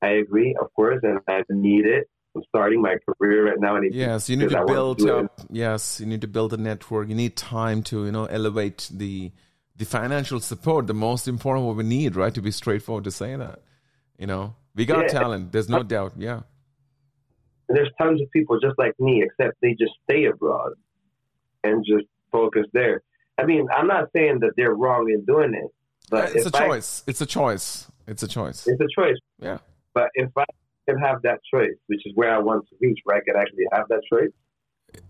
I 0.00 0.10
agree, 0.12 0.56
of 0.60 0.72
course, 0.74 1.00
and 1.02 1.18
I 1.28 1.42
need 1.50 1.84
it. 1.84 2.08
I'm 2.34 2.42
starting 2.48 2.80
my 2.80 2.96
career 3.06 3.48
right 3.48 3.58
now. 3.58 3.76
And 3.76 3.92
yes, 3.92 4.28
you 4.28 4.36
need 4.36 4.50
to 4.50 4.64
build 4.64 5.00
to 5.00 5.18
up. 5.18 5.40
Yes, 5.50 6.00
you 6.00 6.06
need 6.06 6.20
to 6.20 6.28
build 6.28 6.52
a 6.52 6.56
network. 6.56 7.08
You 7.08 7.14
need 7.14 7.36
time 7.36 7.82
to 7.84 8.04
you 8.04 8.12
know 8.12 8.26
elevate 8.26 8.88
the 8.92 9.32
the 9.78 9.84
financial 9.84 10.40
support. 10.40 10.86
The 10.86 10.94
most 10.94 11.26
important 11.26 11.66
what 11.66 11.76
we 11.76 11.84
need, 11.84 12.16
right? 12.16 12.34
To 12.34 12.42
be 12.42 12.50
straightforward 12.50 13.04
to 13.04 13.10
say 13.10 13.34
that. 13.36 13.62
You 14.18 14.26
know, 14.26 14.56
we 14.74 14.84
got 14.84 15.02
yeah. 15.02 15.08
talent. 15.08 15.52
There's 15.52 15.68
no 15.68 15.82
doubt. 15.82 16.12
Yeah. 16.16 16.40
There's 17.68 17.90
tons 17.98 18.20
of 18.20 18.30
people 18.30 18.58
just 18.60 18.78
like 18.78 18.94
me, 18.98 19.22
except 19.22 19.58
they 19.62 19.70
just 19.70 19.92
stay 20.04 20.24
abroad 20.24 20.72
and 21.62 21.84
just 21.84 22.06
focus 22.32 22.66
there. 22.72 23.02
I 23.38 23.44
mean, 23.44 23.68
I'm 23.74 23.86
not 23.86 24.08
saying 24.14 24.40
that 24.40 24.52
they're 24.56 24.74
wrong 24.74 25.08
in 25.10 25.24
doing 25.24 25.54
it, 25.54 25.70
but 26.10 26.34
it's 26.34 26.46
a 26.46 26.50
choice. 26.50 27.04
It's 27.06 27.20
a 27.20 27.26
choice. 27.26 27.86
It's 28.06 28.22
a 28.22 28.28
choice. 28.28 28.66
It's 28.66 28.80
a 28.80 29.00
choice. 29.00 29.18
Yeah. 29.40 29.58
But 29.94 30.08
if 30.14 30.30
I 30.36 30.44
can 30.88 30.98
have 30.98 31.22
that 31.22 31.40
choice, 31.52 31.76
which 31.86 32.04
is 32.06 32.12
where 32.14 32.34
I 32.34 32.38
want 32.38 32.66
to 32.68 32.76
reach, 32.80 32.98
where 33.04 33.16
I 33.16 33.20
can 33.20 33.36
actually 33.36 33.66
have 33.72 33.86
that 33.88 34.00
choice. 34.10 34.30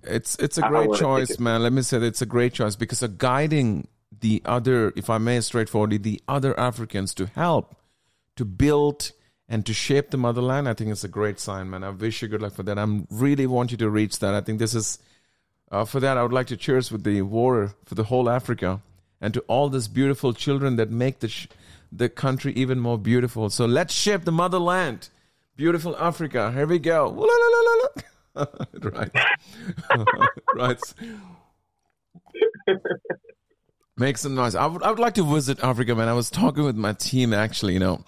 It's 0.02 0.34
it's 0.36 0.58
a 0.58 0.62
great 0.62 0.92
choice, 0.94 1.38
man. 1.38 1.62
Let 1.62 1.72
me 1.72 1.82
say 1.82 2.00
that 2.00 2.06
it's 2.06 2.20
a 2.20 2.26
great 2.26 2.52
choice 2.52 2.74
because 2.74 3.02
a 3.02 3.08
guiding 3.08 3.86
the 4.20 4.42
other, 4.44 4.92
if 4.96 5.10
I 5.10 5.18
may, 5.18 5.40
straightforwardly, 5.40 5.98
the 5.98 6.20
other 6.28 6.58
Africans 6.58 7.14
to 7.14 7.26
help 7.26 7.76
to 8.36 8.44
build 8.44 9.12
and 9.48 9.64
to 9.66 9.72
shape 9.72 10.10
the 10.10 10.16
motherland. 10.16 10.68
I 10.68 10.74
think 10.74 10.90
it's 10.90 11.04
a 11.04 11.08
great 11.08 11.40
sign, 11.40 11.70
man. 11.70 11.82
I 11.82 11.90
wish 11.90 12.22
you 12.22 12.28
good 12.28 12.42
luck 12.42 12.54
for 12.54 12.62
that. 12.64 12.78
I'm 12.78 13.06
really 13.10 13.46
want 13.46 13.70
you 13.70 13.76
to 13.78 13.90
reach 13.90 14.18
that. 14.20 14.34
I 14.34 14.40
think 14.40 14.58
this 14.58 14.74
is 14.74 14.98
uh, 15.70 15.84
for 15.84 16.00
that. 16.00 16.16
I 16.18 16.22
would 16.22 16.32
like 16.32 16.46
to 16.48 16.56
cheers 16.56 16.92
with 16.92 17.04
the 17.04 17.22
war 17.22 17.74
for 17.84 17.94
the 17.94 18.04
whole 18.04 18.28
Africa 18.28 18.80
and 19.20 19.34
to 19.34 19.40
all 19.48 19.68
these 19.68 19.88
beautiful 19.88 20.32
children 20.32 20.76
that 20.76 20.90
make 20.90 21.20
the 21.20 21.28
sh- 21.28 21.48
the 21.90 22.08
country 22.08 22.52
even 22.52 22.78
more 22.78 22.98
beautiful. 22.98 23.50
So 23.50 23.66
let's 23.66 23.94
shape 23.94 24.24
the 24.24 24.32
motherland, 24.32 25.08
beautiful 25.56 25.96
Africa. 25.96 26.52
Here 26.52 26.66
we 26.66 26.78
go. 26.78 27.26
right, 28.82 29.10
right. 30.54 30.80
Make 33.98 34.16
some 34.16 34.34
noise. 34.34 34.54
I 34.54 34.66
would, 34.66 34.82
I 34.82 34.90
would 34.90 34.98
like 34.98 35.14
to 35.14 35.24
visit 35.24 35.58
Africa, 35.62 35.94
man. 35.94 36.08
I 36.08 36.12
was 36.12 36.30
talking 36.30 36.64
with 36.64 36.76
my 36.76 36.92
team 36.92 37.34
actually. 37.34 37.72
You 37.74 37.80
know, 37.80 38.04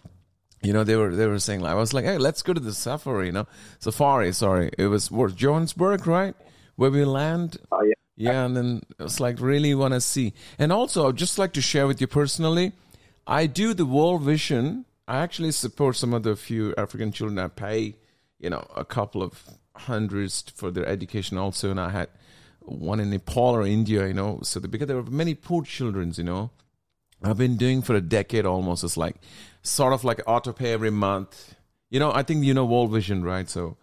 you 0.63 0.73
know 0.73 0.85
they 0.85 0.97
were 0.97 1.15
they 1.15 1.27
were 1.27 1.39
saying 1.39 1.61
like 1.61 1.73
I 1.73 1.75
was 1.75 1.93
like, 1.93 2.05
hey, 2.05 2.17
let's 2.17 2.43
go 2.43 2.53
to 2.53 2.61
the 2.61 2.73
safari. 2.73 3.27
You 3.27 3.33
know, 3.33 3.47
safari. 3.81 4.33
Sorry, 4.33 4.71
it 4.79 4.87
was 4.87 5.11
where 5.11 5.29
Johannesburg, 5.29 6.07
right? 6.07 6.35
Where 6.77 6.91
we 6.91 7.05
land. 7.05 7.59
Oh 7.73 7.83
yeah. 7.83 7.95
Yeah, 8.17 8.45
and 8.45 8.55
then 8.55 8.83
it's 8.99 9.19
like 9.19 9.41
really 9.41 9.75
want 9.75 9.95
to 9.95 10.01
see. 10.01 10.35
And 10.59 10.71
also, 10.71 11.09
I'd 11.09 11.17
just 11.17 11.39
like 11.39 11.55
to 11.55 11.63
share 11.63 11.87
with 11.87 12.03
you 12.03 12.07
personally. 12.07 12.73
I 13.27 13.47
do 13.47 13.73
the 13.73 13.87
World 13.87 14.23
Vision. 14.23 14.85
I 15.09 15.19
actually 15.19 15.53
support 15.53 15.97
some 15.97 16.13
of 16.13 16.23
the 16.23 16.37
few 16.37 16.75
African 16.77 17.13
children. 17.13 17.39
I 17.39 17.49
pay, 17.49 17.97
you 18.39 18.51
know, 18.51 18.67
a 18.77 18.85
couple 18.85 19.23
of 19.23 19.43
hundreds 19.75 20.45
for 20.55 20.71
their 20.71 20.85
education 20.85 21.39
also. 21.39 21.71
And 21.71 21.81
I 21.81 21.89
had 21.89 22.11
one 22.63 23.01
in 23.01 23.11
Nepal 23.11 23.57
or 23.57 23.67
India, 23.67 24.07
you 24.07 24.15
know. 24.15 24.41
So 24.43 24.61
the, 24.61 24.69
because 24.69 24.89
there 24.89 24.99
are 24.99 25.03
many 25.03 25.35
poor 25.35 25.63
children, 25.63 26.13
you 26.17 26.25
know. 26.25 26.51
I've 27.23 27.37
been 27.37 27.57
doing 27.57 27.83
for 27.83 27.95
a 27.95 28.01
decade 28.01 28.47
almost. 28.47 28.83
It's 28.83 28.97
like 28.97 29.17
sort 29.63 29.93
of 29.93 30.05
like 30.05 30.23
auto 30.27 30.53
pay 30.53 30.73
every 30.73 30.91
month. 30.91 31.55
You 31.91 32.01
know, 32.01 32.13
I 32.13 32.23
think 32.23 32.45
you 32.45 32.55
know 32.55 32.65
World 32.65 32.93
Vision, 32.93 33.23
right? 33.23 33.49
So, 33.49 33.77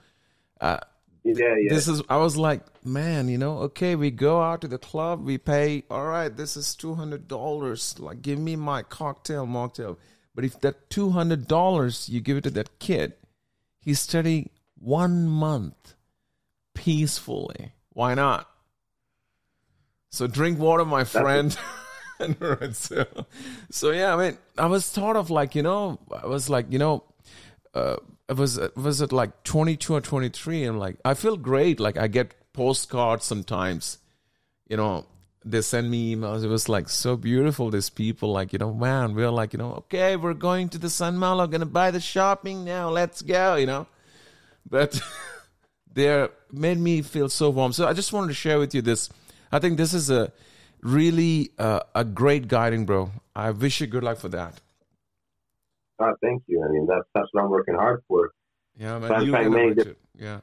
uh, 0.60 0.80
yeah, 1.24 1.56
yeah. 1.60 1.70
This 1.70 1.88
is. 1.88 2.02
I 2.10 2.18
was 2.18 2.38
like, 2.38 2.62
man, 2.86 3.28
you 3.28 3.38
know, 3.38 3.58
okay, 3.60 3.96
we 3.96 4.12
go 4.12 4.42
out 4.42 4.62
to 4.62 4.68
the 4.68 4.78
club, 4.78 5.24
we 5.26 5.38
pay. 5.38 5.84
All 5.92 6.06
right, 6.06 6.36
this 6.36 6.58
is 6.58 6.74
two 6.74 6.96
hundred 6.96 7.28
dollars. 7.28 8.00
Like, 8.00 8.22
give 8.22 8.40
me 8.40 8.56
my 8.56 8.82
cocktail, 8.82 9.46
mocktail. 9.46 9.98
But 10.34 10.46
if 10.46 10.60
that 10.62 10.90
two 10.90 11.10
hundred 11.10 11.48
dollars 11.48 12.10
you 12.10 12.22
give 12.22 12.38
it 12.38 12.46
to 12.46 12.52
that 12.52 12.80
kid, 12.80 13.14
he's 13.80 14.00
studying 14.00 14.50
one 14.80 15.28
month 15.28 15.96
peacefully. 16.74 17.74
Why 17.90 18.14
not? 18.14 18.50
So 20.10 20.28
drink 20.28 20.60
water, 20.60 20.86
my 20.86 21.04
friend. 21.04 21.58
right, 22.40 22.76
so, 22.76 23.06
so 23.70 23.92
yeah, 23.92 24.16
I 24.16 24.18
mean, 24.18 24.38
I 24.58 24.66
was 24.68 24.90
thought 24.90 25.16
of 25.16 25.30
like 25.30 25.56
you 25.56 25.64
know, 25.64 26.00
I 26.12 26.26
was 26.26 26.50
like 26.50 26.72
you 26.72 26.80
know, 26.80 27.04
uh, 27.74 27.98
it 28.30 28.36
was 28.36 28.60
was 28.76 29.02
it 29.02 29.12
like 29.12 29.44
twenty 29.44 29.78
two 29.78 29.96
or 29.96 30.02
twenty 30.02 30.30
three? 30.30 30.64
And 30.64 30.80
like 30.80 30.98
I 31.06 31.14
feel 31.14 31.38
great. 31.38 31.80
Like 31.80 31.98
I 31.98 32.08
get 32.08 32.34
postcards 32.54 33.26
sometimes, 33.26 34.00
you 34.68 34.78
know. 34.78 35.06
They 35.46 35.62
send 35.62 35.90
me 35.90 36.14
emails. 36.14 36.44
It 36.44 36.50
was 36.50 36.68
like 36.68 36.90
so 36.90 37.16
beautiful. 37.16 37.70
These 37.70 37.90
people, 37.90 38.34
like 38.34 38.52
you 38.52 38.60
know, 38.60 38.74
man, 38.74 39.16
we're 39.16 39.30
like 39.30 39.54
you 39.54 39.60
know, 39.60 39.76
okay, 39.76 40.18
we're 40.18 40.34
going 40.34 40.68
to 40.70 40.78
the 40.78 40.90
Sun 40.90 41.18
Mall. 41.18 41.40
I'm 41.40 41.50
gonna 41.50 41.66
buy 41.66 41.90
the 41.92 42.02
shopping 42.02 42.66
now. 42.66 42.90
Let's 42.90 43.22
go, 43.22 43.56
you 43.56 43.66
know. 43.66 43.88
But 44.70 45.00
they 45.94 46.28
made 46.52 46.80
me 46.80 47.02
feel 47.02 47.30
so 47.30 47.50
warm. 47.50 47.72
So 47.72 47.88
I 47.88 47.94
just 47.94 48.12
wanted 48.12 48.28
to 48.28 48.34
share 48.34 48.60
with 48.60 48.76
you 48.76 48.82
this. 48.82 49.10
I 49.52 49.60
think 49.60 49.78
this 49.78 49.94
is 49.94 50.10
a 50.10 50.32
really 50.82 51.52
uh, 51.58 51.82
a 51.96 52.04
great 52.04 52.48
guiding, 52.48 52.86
bro. 52.86 53.12
I 53.36 53.52
wish 53.52 53.82
you 53.82 53.88
good 53.88 54.04
luck 54.04 54.18
for 54.18 54.30
that. 54.30 54.60
God, 56.00 56.14
thank 56.22 56.44
you. 56.48 56.64
I 56.64 56.72
mean, 56.72 56.86
that's 56.88 57.08
that's 57.14 57.28
what 57.32 57.44
I'm 57.44 57.50
working 57.50 57.76
hard 57.76 58.04
for. 58.08 58.32
Yeah, 58.78 59.00
man. 59.00 59.26
You 59.26 59.36
it. 59.36 59.98
Yeah. 60.18 60.40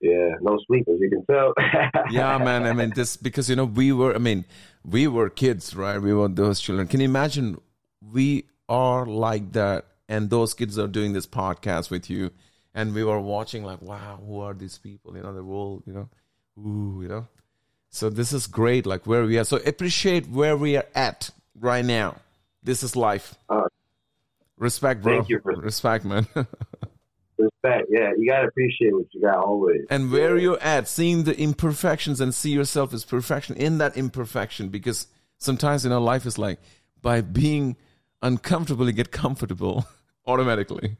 Yeah, 0.00 0.36
no 0.40 0.58
sleep 0.66 0.86
as 0.88 0.98
you 0.98 1.10
can 1.10 1.26
tell. 1.26 1.52
yeah, 2.10 2.38
man. 2.38 2.64
I 2.64 2.72
mean, 2.72 2.92
this 2.94 3.18
because 3.18 3.50
you 3.50 3.56
know 3.56 3.66
we 3.66 3.92
were. 3.92 4.14
I 4.14 4.18
mean, 4.18 4.46
we 4.82 5.06
were 5.06 5.28
kids, 5.28 5.76
right? 5.76 5.98
We 5.98 6.14
were 6.14 6.28
those 6.28 6.58
children. 6.58 6.88
Can 6.88 7.00
you 7.00 7.04
imagine? 7.04 7.60
We 8.00 8.46
are 8.66 9.04
like 9.04 9.52
that, 9.52 9.84
and 10.08 10.30
those 10.30 10.54
kids 10.54 10.78
are 10.78 10.88
doing 10.88 11.12
this 11.12 11.26
podcast 11.26 11.90
with 11.90 12.08
you, 12.08 12.30
and 12.74 12.94
we 12.94 13.04
were 13.04 13.20
watching 13.20 13.62
like, 13.62 13.82
wow, 13.82 14.18
who 14.26 14.40
are 14.40 14.54
these 14.54 14.78
people? 14.78 15.14
You 15.14 15.22
know, 15.22 15.34
the 15.34 15.44
world. 15.44 15.82
You 15.86 15.92
know, 15.92 16.08
ooh, 16.58 17.02
you 17.02 17.08
know. 17.08 17.26
So 17.90 18.08
this 18.08 18.32
is 18.32 18.46
great, 18.46 18.86
like 18.86 19.06
where 19.06 19.24
we 19.24 19.38
are. 19.38 19.44
So 19.44 19.58
appreciate 19.58 20.28
where 20.28 20.56
we 20.56 20.76
are 20.76 20.86
at 20.94 21.30
right 21.58 21.84
now. 21.84 22.16
This 22.62 22.82
is 22.82 22.96
life. 22.96 23.34
Uh, 23.48 23.62
Respect, 24.60 25.02
bro. 25.02 25.16
Thank 25.16 25.30
you 25.30 25.40
for 25.40 25.54
respect, 25.54 26.04
man. 26.04 26.26
respect, 27.38 27.86
yeah. 27.88 28.12
You 28.16 28.26
gotta 28.28 28.46
appreciate 28.46 28.92
what 28.92 29.06
you 29.12 29.22
got 29.22 29.38
always. 29.38 29.86
And 29.88 30.12
where 30.12 30.36
yeah. 30.36 30.42
you're 30.42 30.60
at, 30.60 30.86
seeing 30.86 31.24
the 31.24 31.36
imperfections 31.36 32.20
and 32.20 32.34
see 32.34 32.50
yourself 32.50 32.92
as 32.92 33.02
perfection 33.06 33.56
in 33.56 33.78
that 33.78 33.96
imperfection, 33.96 34.68
because 34.68 35.06
sometimes 35.38 35.84
you 35.84 35.90
know 35.90 36.00
life 36.02 36.26
is 36.26 36.36
like 36.36 36.60
by 37.00 37.22
being 37.22 37.76
uncomfortable, 38.20 38.86
you 38.86 38.92
get 38.92 39.10
comfortable 39.10 39.86
automatically. 40.26 40.98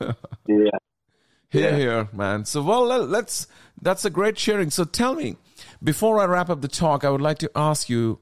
yeah. 0.00 0.12
Here, 1.50 1.70
yeah. 1.70 1.76
here, 1.76 2.08
man. 2.12 2.44
So, 2.46 2.62
well, 2.62 2.84
let's. 2.84 3.46
That's 3.80 4.04
a 4.04 4.10
great 4.10 4.36
sharing. 4.36 4.70
So, 4.70 4.82
tell 4.82 5.14
me, 5.14 5.36
before 5.82 6.20
I 6.20 6.24
wrap 6.26 6.50
up 6.50 6.60
the 6.60 6.68
talk, 6.68 7.04
I 7.04 7.10
would 7.10 7.20
like 7.20 7.38
to 7.38 7.50
ask 7.54 7.88
you 7.88 8.18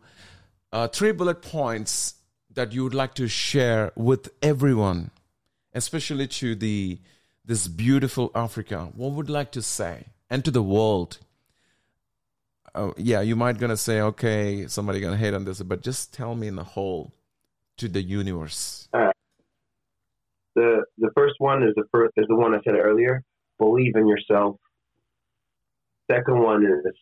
uh, 0.72 0.88
three 0.88 1.12
bullet 1.12 1.42
points 1.42 2.14
that 2.54 2.72
you 2.72 2.84
would 2.84 2.94
like 2.94 3.14
to 3.14 3.28
share 3.28 3.92
with 3.96 4.30
everyone, 4.42 5.10
especially 5.74 6.26
to 6.26 6.54
the 6.54 6.98
this 7.44 7.66
beautiful 7.66 8.30
Africa. 8.34 8.90
What 8.94 9.12
would 9.12 9.28
you 9.28 9.34
like 9.34 9.52
to 9.52 9.62
say, 9.62 10.06
and 10.30 10.44
to 10.44 10.50
the 10.50 10.62
world? 10.62 11.18
Uh, 12.74 12.92
yeah, 12.96 13.20
you 13.20 13.36
might 13.36 13.58
gonna 13.58 13.76
say, 13.76 14.00
okay, 14.00 14.66
somebody 14.66 15.00
gonna 15.00 15.16
hate 15.16 15.34
on 15.34 15.44
this, 15.44 15.60
but 15.62 15.82
just 15.82 16.14
tell 16.14 16.34
me 16.34 16.46
in 16.46 16.56
the 16.56 16.64
whole 16.64 17.12
to 17.78 17.88
the 17.88 18.02
universe. 18.02 18.88
Uh, 18.92 19.12
the 20.54 20.84
the 20.98 21.10
first 21.16 21.34
one 21.38 21.62
is 21.62 21.74
the 21.74 21.84
first 21.90 22.12
is 22.16 22.26
the 22.28 22.36
one 22.36 22.54
I 22.54 22.60
said 22.64 22.74
earlier. 22.74 23.22
Believe 23.58 23.96
in 23.96 24.06
yourself. 24.06 24.56
Second 26.10 26.42
one 26.42 26.64
is 26.64 26.94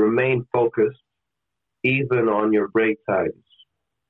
remain 0.00 0.46
focused, 0.52 1.00
even 1.84 2.28
on 2.28 2.52
your 2.52 2.68
break 2.68 2.98
times, 3.08 3.44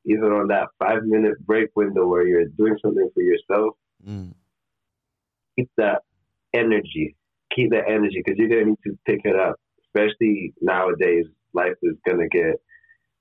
even 0.05 0.33
on 0.33 0.49
that 0.49 0.69
five 0.79 1.03
minute 1.05 1.39
break 1.47 1.71
window 1.75 2.07
where 2.07 2.27
you're 2.27 2.47
doing 2.47 2.77
something 2.83 3.11
for 3.15 3.23
yourself. 3.23 3.75
Mm. 4.07 4.35
Keep 5.57 5.71
that 5.77 6.03
energy. 6.55 7.17
Keep 7.55 7.71
that 7.71 7.89
energy 7.89 8.23
because 8.25 8.39
you're 8.39 8.49
gonna 8.49 8.67
need 8.67 8.79
to 8.85 8.99
pick 9.07 9.21
it 9.25 9.37
up, 9.37 9.57
especially 9.87 10.53
nowadays. 10.61 11.27
Life 11.53 11.77
is 11.83 11.97
gonna 12.07 12.29
get 12.29 12.55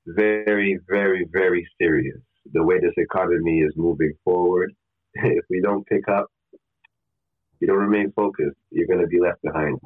very, 0.06 0.80
very, 0.88 1.26
very 1.32 1.68
serious. 1.80 2.20
The 2.54 2.64
way 2.64 2.80
this 2.80 2.94
economy 2.98 3.60
is 3.60 3.74
moving 3.76 4.14
forward, 4.24 4.74
if 5.14 5.46
we 5.50 5.62
don't 5.62 5.86
pick 5.88 6.08
up, 6.08 6.28
you 7.60 7.68
don't 7.68 7.78
remain 7.78 8.12
focused, 8.16 8.58
you're 8.72 8.88
going 8.88 9.02
to 9.02 9.08
be 9.08 9.20
left 9.20 9.42
behind. 9.42 9.80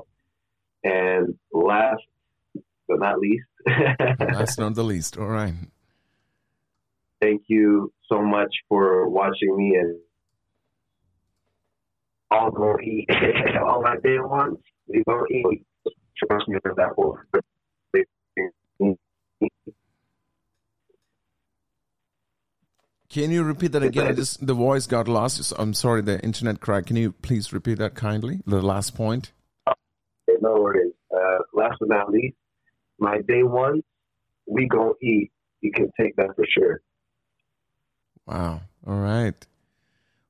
And 0.83 1.35
last 1.51 2.03
but 2.87 2.99
not 2.99 3.19
least, 3.19 3.45
last 4.19 4.59
not 4.59 4.75
the 4.75 4.83
least. 4.83 5.17
All 5.17 5.27
right. 5.27 5.53
Thank 7.21 7.43
you 7.47 7.93
so 8.11 8.21
much 8.21 8.53
for 8.67 9.07
watching 9.07 9.55
me 9.55 9.75
and 9.75 9.97
all 12.29 12.51
to 12.51 12.77
eat 12.83 13.09
all 13.61 13.81
my 13.81 13.95
day 14.03 14.19
ones. 14.19 14.57
We 14.87 15.03
to 15.05 15.25
eat. 15.29 15.65
Trust 16.17 16.47
me 16.47 16.57
for 16.61 16.73
that 16.75 16.97
one. 16.97 17.17
Can 23.09 23.29
you 23.29 23.43
repeat 23.43 23.73
that 23.73 23.83
again? 23.83 24.07
I 24.07 24.13
just 24.13 24.45
the 24.45 24.55
voice 24.55 24.87
got 24.87 25.07
lost. 25.07 25.53
I'm 25.59 25.75
sorry, 25.75 26.01
the 26.01 26.19
internet 26.21 26.59
cracked. 26.59 26.87
Can 26.87 26.95
you 26.95 27.11
please 27.11 27.53
repeat 27.53 27.77
that 27.77 27.93
kindly? 27.93 28.39
The 28.47 28.59
last 28.59 28.95
point. 28.95 29.31
No 30.41 30.55
worries. 30.55 30.93
Uh, 31.15 31.37
last 31.53 31.75
but 31.79 31.89
not 31.89 32.09
least, 32.09 32.35
my 32.99 33.19
day 33.27 33.43
one, 33.43 33.81
we 34.47 34.67
gonna 34.67 34.93
eat. 35.01 35.31
You 35.61 35.71
can 35.71 35.89
take 35.99 36.15
that 36.17 36.35
for 36.35 36.45
sure. 36.47 36.81
Wow. 38.25 38.61
All 38.85 38.99
right. 38.99 39.45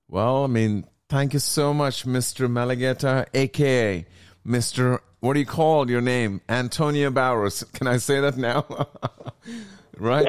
Well, 0.07 0.43
I 0.43 0.47
mean, 0.47 0.85
thank 1.09 1.33
you 1.33 1.39
so 1.39 1.73
much, 1.73 2.05
Mr. 2.05 2.47
Malagueta, 2.47 3.25
aka 3.33 4.05
Mr. 4.45 4.99
What 5.19 5.33
do 5.33 5.39
you 5.39 5.45
call 5.45 5.89
your 5.89 6.01
name? 6.01 6.41
Antonio 6.49 7.09
Bowers. 7.09 7.63
Can 7.73 7.87
I 7.87 7.97
say 7.97 8.19
that 8.19 8.37
now? 8.37 8.65
right? 9.97 10.27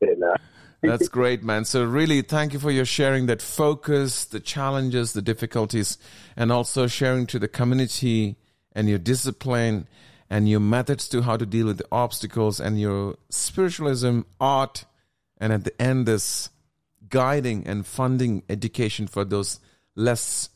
Yeah, 0.00 0.36
That's 0.82 1.08
great, 1.08 1.44
man. 1.44 1.64
So 1.64 1.84
really, 1.84 2.22
thank 2.22 2.52
you 2.52 2.58
for 2.58 2.72
your 2.72 2.84
sharing 2.84 3.26
that 3.26 3.40
focus, 3.40 4.24
the 4.24 4.40
challenges, 4.40 5.12
the 5.12 5.22
difficulties, 5.22 5.96
and 6.36 6.50
also 6.50 6.88
sharing 6.88 7.26
to 7.28 7.38
the 7.38 7.46
community 7.46 8.36
and 8.72 8.88
your 8.88 8.98
discipline 8.98 9.86
and 10.32 10.48
your 10.48 10.60
methods 10.60 11.10
to 11.10 11.20
how 11.20 11.36
to 11.36 11.44
deal 11.44 11.66
with 11.66 11.76
the 11.76 11.86
obstacles 11.92 12.58
and 12.58 12.80
your 12.80 13.16
spiritualism, 13.28 14.20
art, 14.40 14.86
and 15.36 15.52
at 15.52 15.64
the 15.64 15.82
end, 15.82 16.06
this 16.06 16.48
guiding 17.10 17.66
and 17.66 17.84
funding 17.84 18.42
education 18.48 19.06
for 19.06 19.26
those 19.26 19.60
less 19.94 20.48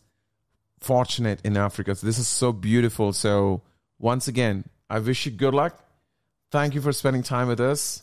fortunate 0.80 1.42
in 1.44 1.58
Africa. 1.58 1.94
So 1.94 2.06
this 2.06 2.18
is 2.18 2.26
so 2.26 2.54
beautiful. 2.54 3.12
So 3.12 3.60
once 3.98 4.28
again, 4.28 4.64
I 4.88 4.98
wish 4.98 5.26
you 5.26 5.32
good 5.32 5.52
luck. 5.52 5.84
Thank 6.50 6.74
you 6.74 6.80
for 6.80 6.92
spending 6.92 7.22
time 7.22 7.48
with 7.48 7.60
us. 7.60 8.02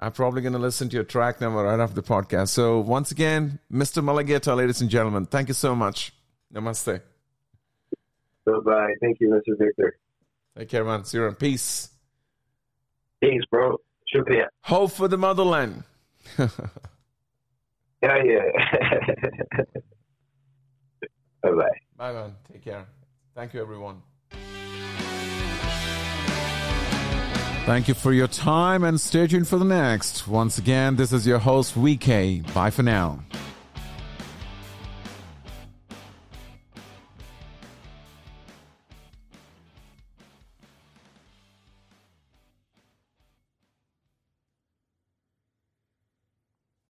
I'm 0.00 0.12
probably 0.12 0.40
going 0.40 0.54
to 0.54 0.58
listen 0.58 0.88
to 0.88 0.94
your 0.94 1.04
track 1.04 1.38
number 1.38 1.64
right 1.64 1.78
after 1.78 1.96
the 1.96 2.02
podcast. 2.02 2.48
So 2.48 2.80
once 2.80 3.10
again, 3.10 3.58
Mr. 3.70 4.02
Malagueta, 4.02 4.56
ladies 4.56 4.80
and 4.80 4.88
gentlemen, 4.88 5.26
thank 5.26 5.48
you 5.48 5.54
so 5.54 5.76
much. 5.76 6.14
Namaste. 6.50 7.02
Bye-bye. 8.46 8.94
Thank 9.02 9.20
you, 9.20 9.28
Mr. 9.28 9.58
Victor. 9.58 9.98
Take 10.58 10.68
care, 10.70 10.84
man. 10.84 11.04
See 11.04 11.18
you 11.18 11.22
around. 11.24 11.38
Peace. 11.38 11.88
Peace, 13.20 13.42
bro. 13.48 13.76
Shukriya. 14.12 14.46
Hope 14.62 14.90
for 14.90 15.06
the 15.06 15.16
motherland. 15.16 15.84
yeah, 16.38 16.48
yeah. 18.02 18.42
Bye-bye. 21.42 21.68
Bye, 21.96 22.12
man. 22.12 22.34
Take 22.52 22.64
care. 22.64 22.86
Thank 23.36 23.54
you, 23.54 23.60
everyone. 23.60 24.02
Thank 27.64 27.86
you 27.86 27.94
for 27.94 28.12
your 28.12 28.28
time 28.28 28.82
and 28.82 29.00
stay 29.00 29.28
tuned 29.28 29.46
for 29.46 29.58
the 29.58 29.64
next. 29.64 30.26
Once 30.26 30.58
again, 30.58 30.96
this 30.96 31.12
is 31.12 31.24
your 31.24 31.38
host, 31.38 31.74
VK. 31.76 32.52
Bye 32.52 32.70
for 32.70 32.82
now. 32.82 33.20